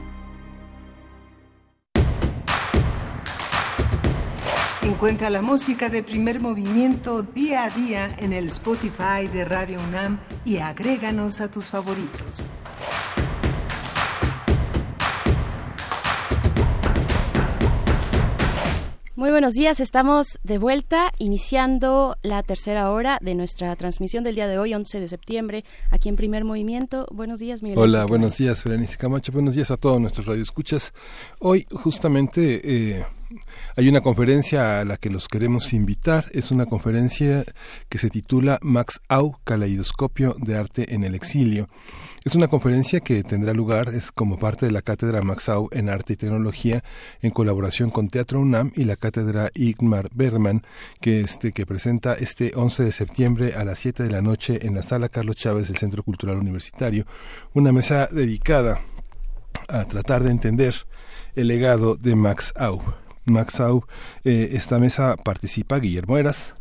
[4.83, 10.19] Encuentra la música de primer movimiento día a día en el Spotify de Radio UNAM
[10.45, 12.49] y agréganos a tus favoritos.
[19.15, 24.49] Muy buenos días, estamos de vuelta iniciando la tercera hora de nuestra transmisión del día
[24.49, 27.07] de hoy, 11 de septiembre, aquí en Primer Movimiento.
[27.13, 27.79] Buenos días, Miguel.
[27.79, 29.31] Hola, buenos días, Berenice Camacho.
[29.31, 30.93] Buenos días a todos nuestros radioescuchas.
[31.39, 33.05] Hoy justamente eh,
[33.77, 36.27] hay una conferencia a la que los queremos invitar.
[36.33, 37.45] Es una conferencia
[37.89, 41.69] que se titula Max Au, Caleidoscopio de Arte en el Exilio.
[42.25, 46.13] Es una conferencia que tendrá lugar es como parte de la Cátedra Maxau en Arte
[46.13, 46.85] y Tecnología
[47.21, 50.63] en colaboración con Teatro UNAM y la Cátedra Igmar Bergman
[51.01, 54.77] que este que presenta este 11 de septiembre a las 7 de la noche en
[54.77, 57.07] la Sala Carlos Chávez del Centro Cultural Universitario,
[57.55, 58.81] una mesa dedicada
[59.69, 60.77] a tratar de entender
[61.35, 62.83] el legado de Max Au.
[63.25, 63.85] Max Au,
[64.25, 66.55] eh, esta mesa participa Guillermo Eras,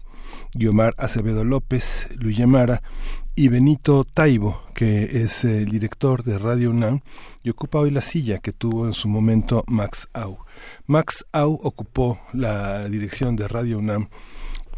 [0.54, 2.82] Guiomar Acevedo López, Luis Mara
[3.36, 7.02] y Benito Taibo, que es el director de Radio UNAM
[7.44, 10.40] y ocupa hoy la silla que tuvo en su momento Max Au.
[10.86, 14.10] Max Au ocupó la dirección de Radio UNAM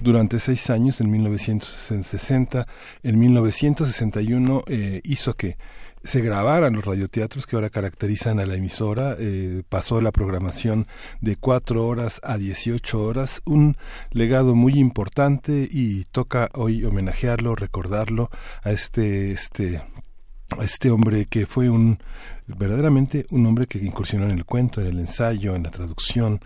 [0.02, 2.68] durante seis años, en 1960.
[3.04, 5.58] En 1961 eh, hizo que
[6.04, 9.16] se grabaran los radioteatros que ahora caracterizan a la emisora.
[9.20, 10.88] Eh, pasó la programación
[11.22, 13.78] de cuatro horas a 18 horas, un
[14.12, 18.30] legado muy importante y toca hoy homenajearlo, recordarlo
[18.64, 19.82] a este, este,
[20.58, 22.00] a este hombre que fue un
[22.48, 26.42] verdaderamente un hombre que incursionó en el cuento, en el ensayo, en la traducción,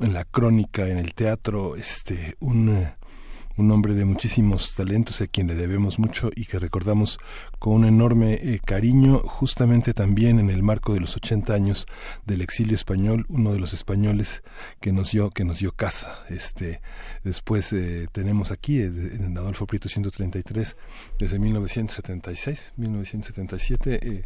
[0.00, 2.90] en la crónica, en el teatro, este, un
[3.60, 7.18] un hombre de muchísimos talentos a quien le debemos mucho y que recordamos
[7.60, 11.86] con un enorme eh, cariño, justamente también en el marco de los 80 años
[12.24, 14.42] del exilio español, uno de los españoles
[14.80, 16.24] que nos dio que nos dio casa.
[16.30, 16.80] Este
[17.22, 20.78] después eh, tenemos aquí eh, en Adolfo Prieto 133
[21.18, 24.24] desde 1976, 1977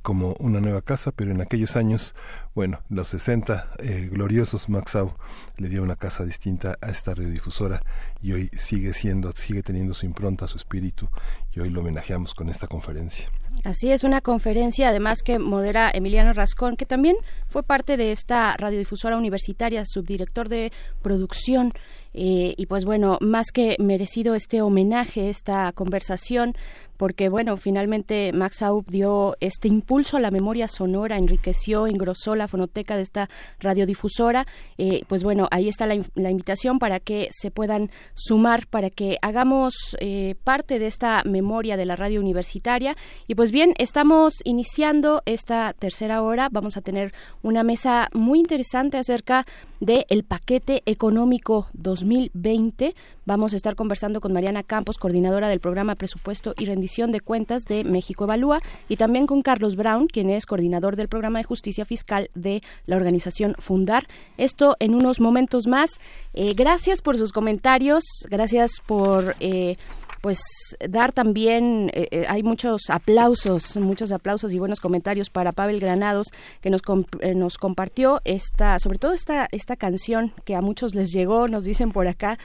[0.00, 2.14] como una nueva casa, pero en aquellos años,
[2.54, 3.72] bueno, los 60
[4.10, 5.14] gloriosos Maxau
[5.58, 7.82] le dio una casa distinta a esta radiodifusora
[8.22, 11.10] y hoy sigue siendo, sigue teniendo su impronta, su espíritu
[11.54, 13.30] y hoy lo homenajeamos con esta conferencia.
[13.62, 17.16] Así es, una conferencia además que modera Emiliano Rascón, que también
[17.46, 20.72] fue parte de esta radiodifusora universitaria, subdirector de
[21.02, 21.72] producción.
[22.12, 26.54] Eh, y pues bueno, más que merecido este homenaje, esta conversación,
[26.96, 32.48] porque bueno, finalmente Max Aub dio este impulso a la memoria sonora, enriqueció, engrosó la
[32.48, 33.28] fonoteca de esta
[33.60, 34.46] radiodifusora.
[34.78, 35.94] Eh, pues bueno, ahí está la,
[36.30, 41.86] invitación para que se puedan sumar, para que hagamos eh, parte de esta memoria de
[41.86, 42.96] la radio universitaria.
[43.26, 46.48] Y pues bien, estamos iniciando esta tercera hora.
[46.50, 47.12] Vamos a tener
[47.42, 49.46] una mesa muy interesante acerca
[49.80, 52.94] del el paquete económico 2020.
[53.26, 57.64] Vamos a estar conversando con Mariana Campos, coordinadora del programa Presupuesto y Rendición de Cuentas
[57.64, 61.86] de México Evalúa, y también con Carlos Brown, quien es coordinador del programa de Justicia
[61.86, 64.06] Fiscal de la organización Fundar.
[64.36, 65.98] Esto en unos momentos más.
[66.34, 69.76] Eh, gracias por sus comentarios, gracias por eh,
[70.24, 70.40] pues
[70.88, 76.28] dar también, eh, eh, hay muchos aplausos, muchos aplausos y buenos comentarios para Pavel Granados,
[76.62, 76.80] que nos,
[77.20, 81.64] eh, nos compartió esta, sobre todo esta, esta canción que a muchos les llegó, nos
[81.64, 82.38] dicen por acá,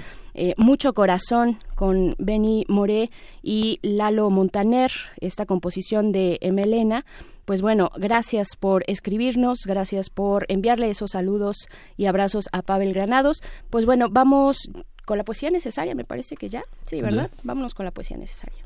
[0.57, 3.09] Mucho Corazón con Benny Moré
[3.43, 7.05] y Lalo Montaner, esta composición de Emelena
[7.43, 13.41] pues bueno, gracias por escribirnos, gracias por enviarle esos saludos y abrazos a Pavel Granados.
[13.71, 14.69] Pues bueno, vamos
[15.09, 16.63] con la poesía necesaria, me parece que ya.
[16.85, 17.31] Sí, ¿verdad?
[17.41, 18.63] Vámonos con la poesía necesaria.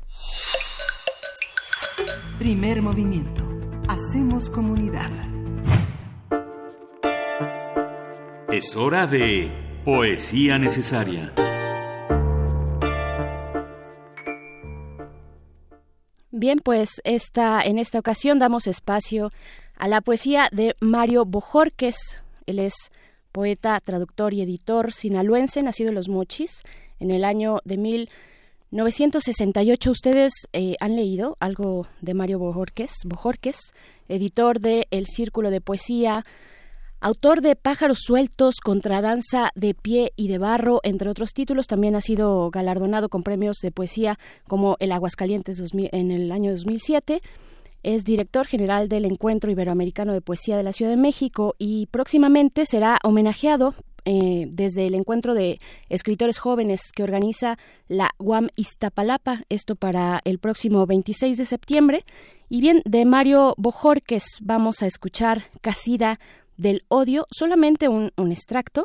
[2.38, 3.42] Primer movimiento.
[3.88, 5.10] Hacemos comunidad.
[8.52, 9.50] Es hora de
[9.86, 11.32] poesía necesaria.
[16.30, 19.32] Bien, pues esta, en esta ocasión damos espacio
[19.76, 21.96] a la poesía de Mario Bojorques.
[22.44, 22.74] Él es
[23.34, 26.62] poeta, traductor y editor sinaloense, nacido en Los Mochis
[27.00, 29.90] en el año de 1968.
[29.90, 33.72] ¿Ustedes eh, han leído algo de Mario Bojorques, Bojorques
[34.08, 36.24] editor de El Círculo de Poesía,
[37.00, 41.66] autor de Pájaros Sueltos, Contradanza de Pie y de Barro, entre otros títulos.
[41.66, 44.16] También ha sido galardonado con premios de poesía
[44.46, 47.20] como el Aguascalientes en el año 2007
[47.84, 52.66] es director general del Encuentro Iberoamericano de Poesía de la Ciudad de México y próximamente
[52.66, 53.74] será homenajeado
[54.06, 57.58] eh, desde el encuentro de escritores jóvenes que organiza
[57.88, 62.04] la UAM Iztapalapa, esto para el próximo 26 de septiembre.
[62.48, 66.18] Y bien, de Mario Bojorques vamos a escuchar Casida
[66.56, 68.84] del Odio, solamente un, un extracto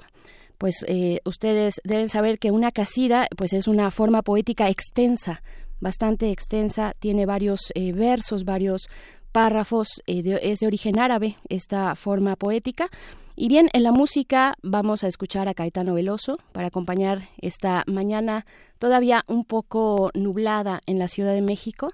[0.60, 5.42] pues eh, ustedes deben saber que una casida pues es una forma poética extensa,
[5.80, 8.88] bastante extensa, tiene varios eh, versos, varios
[9.32, 12.88] párrafos, eh, es de origen árabe esta forma poética.
[13.36, 18.46] Y bien, en la música vamos a escuchar a Caetano Veloso para acompañar esta mañana
[18.80, 21.94] todavía un poco nublada en la Ciudad de México.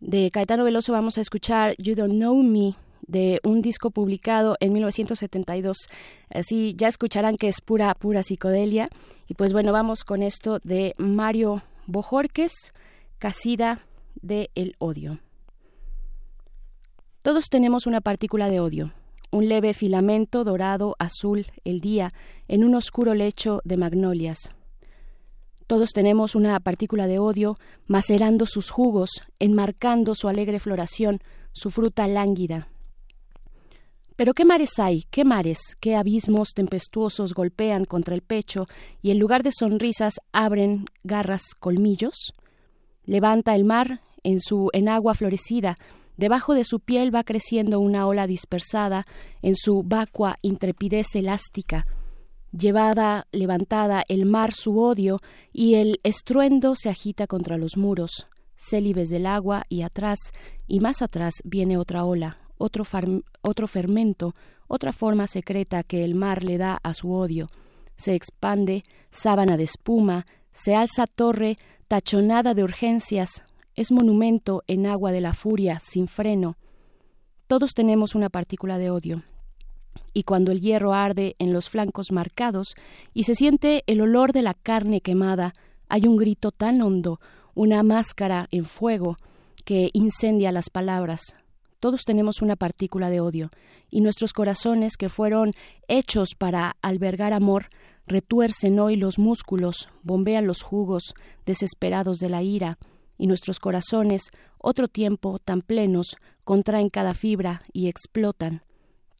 [0.00, 2.74] De Caetano Veloso vamos a escuchar You Don't Know Me
[3.06, 5.88] de un disco publicado en 1972.
[6.30, 8.88] Así ya escucharán que es pura, pura psicodelia.
[9.28, 12.72] Y pues bueno, vamos con esto de Mario Bojorques,
[13.18, 13.80] Casida
[14.20, 15.20] de El Odio.
[17.22, 18.92] Todos tenemos una partícula de odio,
[19.30, 22.12] un leve filamento dorado azul el día
[22.48, 24.54] en un oscuro lecho de magnolias.
[25.66, 31.20] Todos tenemos una partícula de odio macerando sus jugos, enmarcando su alegre floración,
[31.52, 32.68] su fruta lánguida.
[34.16, 38.66] Pero qué mares hay, qué mares, qué abismos tempestuosos golpean contra el pecho
[39.00, 42.34] y en lugar de sonrisas abren garras colmillos.
[43.06, 45.76] Levanta el mar en su enagua florecida,
[46.16, 49.04] debajo de su piel va creciendo una ola dispersada
[49.42, 51.84] en su vacua intrepidez elástica.
[52.56, 55.20] Llevada, levantada el mar su odio
[55.52, 60.18] y el estruendo se agita contra los muros, célibes del agua y atrás
[60.66, 62.84] y más atrás viene otra ola, otro,
[63.42, 64.34] otro fermento,
[64.68, 67.48] otra forma secreta que el mar le da a su odio.
[67.96, 71.56] Se expande, sábana de espuma, se alza torre,
[71.88, 73.42] tachonada de urgencias,
[73.74, 76.56] es monumento en agua de la furia, sin freno.
[77.46, 79.22] Todos tenemos una partícula de odio.
[80.12, 82.74] Y cuando el hierro arde en los flancos marcados
[83.12, 85.54] y se siente el olor de la carne quemada,
[85.88, 87.20] hay un grito tan hondo,
[87.54, 89.16] una máscara en fuego,
[89.64, 91.34] que incendia las palabras,
[91.84, 93.50] todos tenemos una partícula de odio,
[93.90, 95.52] y nuestros corazones, que fueron
[95.86, 97.66] hechos para albergar amor,
[98.06, 101.14] retuercen hoy los músculos, bombean los jugos,
[101.46, 102.78] desesperados de la ira,
[103.16, 108.62] y nuestros corazones, otro tiempo tan plenos, contraen cada fibra y explotan.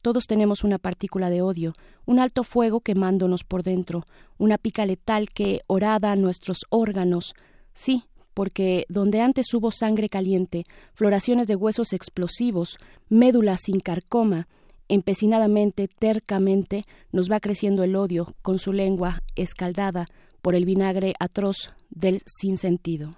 [0.01, 1.73] Todos tenemos una partícula de odio,
[2.05, 4.05] un alto fuego quemándonos por dentro,
[4.37, 7.33] una pica letal que orada nuestros órganos.
[7.73, 8.03] Sí,
[8.35, 12.77] porque donde antes hubo sangre caliente, floraciones de huesos explosivos,
[13.09, 14.47] médula sin carcoma,
[14.87, 20.07] empecinadamente, tercamente, nos va creciendo el odio con su lengua escaldada
[20.41, 23.17] por el vinagre atroz del sinsentido.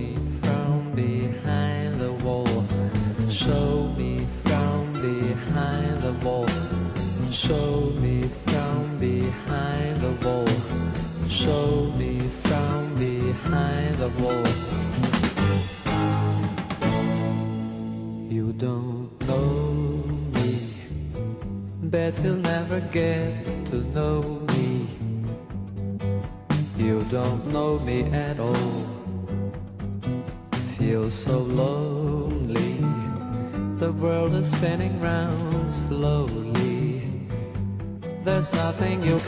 [38.81, 39.20] everything you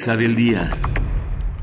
[0.00, 0.70] mesa del día.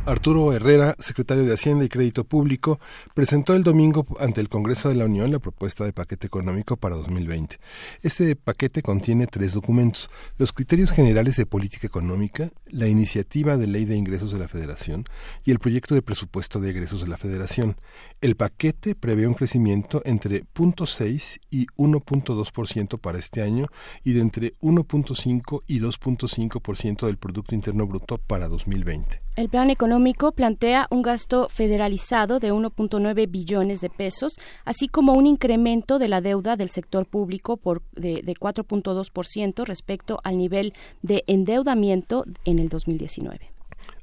[0.06, 2.80] Arturo Herrera, secretario de Hacienda y Crédito Público,
[3.16, 6.96] presentó el domingo ante el Congreso de la Unión la propuesta de paquete económico para
[6.96, 7.58] 2020.
[8.04, 13.86] Este paquete contiene tres documentos, los criterios generales de política económica, la iniciativa de ley
[13.86, 15.06] de ingresos de la Federación
[15.44, 17.78] y el proyecto de presupuesto de egresos de la Federación.
[18.22, 23.66] El paquete prevé un crecimiento entre 0.6 y 1.2% para este año
[24.04, 29.22] y de entre 1.5 y 2.5% del Producto Interno Bruto para 2020.
[29.36, 35.99] El plan económico plantea gasto federalizado de 1.9 billones de pesos, así como un incremento
[35.99, 42.26] de la deuda del sector público por, de, de 4.2% respecto al nivel de endeudamiento
[42.45, 43.52] en el 2019.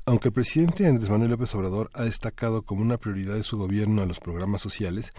[0.06, 4.02] Aunque el presidente Andrés Manuel López Obrador ha destacado como una prioridad de su gobierno
[4.02, 5.12] a los programas sociales,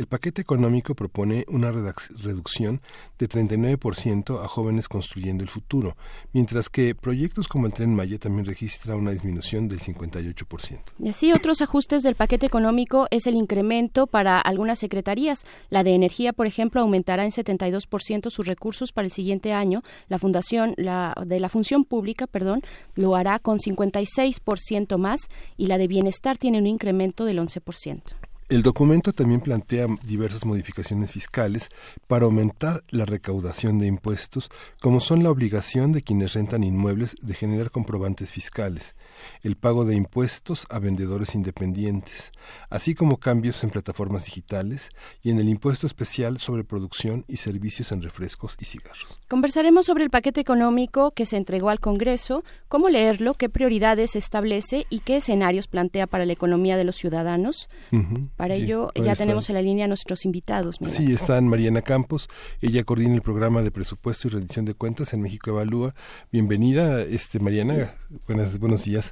[0.00, 2.80] el paquete económico propone una reducción
[3.18, 5.94] de 39% a jóvenes construyendo el futuro,
[6.32, 10.80] mientras que proyectos como el Tren Maya también registra una disminución del 58%.
[10.98, 15.44] Y así otros ajustes del paquete económico es el incremento para algunas secretarías.
[15.68, 19.82] La de energía, por ejemplo, aumentará en 72% sus recursos para el siguiente año.
[20.08, 22.62] La fundación la de la función pública, perdón,
[22.94, 25.28] lo hará con 56% más
[25.58, 28.29] y la de bienestar tiene un incremento del 11%.
[28.50, 31.68] El documento también plantea diversas modificaciones fiscales
[32.08, 34.50] para aumentar la recaudación de impuestos,
[34.80, 38.96] como son la obligación de quienes rentan inmuebles de generar comprobantes fiscales,
[39.42, 42.32] el pago de impuestos a vendedores independientes,
[42.68, 44.88] así como cambios en plataformas digitales
[45.22, 49.18] y en el impuesto especial sobre producción y servicios en refrescos y cigarros.
[49.28, 54.86] Conversaremos sobre el paquete económico que se entregó al Congreso, cómo leerlo, qué prioridades establece
[54.90, 57.68] y qué escenarios plantea para la economía de los ciudadanos.
[57.92, 58.28] Uh -huh.
[58.36, 59.18] Para Sí, ello ya estar.
[59.18, 60.78] tenemos en la línea a nuestros invitados.
[60.86, 62.28] Sí, están Mariana Campos,
[62.60, 65.94] ella coordina el programa de presupuesto y rendición de cuentas en México Evalúa.
[66.32, 67.94] Bienvenida, este Mariana,
[68.26, 69.09] buenas, buenos días.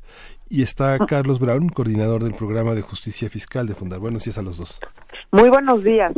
[0.49, 4.01] Y está Carlos Brown, coordinador del programa de justicia fiscal de Fundar.
[4.01, 4.81] Buenos días a los dos.
[5.31, 6.13] Muy buenos días.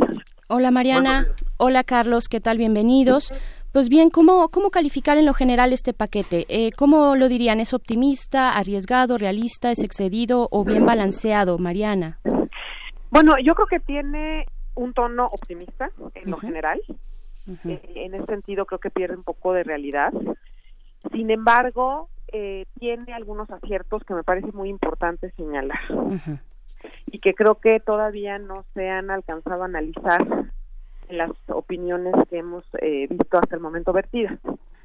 [0.47, 1.27] Hola Mariana,
[1.57, 2.57] hola Carlos, ¿qué tal?
[2.57, 3.33] Bienvenidos.
[3.71, 6.45] Pues bien, ¿cómo, cómo calificar en lo general este paquete?
[6.49, 7.61] Eh, ¿Cómo lo dirían?
[7.61, 12.19] ¿Es optimista, arriesgado, realista, es excedido o bien balanceado, Mariana?
[13.11, 14.45] Bueno, yo creo que tiene
[14.75, 16.81] un tono optimista en lo general.
[17.65, 20.11] Eh, en ese sentido creo que pierde un poco de realidad.
[21.13, 25.79] Sin embargo, eh, tiene algunos aciertos que me parece muy importante señalar
[27.07, 30.25] y que creo que todavía no se han alcanzado a analizar
[31.09, 34.39] en las opiniones que hemos eh, visto hasta el momento vertidas.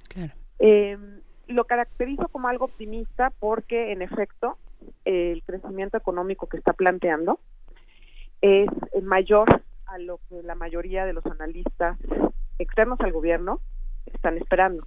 [0.09, 0.32] Claro.
[0.59, 0.98] Eh,
[1.47, 4.59] lo caracterizo como algo optimista porque, en efecto,
[5.05, 7.39] el crecimiento económico que está planteando
[8.40, 8.68] es
[9.02, 11.97] mayor a lo que la mayoría de los analistas
[12.59, 13.60] externos al gobierno
[14.12, 14.86] están esperando.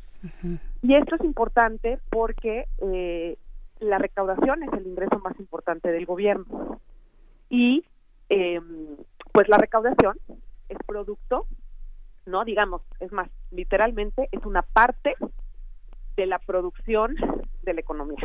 [0.82, 3.38] Y esto es importante porque eh,
[3.80, 6.80] la recaudación es el ingreso más importante del gobierno.
[7.50, 7.86] Y
[8.30, 8.62] eh,
[9.32, 10.18] pues la recaudación
[10.68, 11.48] es producto,
[12.26, 15.16] no digamos, es más, literalmente es una parte
[16.16, 17.16] de la producción
[17.64, 18.18] de la economía.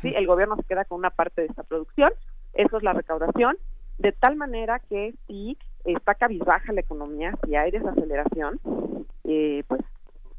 [0.00, 0.12] ¿sí?
[0.14, 2.12] El gobierno se queda con una parte de esta producción,
[2.52, 3.56] eso es la recaudación,
[3.98, 8.60] de tal manera que si está cabizbaja la economía, si hay desaceleración,
[9.24, 9.80] eh, pues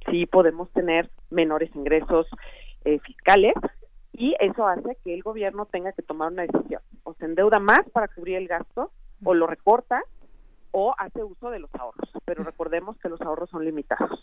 [0.10, 2.28] sí podemos tener menores ingresos
[2.86, 3.54] eh, fiscales
[4.14, 6.82] y eso hace que el gobierno tenga que tomar una decisión.
[7.04, 8.92] O se endeuda más para cubrir el gasto
[9.24, 10.04] o lo recorta
[10.74, 12.10] o hace uso de los ahorros.
[12.26, 14.20] Pero recordemos que los ahorros son limitados.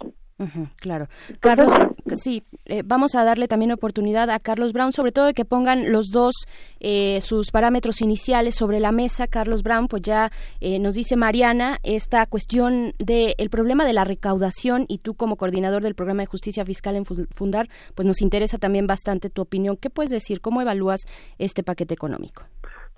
[0.77, 1.09] claro.
[1.39, 1.73] Carlos,
[2.17, 5.93] sí, eh, vamos a darle también oportunidad a Carlos Brown, sobre todo de que pongan
[5.93, 6.35] los dos
[6.81, 9.27] eh, sus parámetros iniciales sobre la mesa.
[9.27, 14.05] Carlos Brown, pues ya eh, nos dice Mariana esta cuestión del el problema de la
[14.05, 18.59] recaudación y tú como coordinador del programa de justicia fiscal en Fundar, pues nos interesa
[18.59, 19.77] también bastante tu opinión.
[19.77, 20.41] ¿Qué puedes decir?
[20.41, 21.01] ¿Cómo evalúas
[21.39, 22.43] este paquete económico?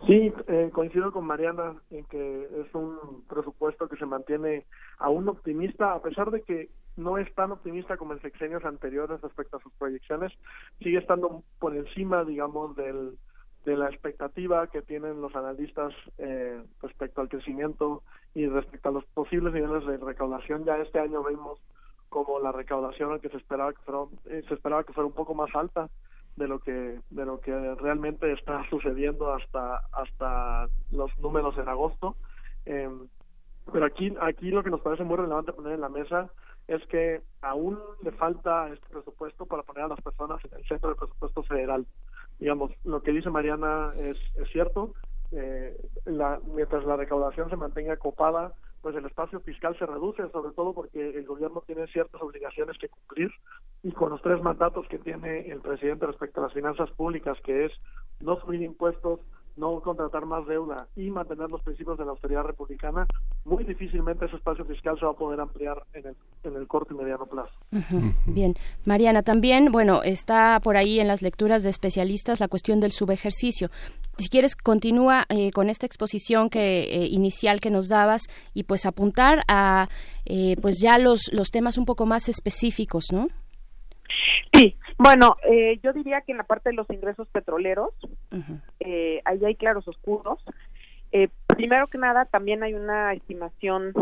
[0.06, 4.66] Sí, eh, coincido con Mariana en que es un presupuesto que se mantiene
[4.98, 9.56] aún optimista, a pesar de que no es tan optimista como en sexenios anteriores respecto
[9.56, 10.32] a sus proyecciones,
[10.80, 13.16] sigue estando por encima, digamos, del,
[13.64, 18.02] de la expectativa que tienen los analistas eh, respecto al crecimiento
[18.34, 20.64] y respecto a los posibles niveles de recaudación.
[20.64, 21.60] Ya este año vemos
[22.08, 25.34] como la recaudación que se esperaba que fuera, eh, se esperaba que fuera un poco
[25.34, 25.88] más alta
[26.36, 32.16] de lo que de lo que realmente está sucediendo hasta hasta los números en agosto.
[32.66, 32.90] Eh,
[33.72, 36.30] pero aquí aquí lo que nos parece muy relevante poner en la mesa
[36.68, 40.90] es que aún le falta este presupuesto para poner a las personas en el centro
[40.90, 41.86] del presupuesto federal.
[42.38, 44.94] Digamos lo que dice Mariana es, es cierto.
[45.32, 48.52] Eh, la, mientras la recaudación se mantenga copada
[48.82, 52.88] pues el espacio fiscal se reduce, sobre todo porque el gobierno tiene ciertas obligaciones que
[52.88, 53.30] cumplir.
[53.84, 57.66] Y con los tres mandatos que tiene el presidente respecto a las finanzas públicas, que
[57.66, 57.72] es
[58.20, 59.20] no subir impuestos,
[59.56, 63.06] no contratar más deuda y mantener los principios de la austeridad republicana,
[63.44, 66.94] muy difícilmente ese espacio fiscal se va a poder ampliar en el, en el corto
[66.94, 67.52] y mediano plazo.
[68.26, 68.54] Bien,
[68.84, 73.70] Mariana, también, bueno, está por ahí en las lecturas de especialistas la cuestión del subejercicio.
[74.18, 78.22] Si quieres, continúa eh, con esta exposición que eh, inicial que nos dabas
[78.54, 79.88] y pues apuntar a
[80.24, 83.28] eh, pues ya los, los temas un poco más específicos, ¿no?
[84.52, 87.90] Sí, bueno, eh, yo diría que en la parte de los ingresos petroleros,
[88.80, 90.44] eh, ahí hay claros oscuros.
[91.10, 93.92] Eh, primero que nada, también hay una estimación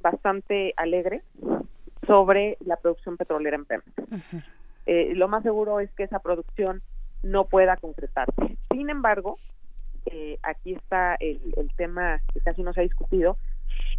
[0.00, 1.22] bastante alegre
[2.06, 3.86] sobre la producción petrolera en Pemex.
[5.16, 6.82] lo más seguro es que esa producción
[7.22, 8.56] no pueda concretarse.
[8.70, 9.36] Sin embargo,
[10.42, 13.36] aquí está el, el tema que casi no se ha discutido,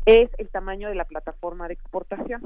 [0.06, 2.42] es el tamaño de la plataforma de exportación.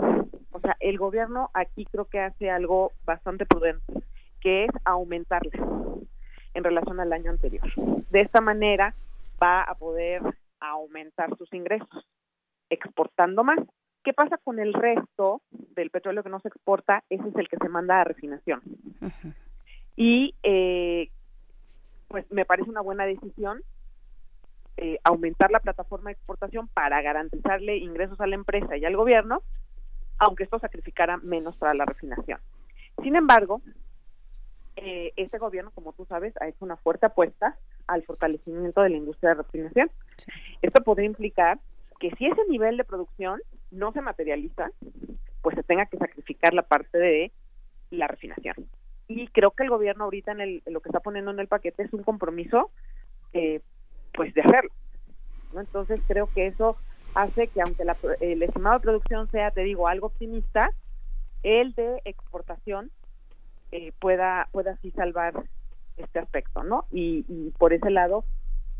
[0.52, 3.94] O sea, el gobierno aquí creo que hace algo bastante prudente,
[4.40, 5.52] que es aumentarla
[6.54, 7.64] en relación al año anterior.
[8.10, 8.96] De esta manera
[9.42, 10.22] va a poder
[10.60, 12.08] aumentar sus ingresos
[12.70, 13.60] exportando más.
[14.04, 17.04] ¿Qué pasa con el resto del petróleo que no se exporta?
[17.10, 18.62] Ese es el que se manda a refinación.
[19.96, 21.10] Y eh,
[22.08, 23.62] pues me parece una buena decisión
[24.78, 29.44] eh, aumentar la plataforma de exportación para garantizarle ingresos a la empresa y al gobierno,
[30.18, 32.40] aunque esto sacrificara menos para la refinación.
[33.02, 33.62] Sin embargo,
[34.76, 38.98] eh, este gobierno, como tú sabes, ha hecho una fuerte apuesta al fortalecimiento de la
[38.98, 39.92] industria de refinación.
[40.62, 41.60] Esto podría implicar
[42.00, 44.72] que si ese nivel de producción no se materializa,
[45.42, 47.32] pues se tenga que sacrificar la parte de
[47.90, 48.56] la refinación.
[49.08, 51.84] Y creo que el gobierno ahorita en, el, lo que está poniendo en el paquete
[51.84, 52.72] es un compromiso
[53.34, 53.62] eh,
[54.14, 54.72] pues de hacerlo.
[55.54, 55.62] ¿no?
[55.62, 56.78] Entonces creo que eso
[57.14, 60.72] hace que aunque la, el estimado de producción sea, te digo, algo optimista,
[61.44, 62.92] el de exportación
[63.72, 65.34] eh, pueda pueda así salvar
[65.98, 66.86] este aspecto, ¿no?
[66.92, 68.24] Y, por ese lado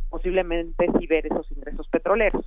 [0.10, 2.46] posiblemente sí ver esos ingresos petroleros.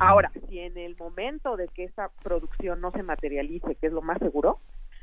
[0.00, 4.00] Ahora, si en el momento de que esa producción no se materialice, que es lo
[4.00, 4.58] más seguro,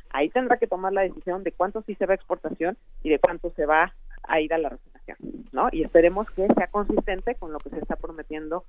[0.10, 3.20] ahí tendrá que tomar la decisión de cuánto sí se va a exportación y de
[3.20, 4.70] cuánto se va a ir a la
[5.52, 5.68] ¿no?
[5.72, 8.66] Y esperemos que sea consistente con lo que se está prometiendo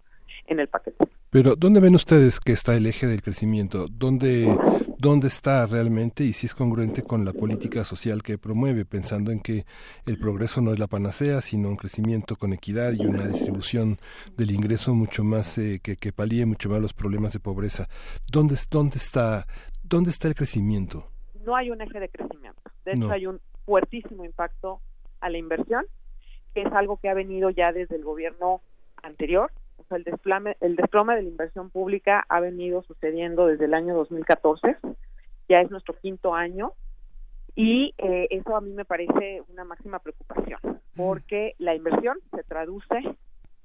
[0.46, 1.08] en el paquete.
[1.30, 3.86] Pero ¿dónde ven ustedes que está el eje del crecimiento?
[3.90, 4.56] ¿Dónde,
[4.98, 9.40] dónde está realmente y si es congruente con la política social que promueve, pensando en
[9.40, 9.66] que
[10.06, 13.98] el progreso no es la panacea, sino un crecimiento con equidad y una distribución
[14.36, 17.88] del ingreso mucho más eh, que, que palíe mucho más los problemas de pobreza?
[18.30, 19.46] ¿Dónde, dónde, está,
[19.82, 21.10] ¿Dónde está el crecimiento?
[21.44, 22.60] No hay un eje de crecimiento.
[22.84, 24.80] De hecho, hay un fuertísimo impacto
[25.20, 25.84] a la inversión,
[26.56, 28.62] que es algo que ha venido ya desde el gobierno
[29.02, 29.52] anterior.
[29.76, 33.74] O sea, el desplome, el desplome de la inversión pública ha venido sucediendo desde el
[33.74, 34.78] año 2014,
[35.50, 36.72] ya es nuestro quinto año,
[37.54, 43.02] y eh, eso a mí me parece una máxima preocupación, porque la inversión se traduce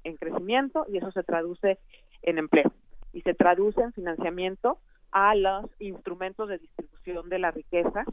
[0.04, 1.78] en crecimiento y eso se traduce
[2.20, 2.74] en empleo
[3.14, 4.80] y se traduce en financiamiento
[5.12, 8.04] a los instrumentos de distribución de la riqueza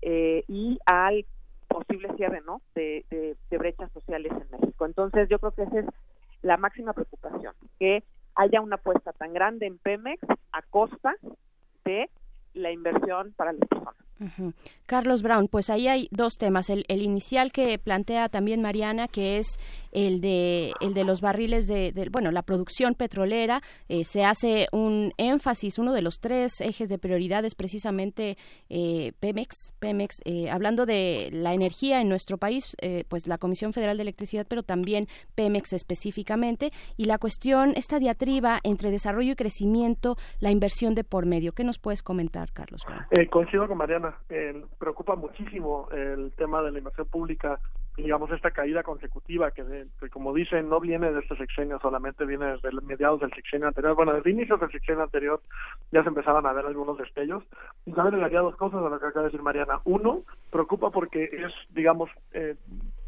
[0.00, 1.26] eh, y al
[1.70, 2.60] posible cierre ¿no?
[2.74, 3.04] De,
[3.50, 4.84] brechas sociales en México.
[4.84, 5.86] Entonces yo creo que esa es
[6.42, 8.02] la máxima preocupación, que
[8.34, 11.14] haya una apuesta tan grande en Pemex a costa
[11.84, 12.10] de
[12.54, 14.09] la inversión para las personas.
[14.86, 16.68] Carlos Brown, pues ahí hay dos temas.
[16.68, 19.58] El, inicial que plantea también Mariana, que es
[19.92, 23.62] el de, el de los barriles de, bueno, la producción petrolera.
[23.88, 28.36] Eh, se hace un énfasis, uno de los tres ejes de prioridades, precisamente
[28.68, 29.72] eh, Pemex.
[29.78, 32.76] Pemex, eh, hablando de la energía en nuestro país,
[33.08, 36.72] pues la Comisión Federal de Electricidad, pero también Pemex específicamente.
[36.96, 41.52] Y la cuestión, esta diatriba entre desarrollo y crecimiento, la inversión de por medio.
[41.52, 43.06] ¿Qué nos puedes comentar, Carlos Brown?
[43.30, 44.09] coincido con Mariana.
[44.78, 47.60] Preocupa muchísimo el tema de la inversión pública
[47.96, 49.64] digamos, esta caída consecutiva que,
[50.10, 53.94] como dicen, no viene de este sexenio solamente, viene desde mediados del sexenio anterior.
[53.94, 55.40] Bueno, desde inicios del sexenio anterior
[55.90, 57.44] ya se empezaban a ver algunos destellos.
[57.86, 59.80] Y también agregaría dos cosas a lo que acaba de decir Mariana.
[59.84, 62.56] Uno, preocupa porque es, digamos, eh,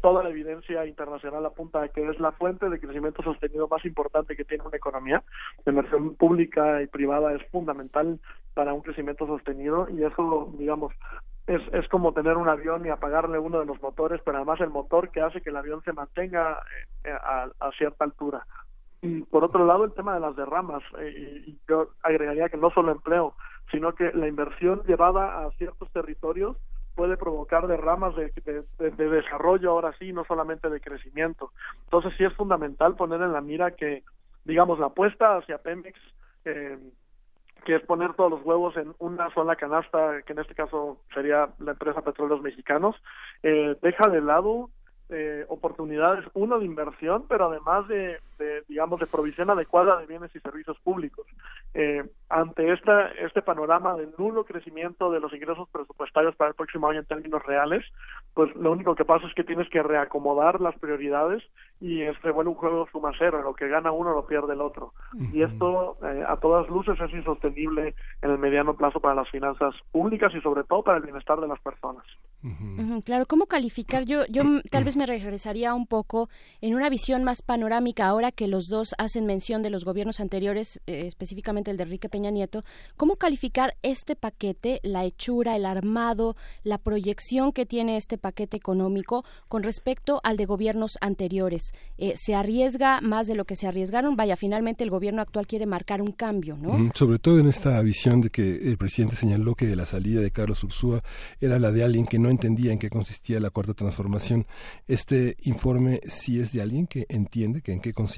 [0.03, 4.35] toda la evidencia internacional apunta a que es la fuente de crecimiento sostenido más importante
[4.35, 5.23] que tiene una economía.
[5.63, 8.19] La inversión pública y privada es fundamental
[8.53, 10.93] para un crecimiento sostenido y eso, digamos,
[11.47, 14.71] es, es como tener un avión y apagarle uno de los motores, pero además el
[14.71, 16.61] motor que hace que el avión se mantenga
[17.05, 18.45] eh, a, a, cierta altura.
[19.01, 20.83] Y por otro lado, el tema de las derramas.
[20.99, 23.35] Eh, y yo agregaría que no solo empleo,
[23.71, 26.57] sino que la inversión llevada a ciertos territorios
[26.95, 31.51] puede provocar derramas de, de, de, desarrollo, ahora sí, no solamente de crecimiento.
[31.85, 34.03] Entonces sí es fundamental poner en la mira que,
[34.45, 35.99] digamos, la apuesta hacia Pemex
[36.45, 36.77] eh,
[37.65, 41.49] que es poner todos los huevos en una sola canasta, que en este caso sería
[41.59, 42.95] la empresa Petróleos Mexicanos,
[43.41, 44.69] eh, deja de lado
[45.09, 48.19] eh, oportunidades, uno de inversión, pero además de,
[48.67, 51.25] digamos, de provisión adecuada de bienes y servicios públicos.
[51.73, 56.87] Eh, ante esta, este panorama de nulo crecimiento de los ingresos presupuestarios para el próximo
[56.87, 57.83] año en términos reales,
[58.33, 61.43] pues lo único que pasa es que tienes que reacomodar las prioridades
[61.79, 64.93] y se vuelve un juego suma cero, lo que gana uno lo pierde el otro.
[65.31, 69.75] Y esto eh, a todas luces es insostenible en el mediano plazo para las finanzas
[69.91, 72.03] públicas y sobre todo para el bienestar de las personas.
[73.05, 74.05] claro, ¿cómo calificar?
[74.05, 76.29] Yo, yo tal vez me regresaría un poco
[76.61, 80.81] en una visión más panorámica ahora que los dos hacen mención de los gobiernos anteriores,
[80.87, 82.63] eh, específicamente el de Enrique Peña Nieto.
[82.95, 89.25] ¿Cómo calificar este paquete, la hechura, el armado, la proyección que tiene este paquete económico
[89.47, 91.73] con respecto al de gobiernos anteriores?
[91.97, 94.15] Eh, ¿Se arriesga más de lo que se arriesgaron?
[94.15, 96.91] Vaya, finalmente el gobierno actual quiere marcar un cambio, ¿no?
[96.93, 100.63] sobre todo en esta visión de que el presidente señaló que la salida de Carlos
[100.63, 101.03] Ursúa
[101.41, 104.45] era la de alguien que no entendía en qué consistía la cuarta transformación.
[104.87, 108.12] ¿Este informe sí es de alguien que entiende que en qué consiste?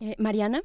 [0.00, 0.62] Eh, Mariana.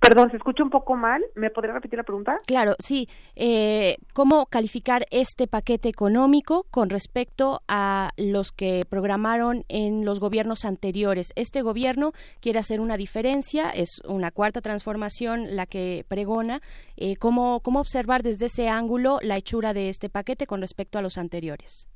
[0.00, 1.22] Perdón, se escucha un poco mal.
[1.34, 2.38] ¿Me podría repetir la pregunta?
[2.46, 3.06] Claro, sí.
[3.36, 10.64] Eh, ¿Cómo calificar este paquete económico con respecto a los que programaron en los gobiernos
[10.64, 11.32] anteriores?
[11.36, 16.60] Este gobierno quiere hacer una diferencia, es una cuarta transformación la que pregona.
[16.96, 21.02] Eh, ¿cómo, ¿Cómo observar desde ese ángulo la hechura de este paquete con respecto a
[21.02, 21.88] los anteriores?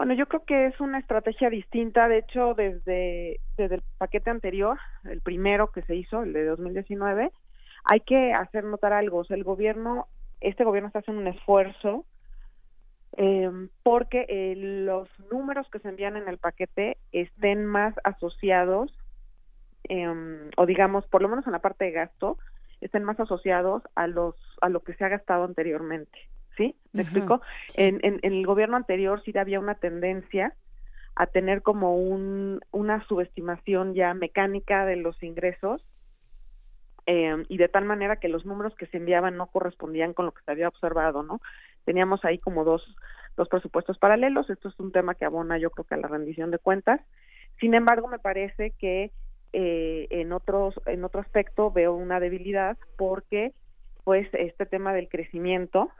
[0.00, 4.78] Bueno, yo creo que es una estrategia distinta, de hecho, desde, desde el paquete anterior,
[5.04, 7.30] el primero que se hizo, el de 2019,
[7.84, 10.06] hay que hacer notar algo, el gobierno,
[10.40, 12.06] este gobierno está haciendo un esfuerzo
[13.18, 13.50] eh,
[13.82, 18.90] porque eh, los números que se envían en el paquete estén más asociados,
[19.86, 22.38] eh, o digamos, por lo menos en la parte de gasto,
[22.80, 26.18] estén más asociados a los a lo que se ha gastado anteriormente.
[26.56, 26.76] ¿Sí?
[26.92, 27.40] ¿Me explico?
[27.76, 30.54] En, en, el gobierno anterior sí había una tendencia
[31.14, 35.84] a tener como un, una subestimación ya mecánica de los ingresos
[37.06, 40.32] eh, y de tal manera que los números que se enviaban no correspondían con lo
[40.32, 41.40] que se había observado, ¿no?
[41.84, 42.82] Teníamos ahí como dos,
[43.36, 46.50] dos presupuestos paralelos, esto es un tema que abona yo creo que a la rendición
[46.50, 47.00] de cuentas,
[47.58, 49.12] sin embargo me parece que
[49.52, 53.52] eh, en otros en otro aspecto veo una debilidad porque
[54.04, 55.90] pues este tema del crecimiento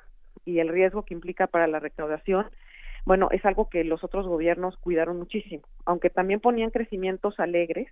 [0.44, 2.47] y el riesgo que implica para la recaudación,
[3.05, 7.89] bueno, es algo que los otros gobiernos cuidaron muchísimo, aunque también ponían crecimientos alegres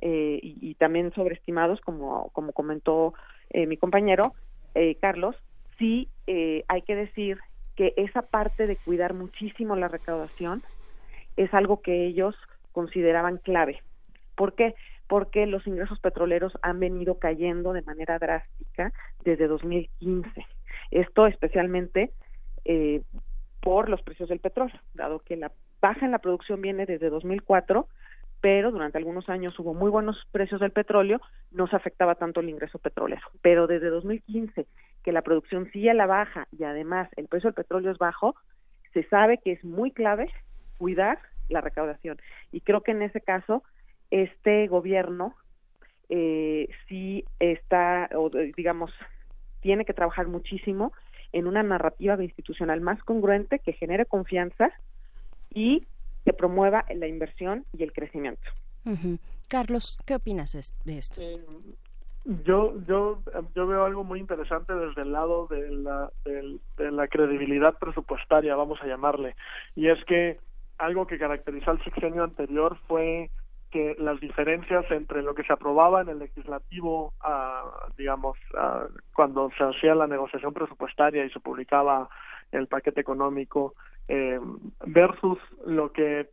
[0.00, 3.14] eh, y, también sobreestimados, como, como comentó
[3.50, 4.34] eh, mi compañero
[4.74, 5.36] eh, Carlos,
[5.78, 6.08] sí
[6.68, 7.40] hay que decir
[7.74, 10.62] que esa parte de cuidar muchísimo la recaudación
[11.36, 12.36] es algo que ellos
[12.70, 13.82] consideraban clave.
[14.36, 14.74] ¿Por qué?
[15.08, 18.92] Porque los ingresos petroleros han venido cayendo de manera drástica
[19.24, 20.46] desde 2015
[20.90, 22.12] esto especialmente
[22.64, 23.02] eh,
[23.60, 27.88] por los precios del petróleo, dado que la baja en la producción viene desde 2004,
[28.40, 31.20] pero durante algunos años hubo muy buenos precios del petróleo,
[31.50, 33.22] no se afectaba tanto el ingreso petrolero.
[33.42, 34.66] Pero desde 2015,
[35.02, 38.34] que la producción sigue a la baja y además el precio del petróleo es bajo,
[38.94, 40.30] se sabe que es muy clave
[40.78, 42.18] cuidar la recaudación.
[42.50, 43.62] Y creo que en ese caso,
[44.10, 45.34] este gobierno
[46.08, 48.90] eh, sí está, o digamos,
[49.60, 50.92] tiene que trabajar muchísimo
[51.32, 54.70] en una narrativa institucional más congruente que genere confianza
[55.52, 55.86] y
[56.24, 58.42] que promueva la inversión y el crecimiento.
[59.48, 60.52] Carlos, ¿qué opinas
[60.84, 61.20] de esto?
[61.20, 61.44] Eh,
[62.44, 63.22] yo, yo,
[63.54, 68.78] yo veo algo muy interesante desde el lado de la, de la credibilidad presupuestaria, vamos
[68.82, 69.34] a llamarle,
[69.74, 70.38] y es que
[70.78, 73.30] algo que caracterizó al sexenio anterior fue
[73.70, 79.50] que las diferencias entre lo que se aprobaba en el legislativo, ah, digamos, ah, cuando
[79.56, 82.08] se hacía la negociación presupuestaria y se publicaba
[82.52, 83.74] el paquete económico,
[84.08, 84.40] eh,
[84.86, 86.28] versus lo que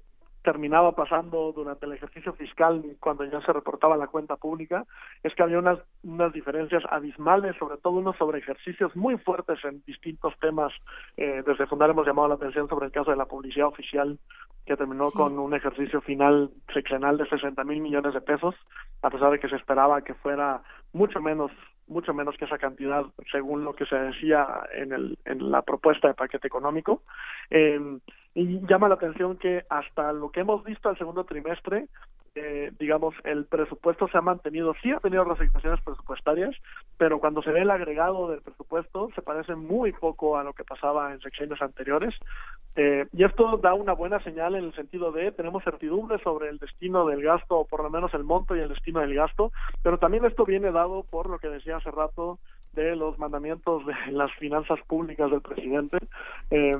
[0.48, 4.86] terminaba pasando durante el ejercicio fiscal cuando ya se reportaba la cuenta pública
[5.22, 9.84] es que había unas, unas diferencias abismales, sobre todo unos sobre ejercicios muy fuertes en
[9.86, 10.72] distintos temas.
[11.18, 14.18] Eh, desde Fundar hemos llamado la atención sobre el caso de la publicidad oficial,
[14.66, 18.56] que terminó con un ejercicio final sexenal de 60 mil millones de pesos,
[19.02, 20.62] a pesar de que se esperaba que fuera
[20.94, 21.52] mucho menos
[21.90, 26.10] mucho menos que esa cantidad según lo que se decía en, el, en la propuesta
[26.10, 27.04] de paquete económico.
[27.50, 27.80] Eh,
[28.38, 31.88] y llama la atención que hasta lo que hemos visto al segundo trimestre,
[32.36, 36.56] eh, digamos, el presupuesto se ha mantenido, sí ha tenido resignaciones presupuestarias,
[37.00, 40.64] pero cuando se ve el agregado del presupuesto se parece muy poco a lo que
[40.64, 42.14] pasaba en sexenios anteriores.
[42.76, 46.60] Eh, y esto da una buena señal en el sentido de tenemos certidumbre sobre el
[46.60, 49.52] destino del gasto, o por lo menos el monto y el destino del gasto,
[49.82, 52.38] pero también esto viene dado por lo que decía hace rato
[52.74, 55.98] de los mandamientos de las finanzas públicas del presidente.
[56.52, 56.72] Eh,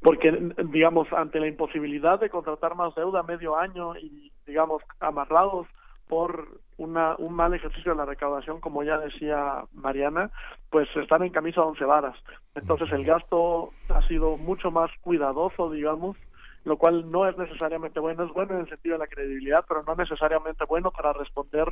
[0.00, 5.66] porque digamos ante la imposibilidad de contratar más deuda medio año y digamos amarrados
[6.08, 10.30] por una, un mal ejercicio de la recaudación, como ya decía Mariana,
[10.68, 12.16] pues están en camisa once varas.
[12.54, 16.16] Entonces el gasto ha sido mucho más cuidadoso, digamos,
[16.64, 19.82] lo cual no es necesariamente bueno, es bueno en el sentido de la credibilidad, pero
[19.82, 21.66] no necesariamente bueno para responder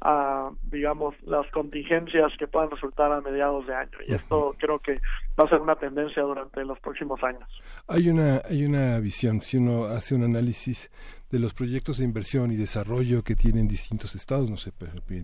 [0.00, 3.98] a, digamos, las contingencias que puedan resultar a mediados de año.
[4.06, 4.94] Y esto creo que
[5.38, 7.48] va a ser una tendencia durante los próximos años.
[7.88, 10.90] Hay una, hay una visión, si uno hace un análisis
[11.30, 14.72] de los proyectos de inversión y desarrollo que tienen distintos estados, no sé,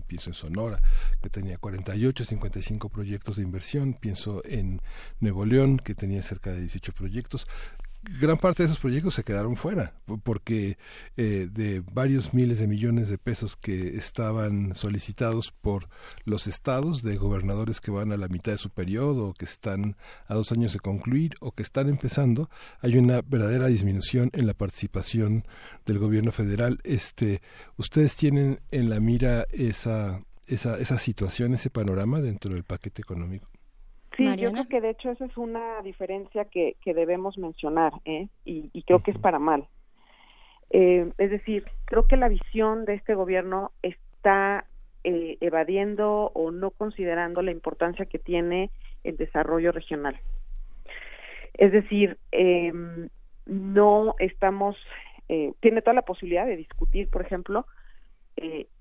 [0.07, 0.79] pienso en Sonora,
[1.21, 4.81] que tenía 48, 55 proyectos de inversión, pienso en
[5.21, 7.47] Nuevo León, que tenía cerca de 18 proyectos,
[8.03, 10.77] gran parte de esos proyectos se quedaron fuera, porque
[11.17, 15.87] eh, de varios miles de millones de pesos que estaban solicitados por
[16.25, 19.97] los estados, de gobernadores que van a la mitad de su periodo, que están
[20.27, 22.49] a dos años de concluir, o que están empezando,
[22.79, 25.45] hay una verdadera disminución en la participación
[25.85, 26.79] del gobierno federal.
[26.83, 27.41] Este,
[27.77, 33.47] ¿Ustedes tienen en la mira esa, esa, esa situación, ese panorama dentro del paquete económico?
[34.17, 38.27] Sí, yo creo que de hecho esa es una diferencia que, que debemos mencionar, ¿eh?
[38.43, 39.67] y, creo que es para mal.
[40.69, 44.65] Eh, es decir, creo que la visión de este gobierno está
[45.03, 48.69] eh, evadiendo o no considerando la importancia que tiene
[49.03, 50.19] el desarrollo regional.
[51.53, 53.09] Es decir, em,
[53.45, 54.75] no estamos,
[55.29, 57.65] eh, tiene toda la posibilidad de discutir, por ejemplo,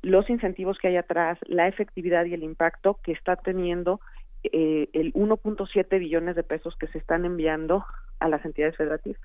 [0.01, 4.01] los incentivos que hay atrás, la efectividad y el impacto que está teniendo
[4.45, 7.85] eh, el 1.7 billones de pesos que se están enviando
[8.19, 9.21] a las entidades federativas.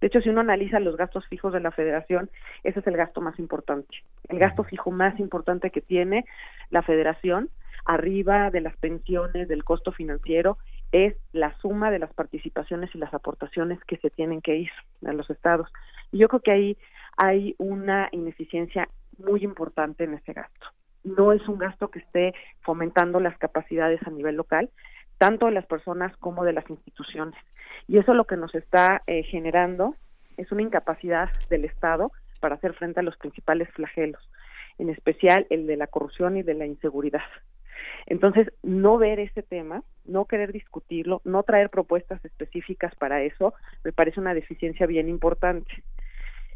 [0.00, 2.28] De hecho, si uno analiza los gastos fijos de la federación,
[2.62, 3.88] ese es el gasto más importante.
[4.28, 6.24] El gasto fijo más importante que tiene
[6.70, 7.48] la federación,
[7.86, 10.58] arriba de las pensiones, del costo financiero,
[10.92, 14.70] es la suma de las participaciones y las aportaciones que se tienen que ir
[15.06, 15.68] a los estados.
[16.12, 16.78] Y yo creo que ahí
[17.16, 20.66] hay una ineficiencia muy importante en ese gasto
[21.04, 24.70] no es un gasto que esté fomentando las capacidades a nivel local,
[25.18, 27.38] tanto de las personas como de las instituciones.
[27.86, 29.94] Y eso lo que nos está eh, generando
[30.36, 32.10] es una incapacidad del Estado
[32.40, 34.28] para hacer frente a los principales flagelos,
[34.78, 37.22] en especial el de la corrupción y de la inseguridad.
[38.06, 43.92] Entonces, no ver ese tema, no querer discutirlo, no traer propuestas específicas para eso, me
[43.92, 45.84] parece una deficiencia bien importante.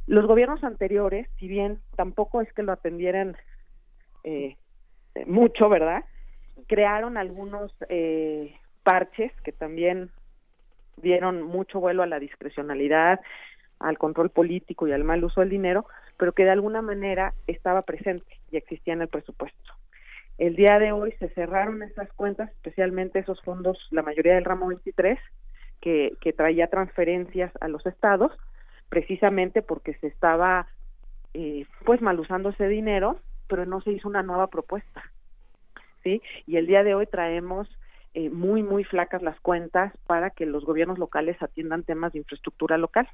[0.07, 3.37] Los gobiernos anteriores, si bien tampoco es que lo atendieran
[4.25, 4.57] eh,
[5.27, 6.05] mucho, ¿verdad?
[6.67, 10.11] Crearon algunos eh, parches que también
[10.97, 13.21] dieron mucho vuelo a la discrecionalidad,
[13.79, 17.83] al control político y al mal uso del dinero, pero que de alguna manera estaba
[17.83, 19.75] presente y existía en el presupuesto.
[20.37, 24.69] El día de hoy se cerraron esas cuentas, especialmente esos fondos, la mayoría del ramo
[24.69, 25.19] 23,
[25.81, 28.33] que, que traía transferencias a los estados,
[28.89, 30.67] precisamente porque se estaba
[31.35, 33.19] eh, pues mal usando ese dinero
[33.49, 35.03] pero no se hizo una nueva propuesta.
[36.03, 36.23] ¿Sí?
[36.47, 37.69] Y el día de hoy traemos
[38.15, 42.79] eh, muy, muy flacas las cuentas para que los gobiernos locales atiendan temas de infraestructura
[42.79, 43.09] local.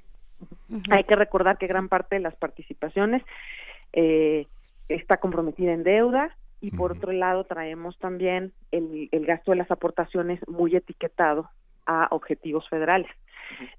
[0.90, 3.22] Hay que recordar que gran parte de las participaciones
[3.92, 4.46] eh,
[4.88, 9.70] está comprometida en deuda y por otro lado traemos también el, el gasto de las
[9.70, 11.50] aportaciones muy etiquetado
[11.86, 13.10] a objetivos federales.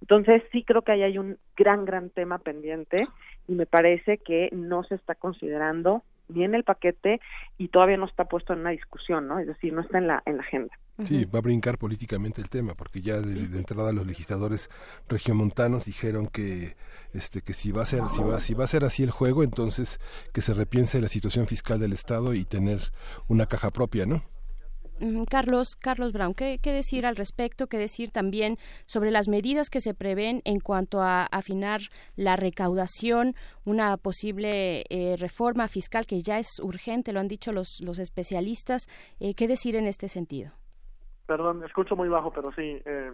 [0.01, 3.08] Entonces sí creo que ahí hay un gran, gran tema pendiente
[3.48, 7.19] y me parece que no se está considerando ni en el paquete
[7.57, 9.39] y todavía no está puesto en una discusión, ¿no?
[9.39, 10.73] Es decir, no está en la, en la agenda.
[11.03, 14.69] Sí, va a brincar políticamente el tema, porque ya de, entrada los legisladores
[15.09, 16.77] regiomontanos dijeron que
[17.13, 19.43] este que si va a ser si va si va a ser así el juego,
[19.43, 19.99] entonces
[20.33, 22.79] que se repiense la situación fiscal del estado y tener
[23.27, 24.23] una caja propia, ¿no?
[25.30, 27.67] Carlos, Carlos Brown, ¿qué, decir al respecto?
[27.67, 31.82] ¿Qué decir también sobre las medidas que se prevén en cuanto a afinar
[32.15, 33.33] la recaudación,
[33.65, 38.88] una posible eh, reforma fiscal que ya es urgente, lo han dicho los, los especialistas?
[39.19, 40.51] Eh, ¿Qué decir en este sentido?
[41.25, 42.82] Perdón, escucho muy bajo, pero sí.
[42.85, 43.11] Eh,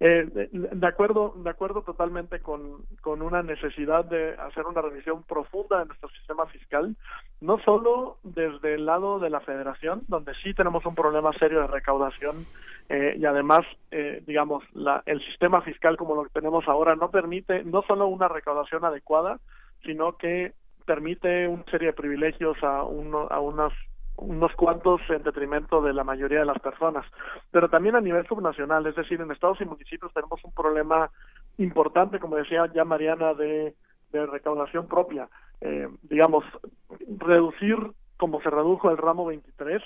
[0.00, 5.78] eh, de, acuerdo, de acuerdo totalmente con, con una necesidad de hacer una revisión profunda
[5.78, 6.96] de nuestro sistema fiscal,
[7.40, 11.68] no solo desde el lado de la Federación, donde sí tenemos un problema serio de
[11.68, 12.46] recaudación
[12.88, 17.10] eh, y además, eh, digamos, la, el sistema fiscal como lo que tenemos ahora no
[17.10, 19.38] permite no solo una recaudación adecuada,
[19.84, 20.52] sino que
[20.84, 23.72] permite una serie de privilegios a, uno, a unas
[24.16, 27.04] unos cuantos en detrimento de la mayoría de las personas.
[27.50, 31.10] Pero también a nivel subnacional, es decir, en estados y municipios tenemos un problema
[31.58, 33.74] importante, como decía ya Mariana, de,
[34.12, 35.28] de recaudación propia.
[35.60, 36.44] Eh, digamos,
[37.18, 37.76] reducir
[38.16, 39.82] como se redujo el ramo 23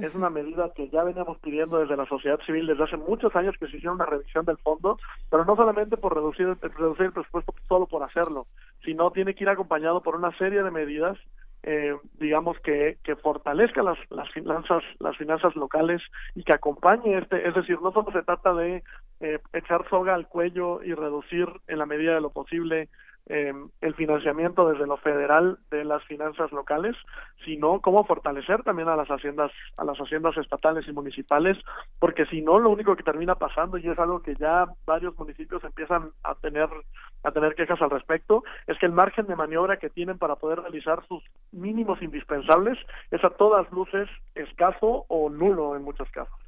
[0.00, 3.54] es una medida que ya veníamos pidiendo desde la sociedad civil desde hace muchos años
[3.58, 4.98] que se hiciera una revisión del fondo,
[5.30, 8.46] pero no solamente por reducir, reducir el presupuesto solo por hacerlo,
[8.84, 11.18] sino tiene que ir acompañado por una serie de medidas
[11.64, 16.02] eh, digamos que, que fortalezca las, las finanzas las finanzas locales
[16.34, 18.82] y que acompañe este es decir no solo se trata de
[19.20, 22.88] eh, echar soga al cuello y reducir en la medida de lo posible
[23.26, 26.96] eh, el financiamiento desde lo federal de las finanzas locales,
[27.44, 31.56] sino cómo fortalecer también a las haciendas, a las haciendas estatales y municipales,
[31.98, 35.62] porque si no, lo único que termina pasando, y es algo que ya varios municipios
[35.64, 36.68] empiezan a tener,
[37.22, 40.60] a tener quejas al respecto, es que el margen de maniobra que tienen para poder
[40.60, 42.78] realizar sus mínimos indispensables
[43.10, 46.41] es a todas luces escaso o nulo en muchos casos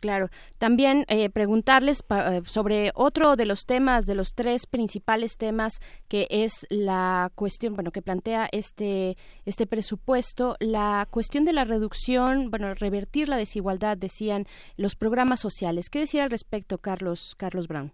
[0.00, 0.28] claro.
[0.58, 6.26] También eh, preguntarles eh, sobre otro de los temas, de los tres principales temas, que
[6.30, 12.74] es la cuestión, bueno, que plantea este, este presupuesto, la cuestión de la reducción, bueno,
[12.74, 14.46] revertir la desigualdad, decían
[14.76, 15.90] los programas sociales.
[15.90, 17.92] ¿Qué decir al respecto, Carlos, Carlos Brown?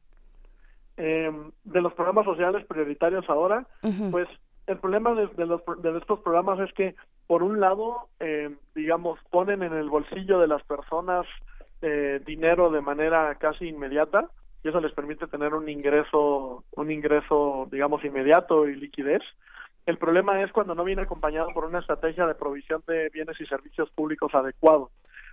[0.97, 3.67] Em, de los programas sociales prioritarios ahora,
[4.13, 4.29] pues
[4.67, 6.95] el problema de, los, de estos programas es que,
[7.27, 11.27] por un lado, eh, digamos, ponen en el bolsillo de las personas
[11.87, 14.31] eh, dinero de manera casi inmediata
[14.63, 19.21] y eso les permite tener un ingreso, un ingreso, digamos, inmediato y liquidez.
[19.85, 23.45] El problema es cuando no viene acompañado por una estrategia de provisión de bienes y
[23.45, 24.91] servicios públicos adecuado.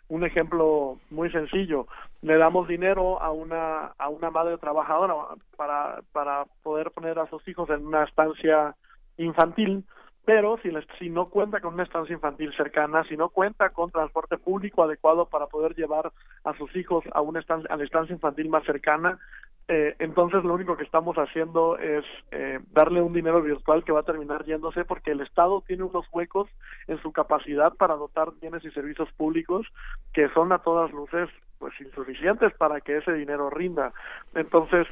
[0.09, 1.87] Un ejemplo muy sencillo,
[2.21, 5.15] le damos dinero a una, a una madre trabajadora
[5.55, 8.75] para, para poder poner a sus hijos en una estancia
[9.15, 9.85] infantil,
[10.25, 10.69] pero si,
[10.99, 15.27] si no cuenta con una estancia infantil cercana, si no cuenta con transporte público adecuado
[15.27, 16.11] para poder llevar
[16.43, 19.19] a sus hijos a una estancia, a la estancia infantil más cercana,
[19.67, 24.01] eh, entonces lo único que estamos haciendo es eh, darle un dinero virtual que va
[24.01, 26.49] a terminar yéndose porque el Estado tiene unos huecos
[26.87, 29.65] en su capacidad para dotar bienes y servicios públicos
[30.13, 33.93] que son a todas luces pues insuficientes para que ese dinero rinda.
[34.33, 34.87] Entonces,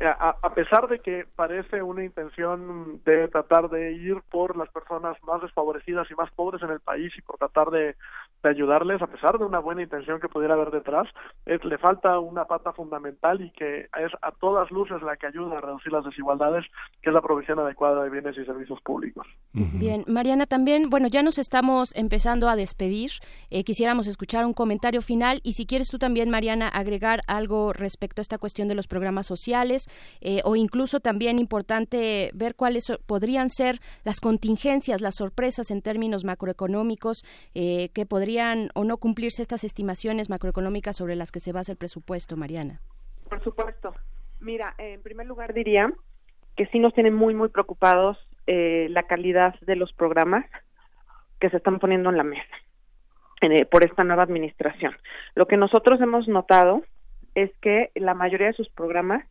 [0.00, 5.40] a, pesar de que parece una intención de tratar de ir por las personas más
[5.40, 7.96] desfavorecidas y más pobres en el país y por tratar de,
[8.42, 11.08] ayudarles, a pesar de una buena intención que pudiera haber detrás,
[11.44, 15.58] es, le falta una pata fundamental y que es a todas luces la que ayuda
[15.58, 16.64] a reducir las desigualdades,
[17.02, 19.26] que es la provisión adecuada de bienes y servicios públicos.
[19.52, 23.10] Bien, Mariana, también, bueno, ya nos estamos empezando a despedir.
[23.50, 28.20] Eh, quisiéramos escuchar un comentario final y si quieres tú también, Mariana, agregar algo respecto
[28.20, 29.88] a esta cuestión de los programas sociales
[30.20, 36.24] eh, o incluso también importante ver cuáles podrían ser las contingencias, las sorpresas en términos
[36.24, 37.24] macroeconómicos
[37.54, 38.25] eh, que podrían
[38.74, 42.80] o no cumplirse estas estimaciones macroeconómicas sobre las que se basa el presupuesto, Mariana.
[43.28, 43.94] Por supuesto.
[44.40, 45.92] Mira, en primer lugar diría
[46.56, 50.44] que sí nos tienen muy, muy preocupados eh, la calidad de los programas
[51.40, 52.44] que se están poniendo en la mesa
[53.70, 54.96] por esta nueva administración.
[55.36, 56.82] Lo que nosotros hemos notado
[57.34, 59.24] es que la mayoría de sus programas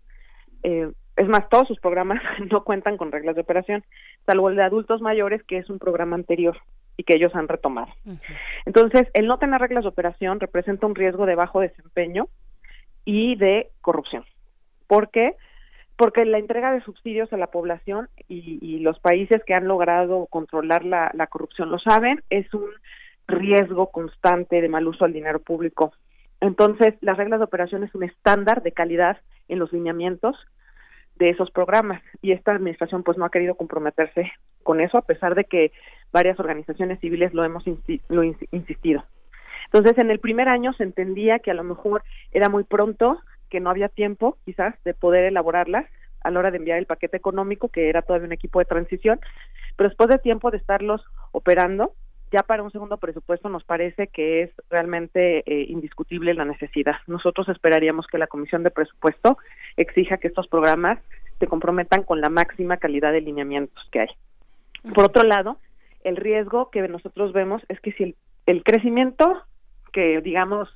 [0.63, 3.83] eh, es más, todos sus programas no cuentan con reglas de operación,
[4.25, 6.57] salvo el de adultos mayores, que es un programa anterior
[6.97, 7.87] y que ellos han retomado.
[8.65, 12.27] Entonces, el no tener reglas de operación representa un riesgo de bajo desempeño
[13.03, 14.25] y de corrupción.
[14.87, 15.35] ¿Por qué?
[15.97, 20.85] Porque la entrega de subsidios a la población y, los países que han logrado controlar
[20.85, 22.69] la, corrupción lo saben, es un
[23.27, 25.93] riesgo constante de mal uso del dinero público.
[26.41, 29.17] Entonces, las reglas de operación es un estándar de calidad
[29.47, 30.35] en los lineamientos
[31.15, 34.31] de esos programas y esta administración pues no ha querido comprometerse
[34.63, 35.71] con eso a pesar de que
[36.15, 37.65] varias organizaciones civiles lo hemos
[38.07, 39.03] lo insistido.
[39.65, 43.19] Entonces, en el primer año se entendía que a lo mejor era muy pronto,
[43.49, 45.85] que no había tiempo quizás de poder elaborarlas
[46.21, 49.19] a la hora de enviar el paquete económico, que era todavía un equipo de transición,
[49.75, 51.03] pero después de tiempo de estarlos
[51.33, 51.91] operando,
[52.31, 56.95] ya para un segundo presupuesto nos parece que es realmente eh, indiscutible la necesidad.
[57.07, 59.37] Nosotros esperaríamos que la Comisión de Presupuesto
[59.75, 60.97] exija que estos programas
[61.39, 64.09] se comprometan con la máxima calidad de lineamientos que hay.
[64.93, 65.57] Por otro lado,
[66.05, 69.43] el riesgo que nosotros vemos es que si el, el crecimiento
[69.91, 70.69] que, digamos,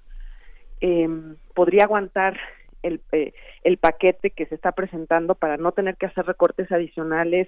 [0.81, 1.07] eh,
[1.53, 2.37] podría aguantar
[2.81, 3.33] el, eh,
[3.63, 7.47] el paquete que se está presentando para no tener que hacer recortes adicionales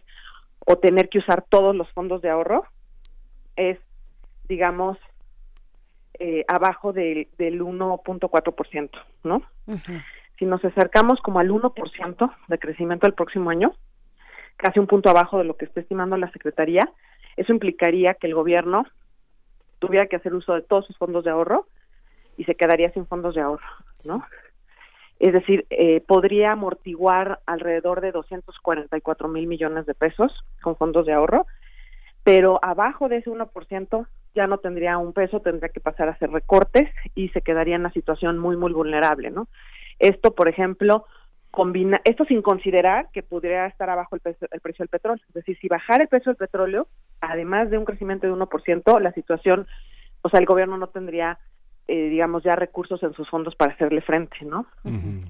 [0.59, 2.65] o tener que usar todos los fondos de ahorro,
[3.55, 3.79] es
[4.47, 4.97] digamos,
[6.19, 8.89] eh, abajo del 1.4%,
[9.23, 9.41] ¿no?
[10.37, 13.73] Si nos acercamos como al 1% de crecimiento el próximo año,
[14.57, 16.91] casi un punto abajo de lo que está estimando la Secretaría,
[17.37, 18.85] eso implicaría que el gobierno
[19.79, 21.67] tuviera que hacer uso de todos sus fondos de ahorro
[22.37, 23.67] y se quedaría sin fondos de ahorro,
[24.05, 24.23] ¿no?
[25.19, 31.13] Es decir, eh, podría amortiguar alrededor de 244 mil millones de pesos con fondos de
[31.13, 31.45] ahorro,
[32.23, 36.31] pero abajo de ese 1% ya no tendría un peso, tendría que pasar a hacer
[36.31, 39.47] recortes y se quedaría en una situación muy, muy vulnerable, ¿no?
[39.99, 41.05] Esto, por ejemplo,
[41.51, 45.23] combina, esto sin considerar que pudiera estar abajo el, el precio del petróleo.
[45.27, 46.87] Es decir, si bajara el precio del petróleo,
[47.21, 49.67] además de un crecimiento de 1%, la situación,
[50.23, 51.39] o sea, el gobierno no tendría,
[51.87, 54.65] eh, digamos, ya recursos en sus fondos para hacerle frente, ¿no?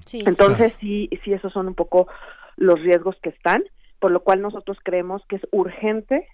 [0.06, 2.08] sí, Entonces, sí, sí, esos son un poco
[2.56, 3.62] los riesgos que están,
[4.00, 6.26] por lo cual nosotros creemos que es urgente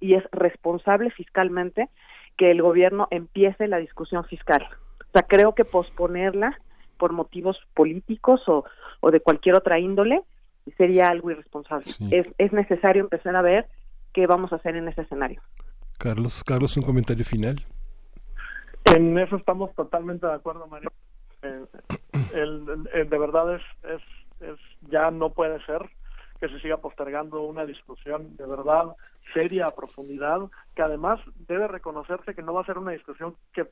[0.00, 1.88] y es responsable fiscalmente
[2.36, 4.66] que el gobierno empiece la discusión fiscal.
[5.00, 6.58] O sea, creo que posponerla
[6.98, 8.64] por motivos políticos o,
[9.00, 10.22] o de cualquier otra índole
[10.76, 11.86] sería algo irresponsable.
[12.10, 13.66] Es, es necesario empezar a ver
[14.14, 15.42] qué vamos a hacer en ese escenario.
[15.98, 17.56] Carlos, Carlos, un comentario final.
[18.86, 20.90] En eso estamos totalmente de acuerdo, María.
[21.42, 24.02] Eh, de verdad es, es,
[24.40, 24.58] es,
[24.90, 25.82] ya no puede ser
[26.40, 28.94] que se siga postergando una discusión de verdad
[29.32, 30.40] seria a profundidad,
[30.74, 33.66] que además debe reconocerse que no va a ser una discusión que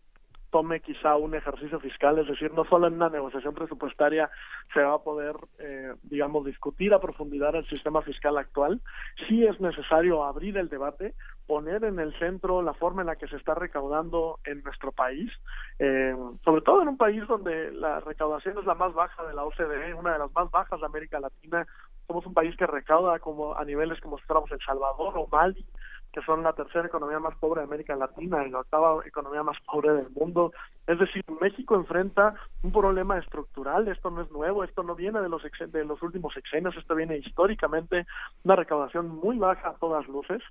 [0.52, 4.30] tome quizá un ejercicio fiscal, es decir, no solo en una negociación presupuestaria
[4.72, 8.80] se va a poder, eh, digamos, discutir a profundidad el sistema fiscal actual,
[9.26, 11.14] sí es necesario abrir el debate,
[11.46, 15.32] poner en el centro la forma en la que se está recaudando en nuestro país,
[15.78, 16.14] eh,
[16.44, 19.94] sobre todo en un país donde la recaudación es la más baja de la OCDE,
[19.94, 21.66] una de las más bajas de América Latina,
[22.06, 25.64] somos un país que recauda como a niveles como si fuéramos El Salvador o Mali,
[26.12, 29.56] que son la tercera economía más pobre de América Latina y la octava economía más
[29.66, 30.52] pobre del mundo.
[30.86, 35.28] Es decir, México enfrenta un problema estructural, esto no es nuevo, esto no viene de
[35.28, 38.06] los de los últimos sexenios, esto viene históricamente
[38.44, 40.42] una recaudación muy baja a todas luces.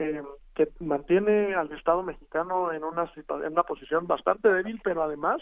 [0.00, 0.22] Eh,
[0.54, 5.40] que mantiene al Estado mexicano en una, en una posición bastante débil, pero además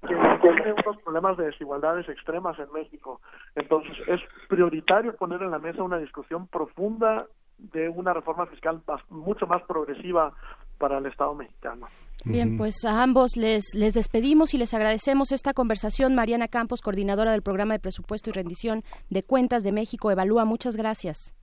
[0.00, 3.20] que tiene unos problemas de desigualdades extremas en México.
[3.54, 7.26] Entonces, es prioritario poner en la mesa una discusión profunda
[7.58, 10.32] de una reforma fiscal mucho más progresiva
[10.78, 11.86] para el Estado mexicano.
[12.24, 16.14] Bien, pues a ambos les, les despedimos y les agradecemos esta conversación.
[16.14, 20.44] Mariana Campos, coordinadora del programa de presupuesto y rendición de cuentas de México, Evalúa.
[20.44, 21.34] Muchas gracias.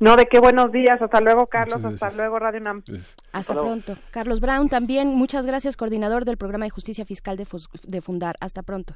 [0.00, 1.00] No, de qué buenos días.
[1.02, 1.84] Hasta luego, Carlos.
[1.84, 2.82] Hasta luego, Radio Nam.
[2.82, 3.96] Pues, hasta, pronto.
[4.10, 7.46] Carlos Brown también, muchas gracias, coordinador del programa de justicia fiscal de,
[7.84, 8.36] de Fundar.
[8.40, 8.94] Hasta pronto.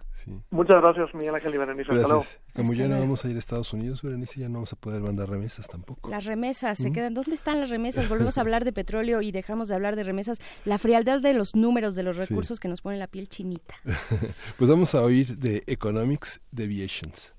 [0.50, 1.92] Muchas gracias, Miguel Ángel y Berenice.
[1.92, 2.24] Hasta luego.
[2.54, 5.02] Como ya no vamos a ir a Estados Unidos, Berenice, ya no vamos a poder
[5.02, 6.08] mandar remesas tampoco.
[6.08, 7.12] Las remesas, se quedan.
[7.12, 8.08] ¿Dónde están las remesas?
[8.08, 10.40] Volvemos a hablar de petróleo y dejamos de hablar de remesas.
[10.64, 13.74] La frialdad de los números, de los recursos que nos pone la piel chinita.
[14.58, 17.34] pues vamos a oír de Economics Deviations.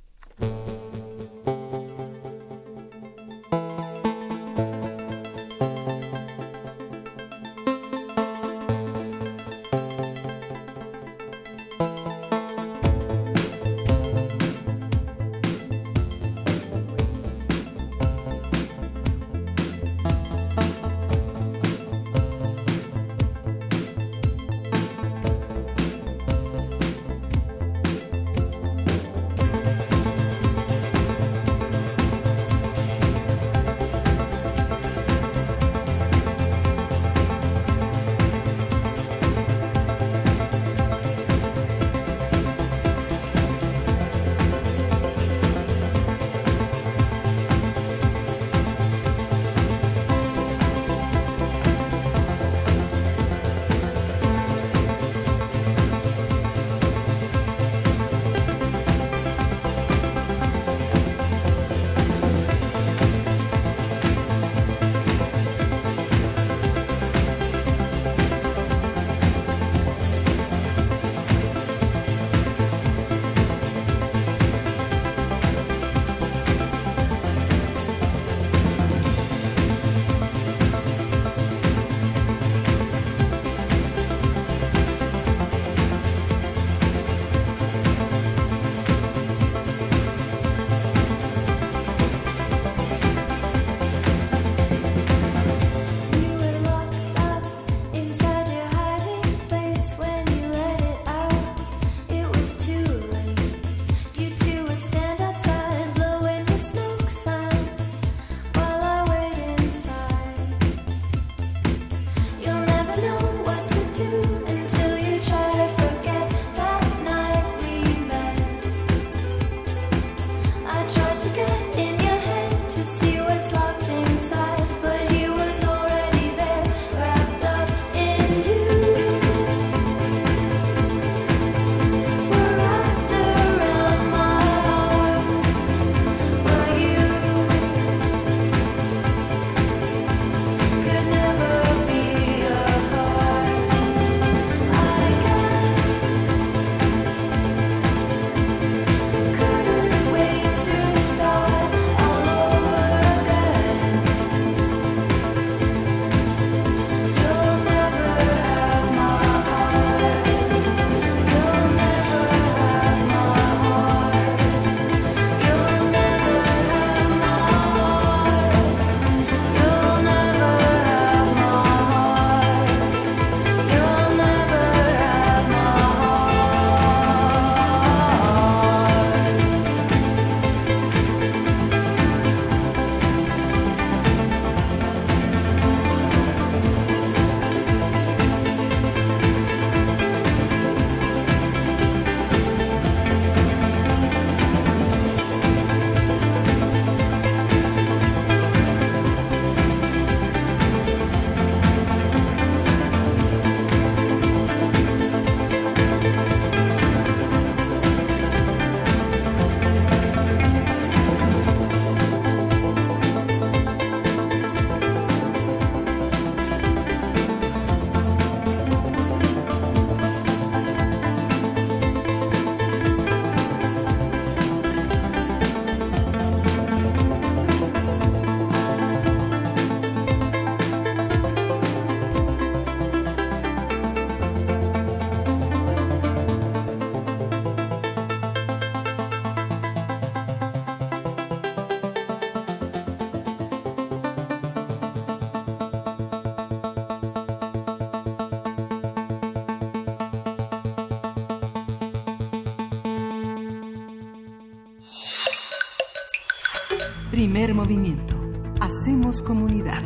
[257.54, 258.16] Movimiento.
[258.60, 259.84] Hacemos comunidad.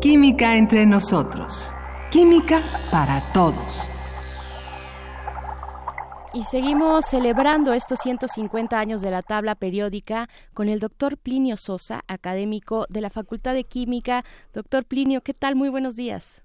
[0.00, 1.72] Química entre nosotros.
[2.10, 3.88] Química para todos.
[6.34, 12.02] Y seguimos celebrando estos 150 años de la tabla periódica con el doctor Plinio Sosa,
[12.06, 14.24] académico de la Facultad de Química.
[14.52, 15.56] Doctor Plinio, ¿qué tal?
[15.56, 16.43] Muy buenos días.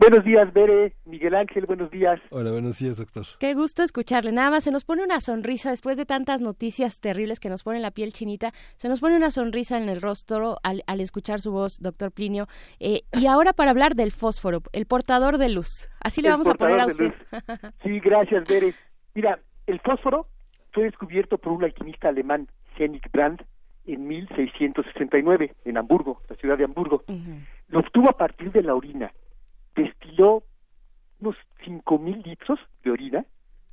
[0.00, 2.18] Buenos días, Bere, Miguel Ángel, buenos días.
[2.30, 3.26] Hola, buenos días, doctor.
[3.38, 4.32] Qué gusto escucharle.
[4.32, 7.82] Nada más se nos pone una sonrisa después de tantas noticias terribles que nos ponen
[7.82, 8.52] la piel chinita.
[8.76, 12.46] Se nos pone una sonrisa en el rostro al, al escuchar su voz, doctor Plinio.
[12.78, 15.90] Eh, y ahora para hablar del fósforo, el portador de luz.
[16.00, 17.12] Así le El vamos a poner a usted.
[17.82, 18.72] Sí, gracias, Bere.
[19.14, 20.28] Mira, el fósforo
[20.72, 22.48] fue descubierto por un alquimista alemán,
[22.78, 23.42] Henrik Brandt,
[23.84, 27.04] en 1669, en Hamburgo, la ciudad de Hamburgo.
[27.68, 29.12] Lo obtuvo a partir de la orina.
[29.74, 30.42] Destiló
[31.20, 33.24] unos 5.000 litros de orina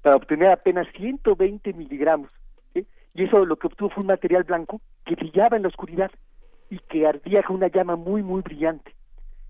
[0.01, 2.30] para obtener apenas 120 miligramos.
[2.74, 6.11] Y eso lo que obtuvo fue un material blanco que brillaba en la oscuridad
[6.69, 8.93] y que ardía con una llama muy, muy brillante.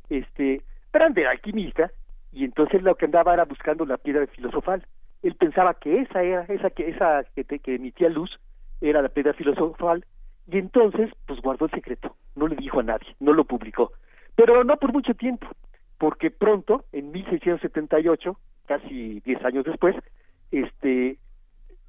[0.09, 0.61] Este,
[0.93, 1.91] Brandt era alquimista
[2.31, 4.85] y entonces lo que andaba era buscando la piedra filosofal.
[5.21, 8.39] Él pensaba que esa era, esa que, esa que, te- que emitía luz
[8.79, 10.05] era la piedra filosofal
[10.49, 13.91] y entonces pues guardó el secreto, no le dijo a nadie, no lo publicó.
[14.35, 15.45] Pero no por mucho tiempo,
[15.97, 19.95] porque pronto, en 1678, casi 10 años después,
[20.51, 21.17] este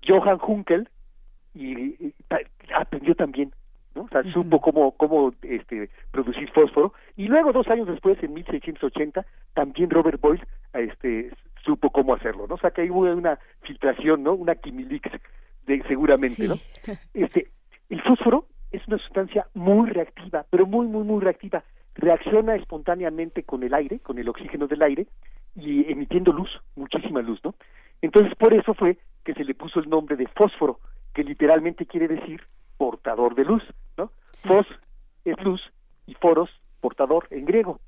[0.07, 0.89] Johann Hunkel
[1.55, 2.15] y,
[2.75, 3.53] aprendió también,
[3.95, 4.03] ¿no?
[4.03, 9.27] O sea, supo cómo cómo este producir fósforo y luego dos años después, en 1680,
[9.55, 11.31] también Robert Boyle este
[11.65, 12.55] supo cómo hacerlo, ¿no?
[12.55, 14.35] O sea, que ahí hubo una filtración, ¿no?
[14.35, 15.11] Una quimilix
[15.67, 16.55] de seguramente, ¿no?
[17.15, 17.49] Este
[17.91, 21.65] el fósforo es una sustancia muy reactiva, pero muy muy muy reactiva.
[21.99, 25.07] Reacciona espontáneamente con el aire, con el oxígeno del aire
[25.57, 27.55] y emitiendo luz, muchísima luz, ¿no?
[28.01, 30.78] Entonces por eso fue que se le puso el nombre de fósforo,
[31.12, 32.43] que literalmente quiere decir
[32.77, 33.62] portador de luz,
[33.97, 34.12] ¿no?
[34.33, 34.67] Fos
[35.25, 35.60] es luz
[36.07, 36.49] y foros
[36.81, 37.81] portador en griego.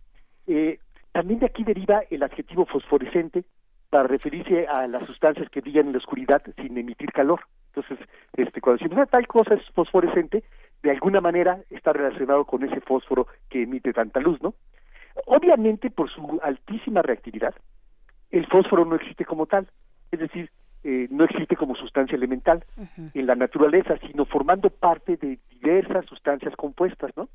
[0.49, 0.81] Eh,
[1.13, 3.45] también de aquí deriva el adjetivo fosforescente
[3.91, 7.41] para referirse a las sustancias que brillan en la oscuridad sin emitir calor.
[7.73, 7.99] Entonces,
[8.37, 10.43] este, cuando decimos "Ah, tal cosa es fosforescente,
[10.83, 14.55] de alguna manera está relacionado con ese fósforo que emite tanta luz, ¿no?
[15.27, 17.55] Obviamente, por su altísima reactividad,
[18.31, 19.69] el fósforo no existe como tal,
[20.11, 20.51] es decir,
[20.83, 22.65] eh, no existe como sustancia elemental
[23.13, 27.29] en la naturaleza, sino formando parte de diversas sustancias compuestas, ¿no?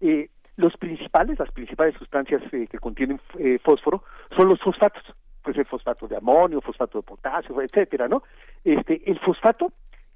[0.00, 4.04] Eh, los principales, las principales sustancias eh, que contienen eh, fósforo
[4.36, 5.02] son los fosfatos,
[5.42, 8.22] pues el fosfato de amonio, fosfato de potasio, etcétera, ¿no?
[8.64, 9.72] Este, el fosfato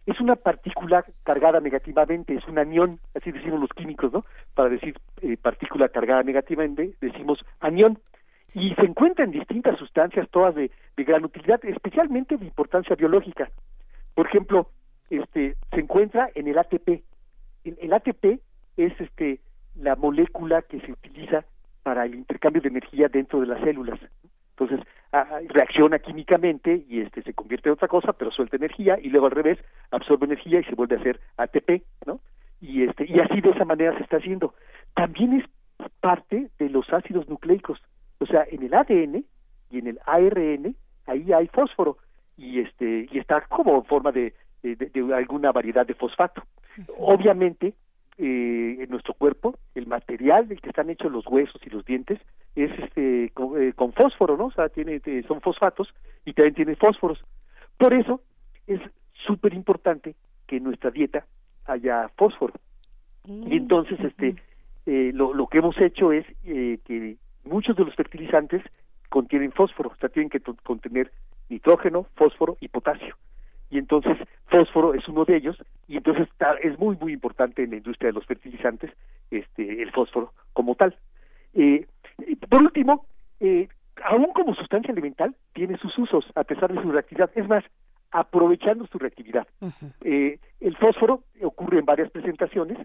[0.07, 4.25] es una partícula cargada negativamente, es un anión, así decimos los químicos, ¿no?
[4.55, 7.99] Para decir eh, partícula cargada negativamente, decimos anión.
[8.55, 13.49] Y se encuentra en distintas sustancias, todas de, de gran utilidad, especialmente de importancia biológica.
[14.15, 14.70] Por ejemplo,
[15.09, 16.89] este, se encuentra en el ATP.
[17.65, 18.41] El, el ATP
[18.77, 19.41] es este,
[19.77, 21.45] la molécula que se utiliza
[21.83, 24.01] para el intercambio de energía dentro de las células.
[24.61, 28.99] Entonces, a- a- reacciona químicamente y este se convierte en otra cosa, pero suelta energía
[29.01, 29.59] y luego al revés,
[29.91, 32.21] absorbe energía y se vuelve a hacer ATP, ¿no?
[32.61, 34.55] Y este y así de esa manera se está haciendo.
[34.95, 35.45] También es
[36.01, 37.81] parte de los ácidos nucleicos.
[38.19, 39.25] O sea, en el ADN
[39.71, 41.97] y en el ARN ahí hay fósforo
[42.37, 46.43] y este y está como en forma de, de- de alguna variedad de fosfato.
[46.99, 47.73] Obviamente,
[48.20, 52.20] eh, en nuestro cuerpo, el material del que están hechos los huesos y los dientes
[52.55, 54.47] es este con, eh, con fósforo, ¿no?
[54.47, 55.89] O sea, tiene, eh, son fosfatos
[56.24, 57.18] y también tiene fósforos.
[57.78, 58.20] Por eso
[58.66, 58.81] es
[59.26, 60.15] súper importante
[60.47, 61.24] que en nuestra dieta
[61.66, 62.55] haya fósforo.
[63.26, 64.34] Y entonces, este,
[64.86, 68.62] eh, lo, lo que hemos hecho es eh, que muchos de los fertilizantes
[69.08, 71.12] contienen fósforo, o sea, tienen que contener
[71.49, 73.16] nitrógeno, fósforo y potasio.
[73.70, 74.16] Y entonces,
[74.47, 78.08] fósforo es uno de ellos, y entonces está- es muy, muy importante en la industria
[78.08, 78.90] de los fertilizantes
[79.31, 80.97] este, el fósforo como tal.
[81.55, 81.86] Eh,
[82.49, 83.07] por último,
[83.39, 83.68] eh,
[84.02, 87.31] aún como sustancia elemental, tiene sus usos, a pesar de su reactividad.
[87.36, 87.65] Es más,
[88.10, 89.47] aprovechando su reactividad.
[90.00, 92.78] Eh, el fósforo ocurre en varias presentaciones,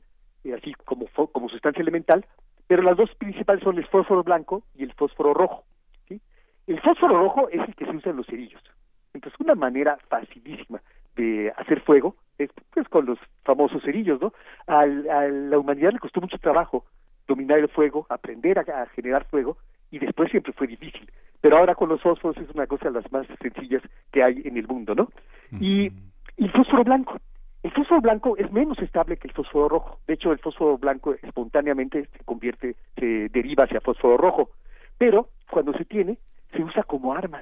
[0.44, 2.24] eh, así como, como sustancia elemental,
[2.68, 5.64] pero las dos principales son el fósforo blanco y el fósforo rojo.
[6.08, 6.22] ¿sí?
[6.68, 8.62] El fósforo rojo es el que se usa en los cerillos.
[9.16, 10.82] Entonces, una manera facilísima
[11.16, 14.34] de hacer fuego es pues con los famosos cerillos, ¿no?
[14.68, 16.86] Al- a la humanidad le costó mucho trabajo
[17.28, 19.58] dominar el fuego, aprender a, a generar fuego,
[19.90, 21.10] y después siempre fue difícil.
[21.42, 24.58] Pero ahora con los fósforos es una cosa de las más sencillas que hay en
[24.58, 25.10] el mundo, ¿no?
[25.60, 25.88] Y,
[26.38, 27.18] y el fósforo blanco.
[27.64, 30.00] El fósforo blanco es menos estable que el fósforo rojo.
[30.08, 34.50] De hecho, el fósforo blanco espontáneamente se convierte, se deriva hacia fósforo rojo.
[34.98, 36.18] Pero cuando se tiene,
[36.52, 37.42] se usa como arma.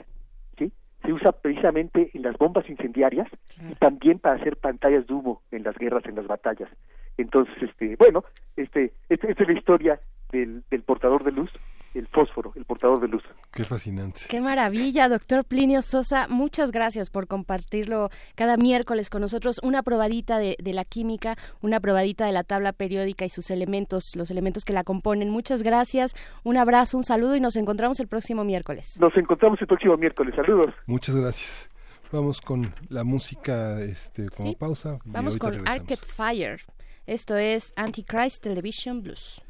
[1.03, 3.27] Se usa precisamente en las bombas incendiarias
[3.69, 6.69] y también para hacer pantallas de humo en las guerras, en las batallas.
[7.17, 8.23] Entonces, este, bueno,
[8.56, 9.99] este, este esta es la historia
[10.32, 11.51] del, del portador de luz
[11.93, 13.23] el fósforo, el portador de luz.
[13.51, 14.22] Qué fascinante.
[14.30, 16.27] Qué maravilla, doctor Plinio Sosa.
[16.27, 19.59] Muchas gracias por compartirlo cada miércoles con nosotros.
[19.63, 24.31] Una probadita de, la química, una probadita de la tabla periódica y sus elementos, los
[24.31, 25.30] elementos que la componen.
[25.30, 26.15] Muchas gracias.
[26.43, 28.99] Un abrazo, un saludo y nos encontramos el próximo miércoles.
[28.99, 30.33] Nos encontramos el próximo miércoles.
[30.35, 30.73] Saludos.
[30.88, 31.69] Muchas gracias.
[32.11, 34.99] Vamos con la música este, como pausa.
[35.05, 36.61] Vamos con Arcade Fire.
[37.05, 39.41] Esto es Antichrist Television Blues.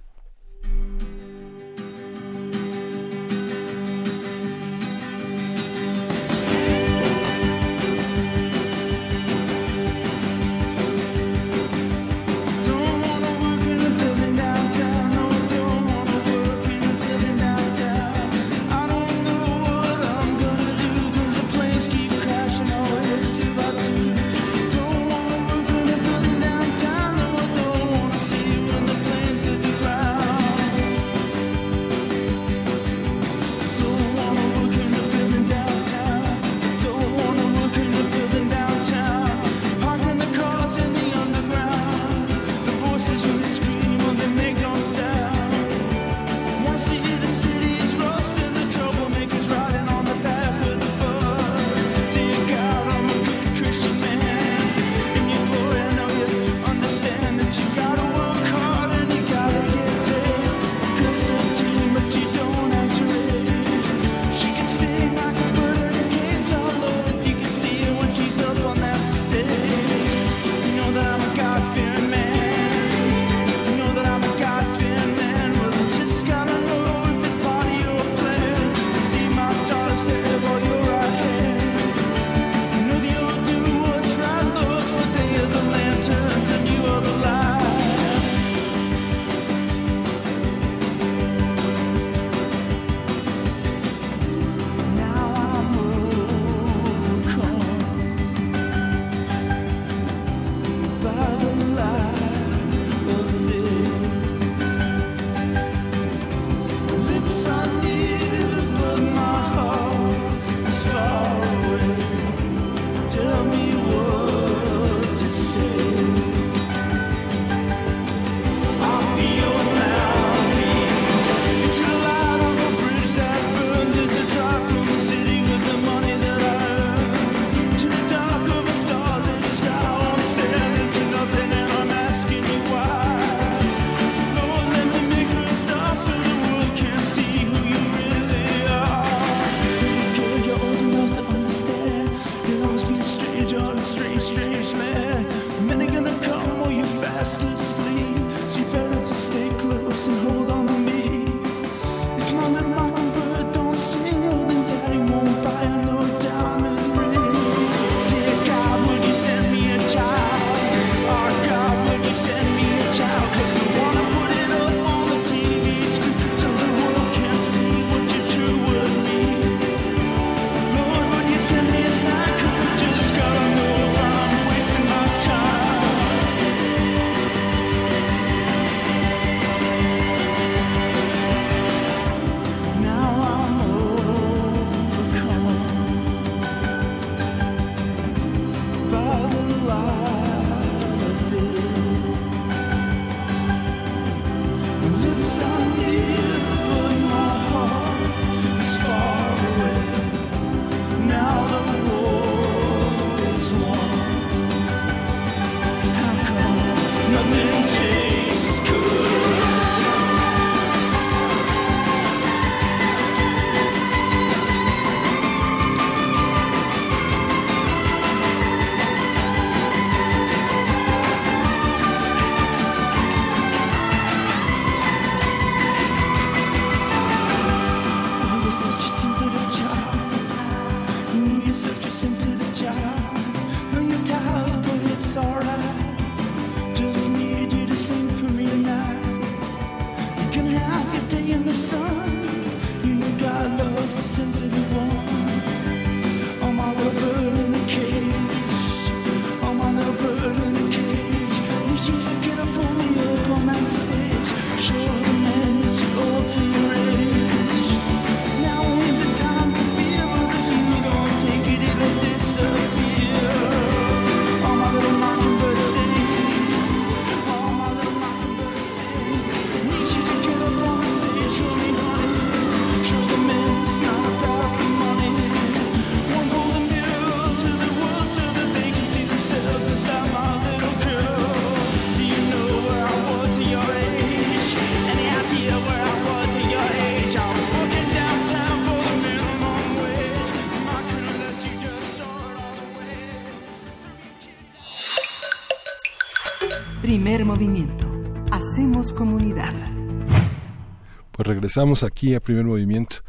[301.43, 303.03] Regresamos aquí a primer movimiento.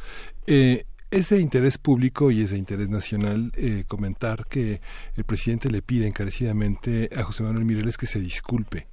[0.49, 0.83] Eh,
[1.13, 4.81] es de interés público y es de interés nacional eh, comentar que
[5.15, 8.89] el presidente le pide encarecidamente a José Manuel Mireles que se disculpe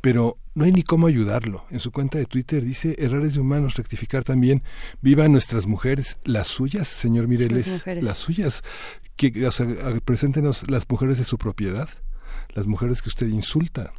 [0.00, 1.64] pero no hay ni cómo ayudarlo.
[1.70, 4.62] En su cuenta de Twitter dice errores de humanos, rectificar también.
[5.00, 8.62] Viva nuestras mujeres, las suyas, señor Mireles, las suyas.
[9.16, 9.66] Que, o sea,
[10.04, 11.88] preséntenos las mujeres de su propiedad,
[12.52, 13.92] las mujeres que usted insulta.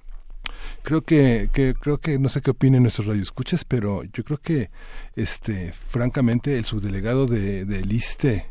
[0.84, 4.72] Creo que, que creo que no sé qué opinen nuestros radioescuchas, pero yo creo que
[5.16, 8.48] este francamente el subdelegado de, de Liste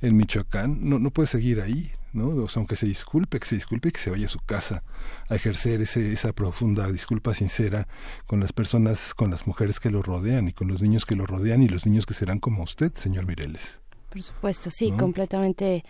[0.00, 1.92] en Michoacán no, no puede seguir ahí.
[2.12, 2.46] ¿no?
[2.56, 4.82] aunque se disculpe, que se disculpe y que se vaya a su casa
[5.28, 7.86] a ejercer ese, esa profunda disculpa sincera
[8.26, 11.26] con las personas, con las mujeres que lo rodean y con los niños que lo
[11.26, 13.78] rodean y los niños que serán como usted, señor Mireles.
[14.08, 15.84] Por supuesto, sí, completamente,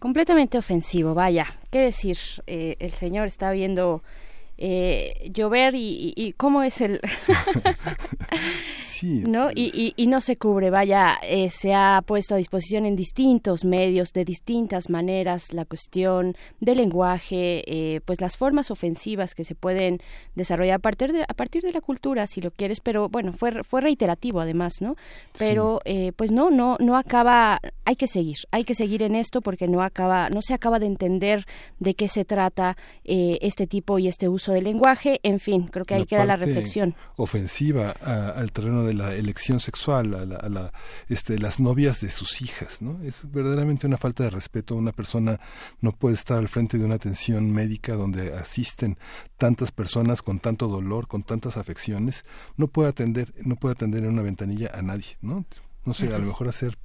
[0.00, 1.14] completamente ofensivo.
[1.14, 2.18] Vaya, qué decir,
[2.48, 4.02] eh, el señor está viendo
[4.60, 7.00] eh, llover y, y, cómo es el
[9.02, 9.50] ¿no?
[9.54, 14.12] Y, y, no se cubre, vaya, eh, se ha puesto a disposición en distintos medios,
[14.12, 20.00] de distintas maneras, la cuestión del lenguaje, eh, pues las formas ofensivas que se pueden
[20.34, 23.62] desarrollar a partir de, a partir de la cultura, si lo quieres, pero bueno, fue,
[23.64, 24.96] fue reiterativo además, ¿no?
[25.38, 29.40] Pero eh, pues no, no, no acaba, hay que seguir, hay que seguir en esto
[29.40, 31.46] porque no acaba, no se acaba de entender
[31.78, 35.94] de qué se trata este tipo y este uso del lenguaje, en fin, creo que
[35.94, 36.94] ahí queda la reflexión.
[37.16, 40.72] Ofensiva al terreno de la elección sexual, a, la,
[41.08, 43.02] este, las novias de sus hijas, ¿no?
[43.02, 44.74] Es verdaderamente una falta de respeto.
[44.74, 45.40] Una persona
[45.80, 48.98] no puede estar al frente de una atención médica donde asisten
[49.36, 52.24] tantas personas con tanto dolor, con tantas afecciones,
[52.56, 55.44] no puede atender, no puede atender en una ventanilla a nadie, ¿no?
[55.84, 56.76] No sé, a lo mejor hacer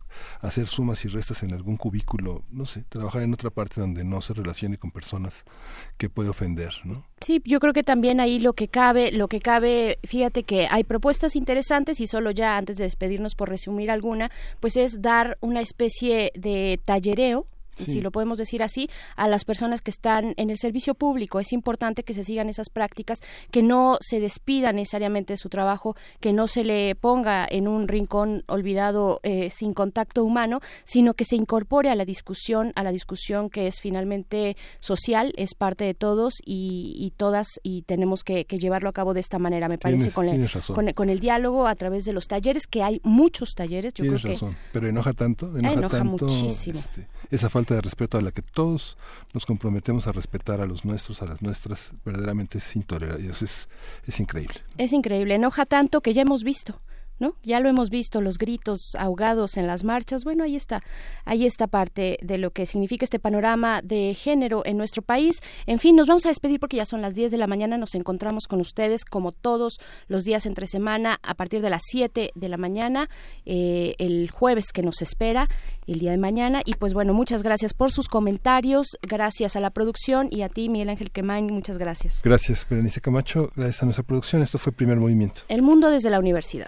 [0.42, 4.22] hacer sumas y restas en algún cubículo, no sé, trabajar en otra parte donde no
[4.22, 5.44] se relacione con personas
[5.98, 7.06] que puede ofender, ¿no?
[7.22, 10.84] Sí, yo creo que también ahí lo que cabe, lo que cabe, fíjate que hay
[10.84, 15.62] propuestas interesantes y solo ya antes de despedirnos por resumir alguna, pues es dar una
[15.62, 20.58] especie de tallereo si lo podemos decir así, a las personas que están en el
[20.58, 21.40] servicio público.
[21.40, 23.20] Es importante que se sigan esas prácticas,
[23.52, 27.88] que no se despida necesariamente de su trabajo, que no se le ponga en un
[27.88, 32.92] rincón olvidado eh, sin contacto humano, sino que se incorpore a la discusión, a la
[32.92, 38.90] discusión que es finalmente social, es parte de todos y, todas y tenemos que, llevarlo
[38.90, 42.14] a cabo de esta manera, me parece, con, el, con, el diálogo a través de
[42.14, 43.94] los talleres, que hay muchos talleres.
[43.94, 46.80] Yo creo razón, pero enoja tanto, enoja, muchísimo.
[46.80, 48.98] Este, esa falta de respeto a la que todos
[49.34, 53.68] nos comprometemos a respetar a los nuestros, a las nuestras, verdaderamente es intolerable, es,
[54.06, 54.56] es increíble.
[54.78, 56.82] Es increíble, enoja tanto que ya hemos visto
[57.20, 57.36] ¿no?
[57.44, 60.24] Ya lo hemos visto, los gritos ahogados en las marchas.
[60.24, 60.84] Bueno, ahí está,
[61.24, 65.42] ahí está parte de lo que significa este panorama de género en nuestro país.
[65.66, 67.78] En fin, nos vamos a despedir porque ya son las 10 de la mañana.
[67.78, 72.32] Nos encontramos con ustedes como todos los días entre semana a partir de las 7
[72.34, 73.10] de la mañana,
[73.46, 75.50] eh, el jueves que nos espera,
[75.88, 76.62] el día de mañana.
[76.66, 80.70] Y pues bueno, muchas gracias por sus comentarios, gracias a la producción y a ti,
[80.70, 82.22] Miguel Ángel Quemain, muchas gracias.
[82.24, 84.42] Gracias, Berenice Camacho, gracias a nuestra producción.
[84.42, 85.42] Esto fue Primer Movimiento.
[85.48, 86.68] El mundo desde la universidad.